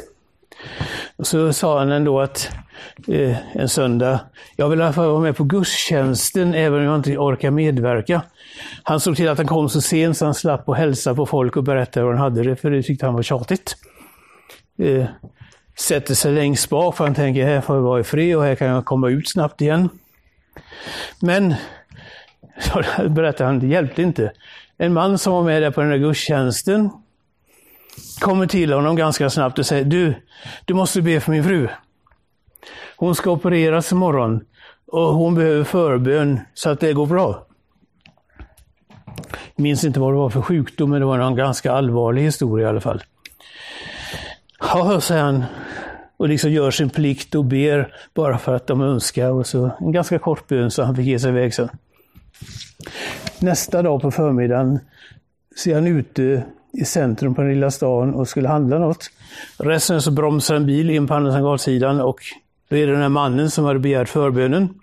Och 1.16 1.26
så 1.26 1.52
sa 1.52 1.78
han 1.78 1.92
ändå 1.92 2.20
att 2.20 2.50
eh, 3.08 3.37
en 3.52 3.68
söndag, 3.68 4.20
jag 4.56 4.68
vill 4.68 4.80
i 4.80 4.82
alla 4.82 4.92
fall 4.92 5.08
vara 5.08 5.20
med 5.20 5.37
på 5.37 5.44
gudstjänsten 5.44 6.54
även 6.54 6.80
om 6.80 6.84
jag 6.84 6.96
inte 6.96 7.18
orkar 7.18 7.50
medverka. 7.50 8.22
Han 8.82 9.00
såg 9.00 9.16
till 9.16 9.28
att 9.28 9.38
han 9.38 9.46
kom 9.46 9.68
så 9.68 9.80
sent 9.80 10.16
så 10.16 10.24
han 10.24 10.34
slapp 10.34 10.68
att 10.68 10.76
hälsa 10.76 11.14
på 11.14 11.26
folk 11.26 11.56
och 11.56 11.64
berätta 11.64 12.00
hur 12.00 12.08
han 12.08 12.18
hade 12.18 12.42
det, 12.42 12.56
för 12.56 12.70
det 12.70 12.82
tyckte 12.82 13.06
han 13.06 13.14
var 13.14 13.22
tjatigt. 13.22 13.76
Eh, 14.78 15.06
sätter 15.78 16.14
sig 16.14 16.32
längst 16.32 16.68
bak 16.68 16.96
för 16.96 17.04
han 17.04 17.14
tänker 17.14 17.44
här 17.44 17.61
får 17.61 17.76
jag 17.76 17.82
vara 17.82 18.00
i 18.00 18.04
fred 18.04 18.37
och 18.37 18.42
här 18.42 18.54
kan 18.54 18.68
jag 18.68 18.84
komma 18.84 19.08
ut 19.08 19.28
snabbt 19.28 19.61
igen. 19.61 19.88
Men, 21.20 21.54
så 22.61 23.08
berättar 23.08 23.44
han, 23.44 23.58
det 23.58 23.66
hjälpte 23.66 24.02
inte. 24.02 24.32
En 24.78 24.92
man 24.92 25.18
som 25.18 25.32
var 25.32 25.42
med 25.42 25.62
där 25.62 25.70
på 25.70 25.80
den 25.80 25.90
där 25.90 25.98
gudstjänsten 25.98 26.90
kommer 28.20 28.46
till 28.46 28.72
honom 28.72 28.96
ganska 28.96 29.30
snabbt 29.30 29.58
och 29.58 29.66
säger 29.66 29.84
du, 29.84 30.14
du 30.64 30.74
måste 30.74 31.02
be 31.02 31.20
för 31.20 31.32
min 31.32 31.44
fru. 31.44 31.68
Hon 32.96 33.14
ska 33.14 33.30
opereras 33.30 33.92
imorgon 33.92 34.44
och 34.86 35.14
hon 35.14 35.34
behöver 35.34 35.64
förbön 35.64 36.40
så 36.54 36.70
att 36.70 36.80
det 36.80 36.92
går 36.92 37.06
bra. 37.06 37.46
Jag 39.56 39.62
minns 39.62 39.84
inte 39.84 40.00
vad 40.00 40.12
det 40.12 40.16
var 40.16 40.30
för 40.30 40.42
sjukdom, 40.42 40.90
men 40.90 41.00
det 41.00 41.06
var 41.06 41.18
en 41.18 41.36
ganska 41.36 41.72
allvarlig 41.72 42.22
historia 42.22 42.66
i 42.66 42.70
alla 42.70 42.80
fall. 42.80 43.02
Ja, 44.60 45.00
säger 45.00 45.22
han, 45.22 45.44
och 46.16 46.28
liksom 46.28 46.50
gör 46.50 46.70
sin 46.70 46.90
plikt 46.90 47.34
och 47.34 47.44
ber 47.44 47.94
bara 48.14 48.38
för 48.38 48.54
att 48.54 48.66
de 48.66 48.80
önskar. 48.80 49.30
Och 49.30 49.46
så 49.46 49.70
en 49.80 49.92
ganska 49.92 50.18
kort 50.18 50.48
bön 50.48 50.70
så 50.70 50.82
han 50.82 50.96
fick 50.96 51.06
ge 51.06 51.18
sig 51.18 51.30
iväg 51.30 51.54
sen. 51.54 51.68
Nästa 53.40 53.83
dag 53.83 54.03
på 54.03 54.11
förmiddagen 54.11 54.81
ser 55.57 55.74
han 55.74 55.87
ute 55.87 56.44
i 56.72 56.85
centrum 56.85 57.35
på 57.35 57.42
den 57.42 57.51
lilla 57.51 57.70
stan 57.70 58.14
och 58.14 58.29
skulle 58.29 58.48
handla 58.48 58.79
något. 58.79 59.11
Resten 59.59 60.03
så 60.03 60.11
bromsar 60.11 60.55
en 60.55 60.66
bil 60.66 60.90
in 60.90 61.07
på 61.07 61.14
andra 61.14 61.59
sidan 61.59 62.01
och 62.01 62.20
då 62.68 62.77
är 62.77 62.87
det 62.87 62.92
den 62.92 63.03
här 63.03 63.09
mannen 63.09 63.51
som 63.51 63.64
hade 63.64 63.79
begärt 63.79 64.09
förbönen. 64.09 64.81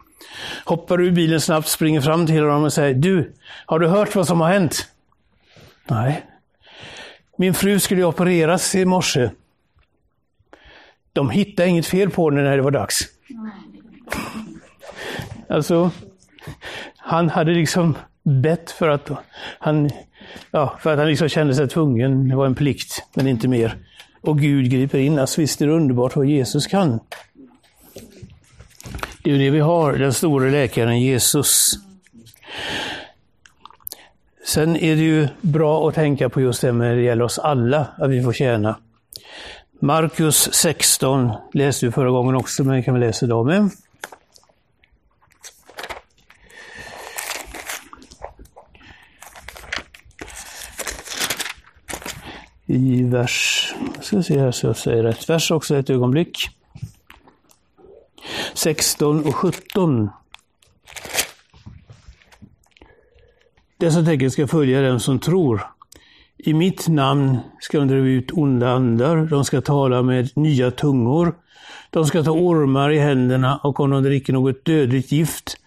Hoppar 0.65 1.01
ur 1.01 1.11
bilen 1.11 1.41
snabbt, 1.41 1.67
springer 1.67 2.01
fram 2.01 2.27
till 2.27 2.43
honom 2.43 2.63
och 2.63 2.73
säger 2.73 2.93
Du, 2.93 3.33
har 3.65 3.79
du 3.79 3.87
hört 3.87 4.15
vad 4.15 4.27
som 4.27 4.41
har 4.41 4.49
hänt? 4.49 4.87
Nej. 5.87 6.25
Min 7.37 7.53
fru 7.53 7.79
skulle 7.79 8.03
opereras 8.03 8.75
i 8.75 8.85
morse. 8.85 9.29
De 11.13 11.29
hittade 11.29 11.69
inget 11.69 11.85
fel 11.85 12.09
på 12.09 12.29
henne 12.29 12.43
när 12.43 12.57
det 12.57 12.63
var 12.63 12.71
dags. 12.71 12.99
Alltså, 15.49 15.91
han 16.97 17.29
hade 17.29 17.51
liksom 17.51 17.95
bett 18.25 18.71
för 18.71 18.89
att 18.89 19.11
han, 19.59 19.89
ja, 20.51 20.77
för 20.81 20.93
att 20.93 20.99
han 20.99 21.07
liksom 21.07 21.29
kände 21.29 21.55
sig 21.55 21.67
tvungen. 21.67 22.29
Det 22.29 22.35
var 22.35 22.45
en 22.45 22.55
plikt, 22.55 23.03
men 23.13 23.27
inte 23.27 23.47
mer. 23.47 23.77
Och 24.21 24.39
Gud 24.39 24.71
griper 24.71 24.97
in. 24.97 25.19
Alltså, 25.19 25.41
visst 25.41 25.61
är 25.61 25.67
det 25.67 25.73
underbart 25.73 26.15
vad 26.15 26.25
Jesus 26.25 26.67
kan. 26.67 26.99
Det 29.23 29.29
är 29.29 29.33
ju 29.33 29.39
det 29.39 29.49
vi 29.49 29.59
har, 29.59 29.93
den 29.93 30.13
store 30.13 30.51
läkaren 30.51 31.01
Jesus. 31.01 31.73
Sen 34.45 34.75
är 34.75 34.95
det 34.95 35.01
ju 35.01 35.27
bra 35.41 35.87
att 35.87 35.95
tänka 35.95 36.29
på 36.29 36.41
just 36.41 36.61
det 36.61 36.71
när 36.71 36.95
det 36.95 37.01
gäller 37.01 37.23
oss 37.23 37.39
alla, 37.39 37.87
att 37.97 38.09
vi 38.09 38.23
får 38.23 38.33
tjäna. 38.33 38.75
Markus 39.79 40.53
16 40.53 41.31
läste 41.53 41.85
vi 41.85 41.91
förra 41.91 42.09
gången 42.09 42.35
också, 42.35 42.63
men 42.63 42.83
kan 42.83 42.93
vi 42.93 42.99
läsa 42.99 43.25
idag 43.25 43.45
med. 43.45 43.69
I 52.67 53.03
vers, 53.03 53.73
ska 54.01 54.23
se 54.23 54.39
här 54.39 54.51
så 54.51 54.67
jag 54.67 54.77
säger 54.77 55.03
rätt 55.03 55.29
vers 55.29 55.51
också 55.51 55.77
ett 55.77 55.89
ögonblick. 55.89 56.49
16 58.53 59.25
och 59.25 59.35
17. 59.35 60.09
Dessa 63.77 64.03
tecken 64.03 64.31
ska 64.31 64.47
följa 64.47 64.81
den 64.81 64.99
som 64.99 65.19
tror. 65.19 65.61
I 66.37 66.53
mitt 66.53 66.87
namn 66.87 67.37
ska 67.59 67.79
de 67.79 67.87
driva 67.87 68.07
ut 68.07 68.31
onda 68.31 68.69
andar, 68.69 69.17
de 69.25 69.45
ska 69.45 69.61
tala 69.61 70.01
med 70.01 70.37
nya 70.37 70.71
tungor, 70.71 71.35
de 71.89 72.05
ska 72.05 72.23
ta 72.23 72.31
ormar 72.31 72.89
i 72.89 72.99
händerna 72.99 73.57
och 73.57 73.79
om 73.79 73.89
de 73.89 74.03
dricker 74.03 74.33
något 74.33 74.65
dödligt 74.65 75.11
gift 75.11 75.57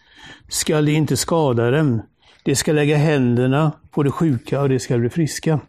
skall 0.49 0.85
det 0.85 0.93
inte 0.93 1.17
skada 1.17 1.71
dem. 1.71 2.03
De 2.43 2.57
ska 2.57 2.73
lägga 2.73 2.97
händerna 2.97 3.73
på 3.91 4.03
de 4.03 4.13
sjuka 4.13 4.61
och 4.61 4.69
de 4.69 4.79
ska 4.79 4.99
bli 4.99 5.11
friska. 5.11 5.61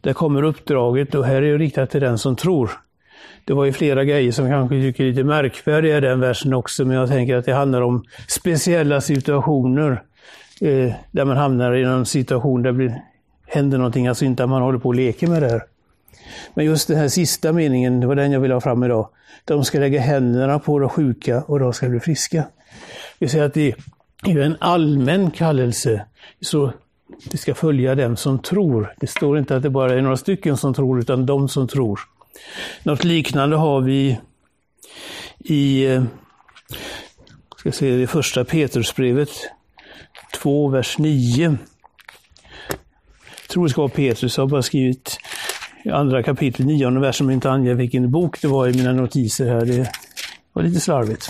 Där 0.00 0.12
kommer 0.12 0.42
uppdraget 0.42 1.14
och 1.14 1.24
här 1.24 1.34
är 1.34 1.52
det 1.52 1.58
riktat 1.58 1.90
till 1.90 2.00
den 2.00 2.18
som 2.18 2.36
tror. 2.36 2.70
Det 3.44 3.52
var 3.52 3.64
ju 3.64 3.72
flera 3.72 4.04
grejer 4.04 4.32
som 4.32 4.48
kanske 4.48 4.80
tycker 4.80 5.04
är 5.04 5.08
lite 5.08 5.24
märkvärdiga 5.24 5.96
i 5.96 6.00
den 6.00 6.20
versen 6.20 6.54
också, 6.54 6.84
men 6.84 6.96
jag 6.96 7.08
tänker 7.08 7.36
att 7.36 7.44
det 7.44 7.52
handlar 7.52 7.82
om 7.82 8.04
speciella 8.28 9.00
situationer 9.00 10.02
eh, 10.60 10.92
där 11.10 11.24
man 11.24 11.36
hamnar 11.36 11.74
i 11.74 11.84
någon 11.84 12.06
situation 12.06 12.62
där 12.62 12.72
det 12.72 13.02
händer 13.46 13.78
någonting, 13.78 14.06
alltså 14.06 14.24
inte 14.24 14.44
att 14.44 14.50
man 14.50 14.62
håller 14.62 14.78
på 14.78 14.88
och 14.88 14.94
leker 14.94 15.26
med 15.26 15.42
det 15.42 15.48
här. 15.48 15.62
Men 16.54 16.64
just 16.64 16.88
den 16.88 16.96
här 16.96 17.08
sista 17.08 17.52
meningen, 17.52 18.00
det 18.00 18.06
var 18.06 18.14
den 18.14 18.32
jag 18.32 18.40
ville 18.40 18.54
ha 18.54 18.60
fram 18.60 18.84
idag. 18.84 19.08
De 19.44 19.64
ska 19.64 19.78
lägga 19.78 20.00
händerna 20.00 20.58
på 20.58 20.78
de 20.78 20.88
sjuka 20.88 21.42
och 21.42 21.58
de 21.58 21.72
ska 21.72 21.88
bli 21.88 22.00
friska. 22.00 22.44
Vi 23.18 23.28
säger 23.28 23.44
att 23.44 23.54
det 23.54 23.74
är 24.26 24.38
en 24.38 24.56
allmän 24.60 25.30
kallelse. 25.30 26.04
Så 26.40 26.72
det 27.30 27.38
ska 27.38 27.54
följa 27.54 27.94
dem 27.94 28.16
som 28.16 28.38
tror. 28.38 28.94
Det 29.00 29.06
står 29.06 29.38
inte 29.38 29.56
att 29.56 29.62
det 29.62 29.70
bara 29.70 29.94
är 29.94 30.02
några 30.02 30.16
stycken 30.16 30.56
som 30.56 30.74
tror, 30.74 31.00
utan 31.00 31.26
de 31.26 31.48
som 31.48 31.68
tror. 31.68 32.00
Något 32.82 33.04
liknande 33.04 33.56
har 33.56 33.80
vi 33.80 34.20
i, 35.38 35.84
eh, 35.84 36.04
ska 37.56 37.72
se 37.72 37.90
det 37.90 38.06
första 38.06 38.44
Petrusbrevet 38.44 39.30
2, 40.34 40.68
vers 40.68 40.98
9. 40.98 41.56
Jag 43.40 43.48
tror 43.48 43.64
det 43.64 43.70
ska 43.70 43.80
vara 43.80 43.90
Petrus, 43.90 44.36
jag 44.36 44.44
har 44.44 44.50
bara 44.50 44.62
skrivit 44.62 45.18
andra 45.92 46.22
kapitlet, 46.22 46.66
nionde 46.66 47.00
versen, 47.00 47.26
men 47.26 47.34
inte 47.34 47.50
anger 47.50 47.74
vilken 47.74 48.10
bok 48.10 48.40
det 48.42 48.48
var 48.48 48.68
i 48.68 48.74
mina 48.74 48.92
notiser 48.92 49.46
här. 49.46 49.66
Det 49.66 49.90
var 50.52 50.62
lite 50.62 50.80
slarvigt. 50.80 51.28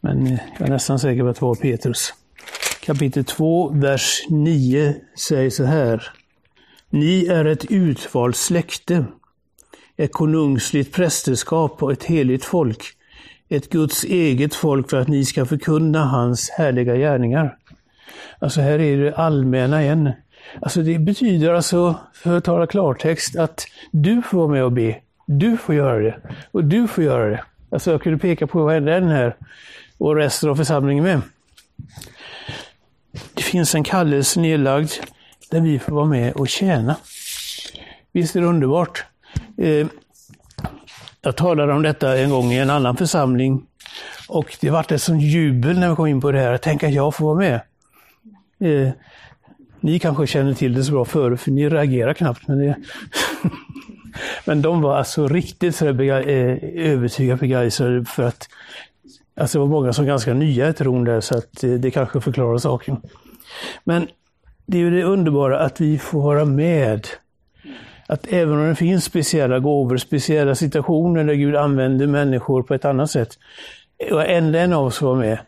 Men 0.00 0.26
eh, 0.26 0.38
jag 0.58 0.68
är 0.68 0.72
nästan 0.72 0.98
säker 0.98 1.22
på 1.22 1.28
att 1.28 1.36
det 1.36 1.44
var 1.44 1.54
Petrus. 1.54 2.12
Kapitel 2.86 3.24
2, 3.24 3.70
vers 3.74 4.26
9 4.28 4.94
säger 5.18 5.50
så 5.50 5.64
här. 5.64 6.02
Ni 6.90 7.26
är 7.26 7.44
ett 7.44 7.64
utvalt 7.64 8.36
släkte, 8.36 9.04
ett 9.96 10.12
konungsligt 10.12 10.94
prästerskap 10.94 11.82
och 11.82 11.92
ett 11.92 12.04
heligt 12.04 12.44
folk, 12.44 12.82
ett 13.48 13.70
Guds 13.70 14.04
eget 14.04 14.54
folk 14.54 14.90
för 14.90 15.00
att 15.00 15.08
ni 15.08 15.24
ska 15.24 15.46
förkunna 15.46 16.04
hans 16.04 16.50
härliga 16.50 16.96
gärningar. 16.96 17.56
Alltså 18.38 18.60
här 18.60 18.78
är 18.78 18.96
det 18.96 19.14
allmänna 19.14 19.82
igen. 19.82 20.12
Alltså 20.60 20.82
det 20.82 20.98
betyder 20.98 21.54
alltså, 21.54 21.94
för 22.12 22.36
att 22.36 22.44
tala 22.44 22.66
klartext, 22.66 23.36
att 23.36 23.66
du 23.90 24.22
får 24.22 24.38
vara 24.38 24.48
med 24.48 24.64
och 24.64 24.72
be. 24.72 24.96
Du 25.26 25.56
får 25.56 25.74
göra 25.74 25.98
det. 25.98 26.20
Och 26.50 26.64
du 26.64 26.88
får 26.88 27.04
göra 27.04 27.28
det. 27.30 27.44
Alltså 27.70 27.90
jag 27.90 28.02
kunde 28.02 28.18
peka 28.18 28.46
på 28.46 28.64
varenda 28.64 28.96
en 28.96 29.08
här 29.08 29.36
och 29.98 30.16
resten 30.16 30.50
av 30.50 30.56
församlingen 30.56 31.04
med. 31.04 31.20
Det 33.34 33.42
finns 33.42 33.74
en 33.74 33.84
kallelse 33.84 34.40
nedlagd 34.40 34.90
där 35.50 35.60
vi 35.60 35.78
får 35.78 35.92
vara 35.92 36.06
med 36.06 36.32
och 36.32 36.48
tjäna. 36.48 36.96
Visst 38.12 38.36
är 38.36 38.40
det 38.40 38.46
underbart? 38.46 39.04
Eh, 39.58 39.86
jag 41.22 41.36
talade 41.36 41.72
om 41.72 41.82
detta 41.82 42.18
en 42.18 42.30
gång 42.30 42.52
i 42.52 42.58
en 42.58 42.70
annan 42.70 42.96
församling 42.96 43.66
och 44.28 44.56
det 44.60 44.70
vart 44.70 44.92
ett 44.92 45.02
sånt 45.02 45.22
jubel 45.22 45.78
när 45.78 45.90
vi 45.90 45.96
kom 45.96 46.06
in 46.06 46.20
på 46.20 46.32
det 46.32 46.38
här. 46.38 46.56
Tänk 46.58 46.82
att 46.82 46.92
jag 46.92 47.14
får 47.14 47.26
vara 47.26 47.38
med. 47.38 47.60
Eh, 48.60 48.92
ni 49.80 49.98
kanske 49.98 50.26
känner 50.26 50.54
till 50.54 50.74
det 50.74 50.84
så 50.84 50.92
bra 50.92 51.04
förut, 51.04 51.40
för 51.40 51.50
ni 51.50 51.68
reagerar 51.68 52.14
knappt. 52.14 52.48
Men, 52.48 52.58
det... 52.58 52.76
men 54.44 54.62
de 54.62 54.82
var 54.82 54.96
alltså 54.96 55.28
riktigt 55.28 55.76
så 55.76 55.92
bega 55.92 56.22
eh, 56.22 56.58
övertygade 56.92 57.40
begeistrade 57.40 58.04
för 58.04 58.22
att 58.22 58.48
alltså 59.36 59.58
det 59.58 59.60
var 59.60 59.68
många 59.68 59.92
som 59.92 60.04
var 60.04 60.08
ganska 60.08 60.34
nya 60.34 60.68
i 60.68 60.72
tron 60.72 61.04
där, 61.04 61.20
så 61.20 61.38
att 61.38 61.64
eh, 61.64 61.70
det 61.70 61.90
kanske 61.90 62.20
förklarar 62.20 62.58
saken. 62.58 63.00
Men 63.84 64.08
det 64.66 64.78
är 64.78 64.80
ju 64.80 64.90
det 64.90 65.02
underbara 65.02 65.60
att 65.60 65.80
vi 65.80 65.98
får 65.98 66.22
vara 66.22 66.44
med. 66.44 67.06
Att 68.08 68.26
även 68.32 68.58
om 68.58 68.68
det 68.68 68.74
finns 68.74 69.04
speciella 69.04 69.58
gåvor, 69.58 69.96
speciella 69.96 70.54
situationer 70.54 71.24
där 71.24 71.34
Gud 71.34 71.56
använder 71.56 72.06
människor 72.06 72.62
på 72.62 72.74
ett 72.74 72.84
annat 72.84 73.10
sätt, 73.10 73.38
och 74.10 74.26
ändå 74.26 74.58
en 74.58 74.72
av 74.72 74.86
oss 74.86 75.02
var 75.02 75.16
med, 75.16 75.38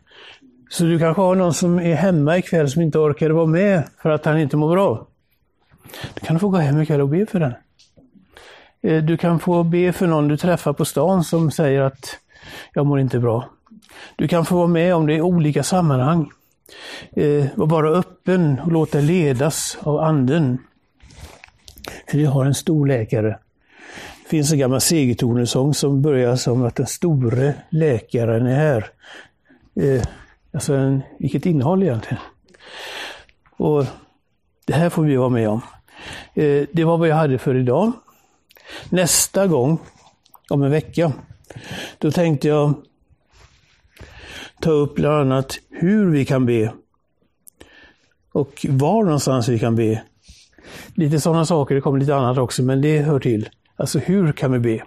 så 0.70 0.84
du 0.84 0.98
kanske 0.98 1.22
har 1.22 1.34
någon 1.34 1.54
som 1.54 1.78
är 1.78 1.94
hemma 1.94 2.38
ikväll 2.38 2.70
som 2.70 2.82
inte 2.82 2.98
orkade 2.98 3.34
vara 3.34 3.46
med 3.46 3.88
för 4.02 4.10
att 4.10 4.24
han 4.24 4.38
inte 4.38 4.56
mår 4.56 4.70
bra. 4.70 5.06
Du 6.14 6.26
kan 6.26 6.40
få 6.40 6.48
gå 6.48 6.56
hem 6.56 6.82
ikväll 6.82 7.00
och 7.00 7.08
be 7.08 7.26
för 7.26 7.40
den. 7.40 7.54
Eh, 8.82 9.02
du 9.02 9.16
kan 9.16 9.38
få 9.40 9.62
be 9.62 9.92
för 9.92 10.06
någon 10.06 10.28
du 10.28 10.36
träffar 10.36 10.72
på 10.72 10.84
stan 10.84 11.24
som 11.24 11.50
säger 11.50 11.80
att 11.80 12.18
jag 12.74 12.86
mår 12.86 13.00
inte 13.00 13.18
bra. 13.18 13.48
Du 14.16 14.28
kan 14.28 14.44
få 14.44 14.56
vara 14.56 14.66
med 14.66 14.94
om 14.94 15.06
det 15.06 15.14
i 15.14 15.20
olika 15.20 15.62
sammanhang. 15.62 16.30
Eh, 17.12 17.46
var 17.54 17.66
bara 17.66 17.88
öppen 17.88 18.60
och 18.60 18.72
låt 18.72 18.92
dig 18.92 19.02
ledas 19.02 19.78
av 19.80 19.98
anden. 19.98 20.58
För 22.10 22.18
vi 22.18 22.24
har 22.24 22.44
en 22.44 22.54
stor 22.54 22.86
läkare. 22.86 23.38
Det 24.22 24.28
finns 24.28 24.52
en 24.52 24.58
gammal 24.58 24.80
segertonesång 24.80 25.74
som 25.74 26.02
börjar 26.02 26.36
som 26.36 26.64
att 26.64 26.76
den 26.76 26.86
store 26.86 27.54
läkaren 27.70 28.46
är 28.46 28.56
här. 28.56 28.90
Eh, 29.80 30.02
Alltså, 30.52 30.74
en, 30.74 31.02
vilket 31.18 31.46
innehåll 31.46 31.82
egentligen. 31.82 32.22
Och 33.56 33.84
Det 34.64 34.72
här 34.72 34.90
får 34.90 35.02
vi 35.02 35.16
vara 35.16 35.28
med 35.28 35.48
om. 35.48 35.60
Eh, 36.34 36.66
det 36.72 36.84
var 36.84 36.98
vad 36.98 37.08
jag 37.08 37.16
hade 37.16 37.38
för 37.38 37.54
idag. 37.54 37.92
Nästa 38.88 39.46
gång, 39.46 39.78
om 40.50 40.62
en 40.62 40.70
vecka, 40.70 41.12
då 41.98 42.10
tänkte 42.10 42.48
jag 42.48 42.74
ta 44.60 44.70
upp 44.70 44.94
bland 44.94 45.14
annat 45.14 45.58
hur 45.70 46.10
vi 46.10 46.24
kan 46.24 46.46
be. 46.46 46.72
Och 48.32 48.66
var 48.68 49.04
någonstans 49.04 49.48
vi 49.48 49.58
kan 49.58 49.76
be. 49.76 50.02
Lite 50.94 51.20
sådana 51.20 51.46
saker, 51.46 51.74
det 51.74 51.80
kommer 51.80 51.98
lite 51.98 52.14
annat 52.14 52.38
också, 52.38 52.62
men 52.62 52.80
det 52.80 52.98
hör 52.98 53.20
till. 53.20 53.48
Alltså 53.76 53.98
hur 53.98 54.32
kan 54.32 54.52
vi 54.52 54.58
be? 54.58 54.82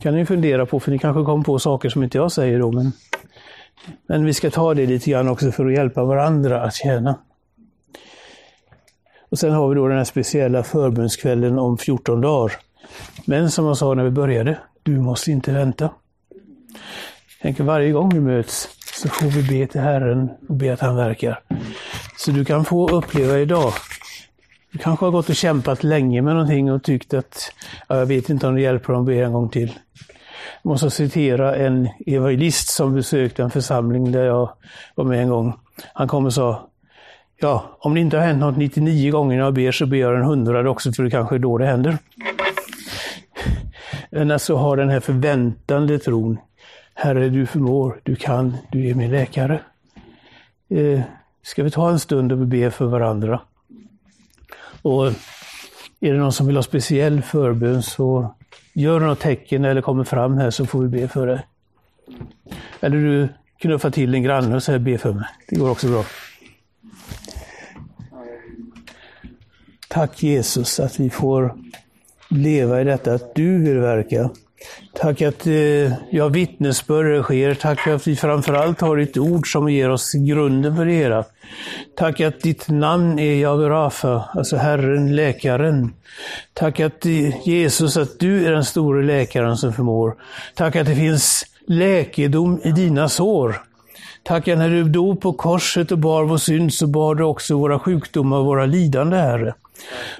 Kan 0.00 0.14
ni 0.14 0.26
fundera 0.26 0.66
på, 0.66 0.80
för 0.80 0.90
ni 0.90 0.98
kanske 0.98 1.24
kommer 1.24 1.44
på 1.44 1.58
saker 1.58 1.88
som 1.88 2.02
inte 2.02 2.18
jag 2.18 2.32
säger 2.32 2.58
då, 2.58 2.72
men 2.72 2.92
men 4.06 4.24
vi 4.24 4.34
ska 4.34 4.50
ta 4.50 4.74
det 4.74 4.86
lite 4.86 5.10
grann 5.10 5.28
också 5.28 5.52
för 5.52 5.66
att 5.66 5.72
hjälpa 5.72 6.04
varandra 6.04 6.62
att 6.62 6.74
tjäna. 6.74 7.18
Och 9.28 9.38
sen 9.38 9.52
har 9.52 9.68
vi 9.68 9.74
då 9.74 9.88
den 9.88 9.96
här 9.96 10.04
speciella 10.04 10.62
förbundskvällen 10.62 11.58
om 11.58 11.78
14 11.78 12.20
dagar. 12.20 12.52
Men 13.24 13.50
som 13.50 13.66
jag 13.66 13.76
sa 13.76 13.94
när 13.94 14.04
vi 14.04 14.10
började, 14.10 14.58
du 14.82 15.00
måste 15.00 15.30
inte 15.30 15.52
vänta. 15.52 15.90
Tänk 17.44 17.60
varje 17.60 17.92
gång 17.92 18.08
vi 18.08 18.20
möts 18.20 18.68
så 18.94 19.08
får 19.08 19.26
vi 19.26 19.42
be 19.42 19.66
till 19.66 19.80
Herren 19.80 20.30
och 20.48 20.54
be 20.54 20.72
att 20.72 20.80
han 20.80 20.96
verkar. 20.96 21.40
Så 22.16 22.30
du 22.30 22.44
kan 22.44 22.64
få 22.64 22.88
uppleva 22.88 23.38
idag. 23.38 23.72
Du 24.72 24.78
kanske 24.78 25.04
har 25.04 25.10
gått 25.10 25.28
och 25.28 25.34
kämpat 25.34 25.84
länge 25.84 26.22
med 26.22 26.34
någonting 26.34 26.72
och 26.72 26.82
tyckt 26.82 27.14
att 27.14 27.52
ja, 27.88 27.98
jag 27.98 28.06
vet 28.06 28.28
inte 28.28 28.46
om 28.46 28.54
det 28.54 28.60
hjälper 28.60 28.92
om 28.92 29.04
be 29.04 29.14
ber 29.14 29.22
en 29.22 29.32
gång 29.32 29.48
till. 29.48 29.68
Jag 30.62 30.70
måste 30.70 30.90
citera 30.90 31.56
en 31.56 31.88
evangelist 32.06 32.68
som 32.68 32.94
besökte 32.94 33.42
en 33.42 33.50
församling 33.50 34.12
där 34.12 34.24
jag 34.24 34.50
var 34.94 35.04
med 35.04 35.22
en 35.22 35.28
gång. 35.28 35.52
Han 35.92 36.08
kom 36.08 36.26
och 36.26 36.34
sa, 36.34 36.68
ja, 37.40 37.76
om 37.78 37.94
det 37.94 38.00
inte 38.00 38.16
har 38.16 38.26
hänt 38.26 38.40
något 38.40 38.56
99 38.56 39.12
gånger 39.12 39.36
när 39.36 39.44
jag 39.44 39.54
ber 39.54 39.72
så 39.72 39.86
ber 39.86 39.96
jag 39.96 40.16
en 40.16 40.24
hundrade 40.24 40.68
också 40.68 40.92
för 40.92 41.02
det 41.02 41.10
kanske 41.10 41.34
är 41.34 41.38
då 41.38 41.58
det 41.58 41.66
händer. 41.66 41.98
Men 44.10 44.30
alltså 44.30 44.54
ha 44.54 44.76
den 44.76 44.90
här 44.90 45.00
förväntande 45.00 45.98
tron. 45.98 46.38
Herre, 46.94 47.28
du 47.28 47.46
förmår, 47.46 48.00
du 48.02 48.16
kan, 48.16 48.56
du 48.72 48.88
är 48.88 48.94
min 48.94 49.10
läkare. 49.10 49.60
Eh, 50.68 51.00
ska 51.42 51.62
vi 51.62 51.70
ta 51.70 51.90
en 51.90 52.00
stund 52.00 52.32
och 52.32 52.38
be 52.38 52.70
för 52.70 52.86
varandra? 52.86 53.40
Och 54.82 55.06
är 56.00 56.12
det 56.12 56.18
någon 56.18 56.32
som 56.32 56.46
vill 56.46 56.56
ha 56.56 56.62
speciell 56.62 57.22
förbön 57.22 57.82
så 57.82 58.34
gör 58.72 59.00
något 59.00 59.20
tecken 59.20 59.64
eller 59.64 59.80
kommer 59.80 60.04
fram 60.04 60.38
här 60.38 60.50
så 60.50 60.66
får 60.66 60.82
vi 60.82 60.88
be 60.88 61.08
för 61.08 61.26
dig. 61.26 61.46
Eller 62.80 62.96
du 62.96 63.28
knuffar 63.58 63.90
till 63.90 64.14
en 64.14 64.22
granne 64.22 64.56
och 64.56 64.62
säger 64.62 64.78
be 64.78 64.98
för 64.98 65.12
mig. 65.12 65.24
Det 65.48 65.56
går 65.56 65.70
också 65.70 65.88
bra. 65.88 66.04
Tack 69.88 70.22
Jesus 70.22 70.80
att 70.80 71.00
vi 71.00 71.10
får 71.10 71.54
leva 72.28 72.80
i 72.80 72.84
detta, 72.84 73.14
att 73.14 73.34
du 73.34 73.58
vill 73.58 73.78
verka. 73.78 74.30
Tack 74.92 75.22
att 75.22 75.46
eh, 75.46 75.92
ja, 76.10 76.28
vittnesbörd 76.28 77.22
sker. 77.22 77.54
Tack 77.54 77.86
att 77.86 78.06
vi 78.06 78.16
framförallt 78.16 78.80
har 78.80 78.96
ditt 78.96 79.16
ord 79.16 79.52
som 79.52 79.68
ger 79.68 79.90
oss 79.90 80.12
grunden 80.12 80.76
för 80.76 80.86
det 80.86 80.92
hela. 80.92 81.24
Tack 81.96 82.20
att 82.20 82.40
ditt 82.40 82.68
namn 82.68 83.18
är 83.18 83.34
Jaberafa, 83.34 84.24
alltså 84.34 84.56
Herren, 84.56 85.16
läkaren. 85.16 85.94
Tack 86.52 86.80
att 86.80 87.06
eh, 87.06 87.48
Jesus, 87.48 87.96
att 87.96 88.18
du 88.18 88.46
är 88.46 88.52
den 88.52 88.64
store 88.64 89.04
läkaren 89.04 89.56
som 89.56 89.72
förmår. 89.72 90.14
Tack 90.54 90.76
att 90.76 90.86
det 90.86 90.96
finns 90.96 91.46
läkedom 91.66 92.60
i 92.64 92.72
dina 92.72 93.08
sår. 93.08 93.60
Tack 94.22 94.48
att 94.48 94.58
när 94.58 94.70
du 94.70 94.84
dog 94.84 95.20
på 95.20 95.32
korset 95.32 95.92
och 95.92 95.98
bar 95.98 96.24
vår 96.24 96.38
synd 96.38 96.74
så 96.74 96.86
bar 96.86 97.14
du 97.14 97.24
också 97.24 97.58
våra 97.58 97.78
sjukdomar 97.78 98.36
och 98.36 98.44
våra 98.44 98.66
lidande, 98.66 99.16
Herre. 99.16 99.54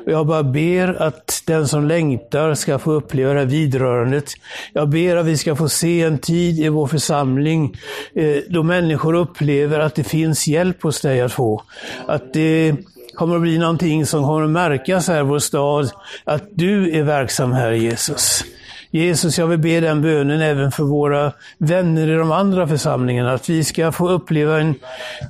Jag 0.07 0.26
bara 0.26 0.42
ber 0.42 1.02
att 1.02 1.42
den 1.46 1.68
som 1.68 1.88
längtar 1.88 2.55
ska 2.55 2.78
få 2.78 2.92
uppleva 2.92 3.32
det 3.32 3.38
här 3.38 3.46
vidrörandet. 3.46 4.32
Jag 4.72 4.88
ber 4.88 5.16
att 5.16 5.26
vi 5.26 5.36
ska 5.36 5.57
få 5.57 5.68
se 5.68 6.02
en 6.02 6.18
tid 6.18 6.61
i 6.61 6.68
vår 6.68 6.86
församling 6.86 7.76
eh, 8.14 8.36
då 8.48 8.62
människor 8.62 9.14
upplever 9.14 9.78
att 9.78 9.94
det 9.94 10.05
finns 10.05 10.46
hjälp 10.46 10.82
hos 10.82 11.00
dig 11.00 11.20
att 11.20 11.32
få. 11.32 11.62
Att 12.07 12.32
det 12.32 12.76
kommer 13.14 13.36
att 13.36 13.42
bli 13.42 13.59
någonting 13.59 14.07
som 14.07 14.24
kommer 14.24 14.44
att 14.44 14.50
märkas 14.50 15.09
här 15.09 15.20
i 15.20 15.22
vår 15.22 15.38
stad, 15.38 15.90
att 16.24 16.42
du 16.50 16.98
är 16.98 17.02
verksam 17.02 17.52
här 17.52 17.72
Jesus. 17.72 18.44
Jesus, 18.90 19.38
jag 19.38 19.46
vill 19.46 19.59
be 19.59 19.80
den 19.80 20.02
bönen 20.02 20.40
även 20.40 20.72
för 20.72 20.84
våra 20.84 21.32
vänner 21.59 22.09
i 22.09 22.14
de 22.14 22.32
andra 22.32 22.68
församlingarna, 22.68 23.32
att 23.32 23.48
vi 23.48 23.64
ska 23.64 23.92
få 23.92 24.09
uppleva 24.09 24.61
en 24.61 24.74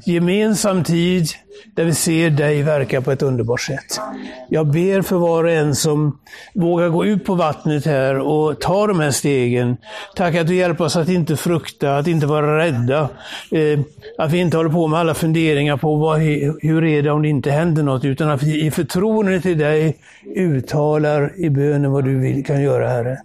gemensam 0.04 0.84
tid 0.84 1.28
där 1.74 1.84
vi 1.84 1.94
ser 1.94 2.30
dig 2.30 2.62
verka 2.62 3.00
på 3.00 3.12
ett 3.12 3.22
underbart 3.22 3.60
sätt. 3.60 4.00
Jag 4.48 4.66
ber 4.66 5.02
för 5.02 5.16
var 5.16 5.44
och 5.44 5.50
en 5.50 5.74
som 5.74 6.18
vågar 6.54 6.88
gå 6.88 7.04
ut 7.04 7.24
på 7.24 7.34
vattnet 7.34 7.86
här 7.86 8.18
och 8.18 8.60
ta 8.60 8.86
de 8.86 9.00
här 9.00 9.10
stegen. 9.10 9.76
Tack 10.16 10.34
att 10.34 10.46
du 10.46 10.54
hjälper 10.54 10.84
oss 10.84 10.96
att 10.96 11.08
inte 11.08 11.36
frukta, 11.36 11.96
att 11.96 12.06
inte 12.06 12.26
vara 12.26 12.58
rädda. 12.58 13.08
Eh, 13.50 13.80
att 14.18 14.32
vi 14.32 14.38
inte 14.38 14.56
håller 14.56 14.70
på 14.70 14.86
med 14.86 14.98
alla 14.98 15.14
funderingar 15.14 15.76
på 15.76 15.96
vad, 15.96 16.18
hur 16.60 16.84
är 16.84 17.02
det 17.02 17.10
om 17.10 17.22
det 17.22 17.28
inte 17.28 17.50
händer 17.50 17.82
något, 17.82 18.04
utan 18.04 18.30
att 18.30 18.42
vi 18.42 18.66
i 18.66 18.70
förtroende 18.70 19.40
till 19.40 19.58
dig 19.58 19.96
uttalar 20.36 21.32
i 21.36 21.50
bönen 21.50 21.92
vad 21.92 22.04
du 22.04 22.20
vill, 22.20 22.44
kan 22.44 22.62
göra, 22.62 22.88
Herre. 22.88 23.18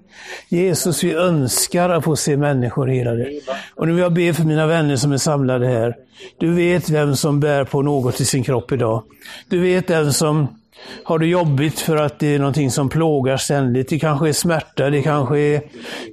Jesus, 0.50 1.04
vi 1.04 1.14
önskar 1.14 1.90
att 1.90 2.04
få 2.04 2.16
se 2.16 2.38
människor 2.38 2.88
helade. 2.88 3.32
Och 3.76 3.88
nu 3.88 3.94
vill 3.94 4.02
jag 4.02 4.14
be 4.14 4.34
för 4.34 4.44
mina 4.44 4.68
vänner 4.68 4.96
som 4.96 5.12
är 5.12 5.18
samlade 5.18 5.68
här. 5.68 5.96
Du 6.40 6.54
vet 6.54 6.90
vem 6.90 7.16
som 7.16 7.40
bär 7.40 7.64
på 7.64 7.82
något 7.82 8.22
i 8.22 8.26
sin 8.26 8.44
kropp 8.44 8.72
idag. 8.72 9.04
Du 9.50 9.60
vet 9.60 9.88
den 9.88 10.14
som 10.14 10.48
har 11.04 11.20
det 11.20 11.28
jobbigt 11.28 11.80
för 11.80 11.98
att 11.98 12.20
det 12.20 12.36
är 12.36 12.40
någonting 12.40 12.72
som 12.72 12.90
plågar 12.90 13.38
ständigt. 13.38 13.90
Det 13.90 14.00
kanske 14.00 14.30
är 14.30 14.34
smärta, 14.34 14.90
det 14.90 15.02
kanske 15.02 15.40
är 15.40 15.62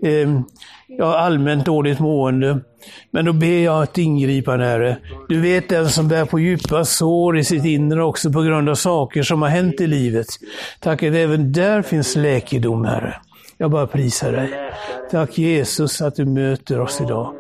eh, 0.03 0.41
ja, 0.89 1.19
allmänt 1.19 1.67
dåligt 1.67 1.99
mående. 1.99 2.61
Men 3.11 3.25
då 3.25 3.33
ber 3.33 3.59
jag 3.59 3.83
att 3.83 3.99
ingripa 3.99 4.57
Herre. 4.57 4.97
Du 5.29 5.41
vet 5.41 5.69
den 5.69 5.91
som 5.91 6.09
bär 6.09 6.25
på 6.25 6.41
djupa 6.41 6.85
sår 6.85 7.39
i 7.39 7.45
sitt 7.45 7.65
inre 7.65 8.05
också 8.05 8.33
på 8.33 8.43
grund 8.43 8.69
av 8.69 8.75
saker 8.75 9.23
som 9.23 9.43
har 9.43 9.49
hänt 9.49 9.81
i 9.81 9.87
livet. 9.87 10.27
Tack 10.81 11.03
att 11.03 11.15
även 11.15 11.53
där 11.53 11.83
finns 11.83 12.17
läkedom, 12.17 12.85
Herre. 12.85 13.17
Jag 13.59 13.71
bara 13.71 13.87
prisar 13.87 14.33
dig. 14.33 14.73
Tack 15.11 15.39
Jesus 15.39 16.01
att 16.01 16.15
du 16.15 16.25
möter 16.25 16.81
oss 16.81 17.01
idag. 17.01 17.35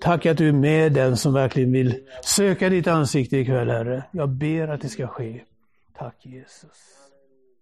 Tack 0.00 0.26
att 0.26 0.36
du 0.36 0.48
är 0.48 0.52
med 0.52 0.92
den 0.92 1.16
som 1.16 1.32
verkligen 1.32 1.72
vill 1.72 1.94
söka 2.22 2.68
ditt 2.68 2.86
ansikte 2.86 3.36
ikväll, 3.36 3.70
Herre. 3.70 4.02
Jag 4.10 4.28
ber 4.28 4.68
att 4.68 4.80
det 4.80 4.88
ska 4.88 5.06
ske. 5.06 5.40
Tack 5.98 6.16
Jesus. 6.22 6.87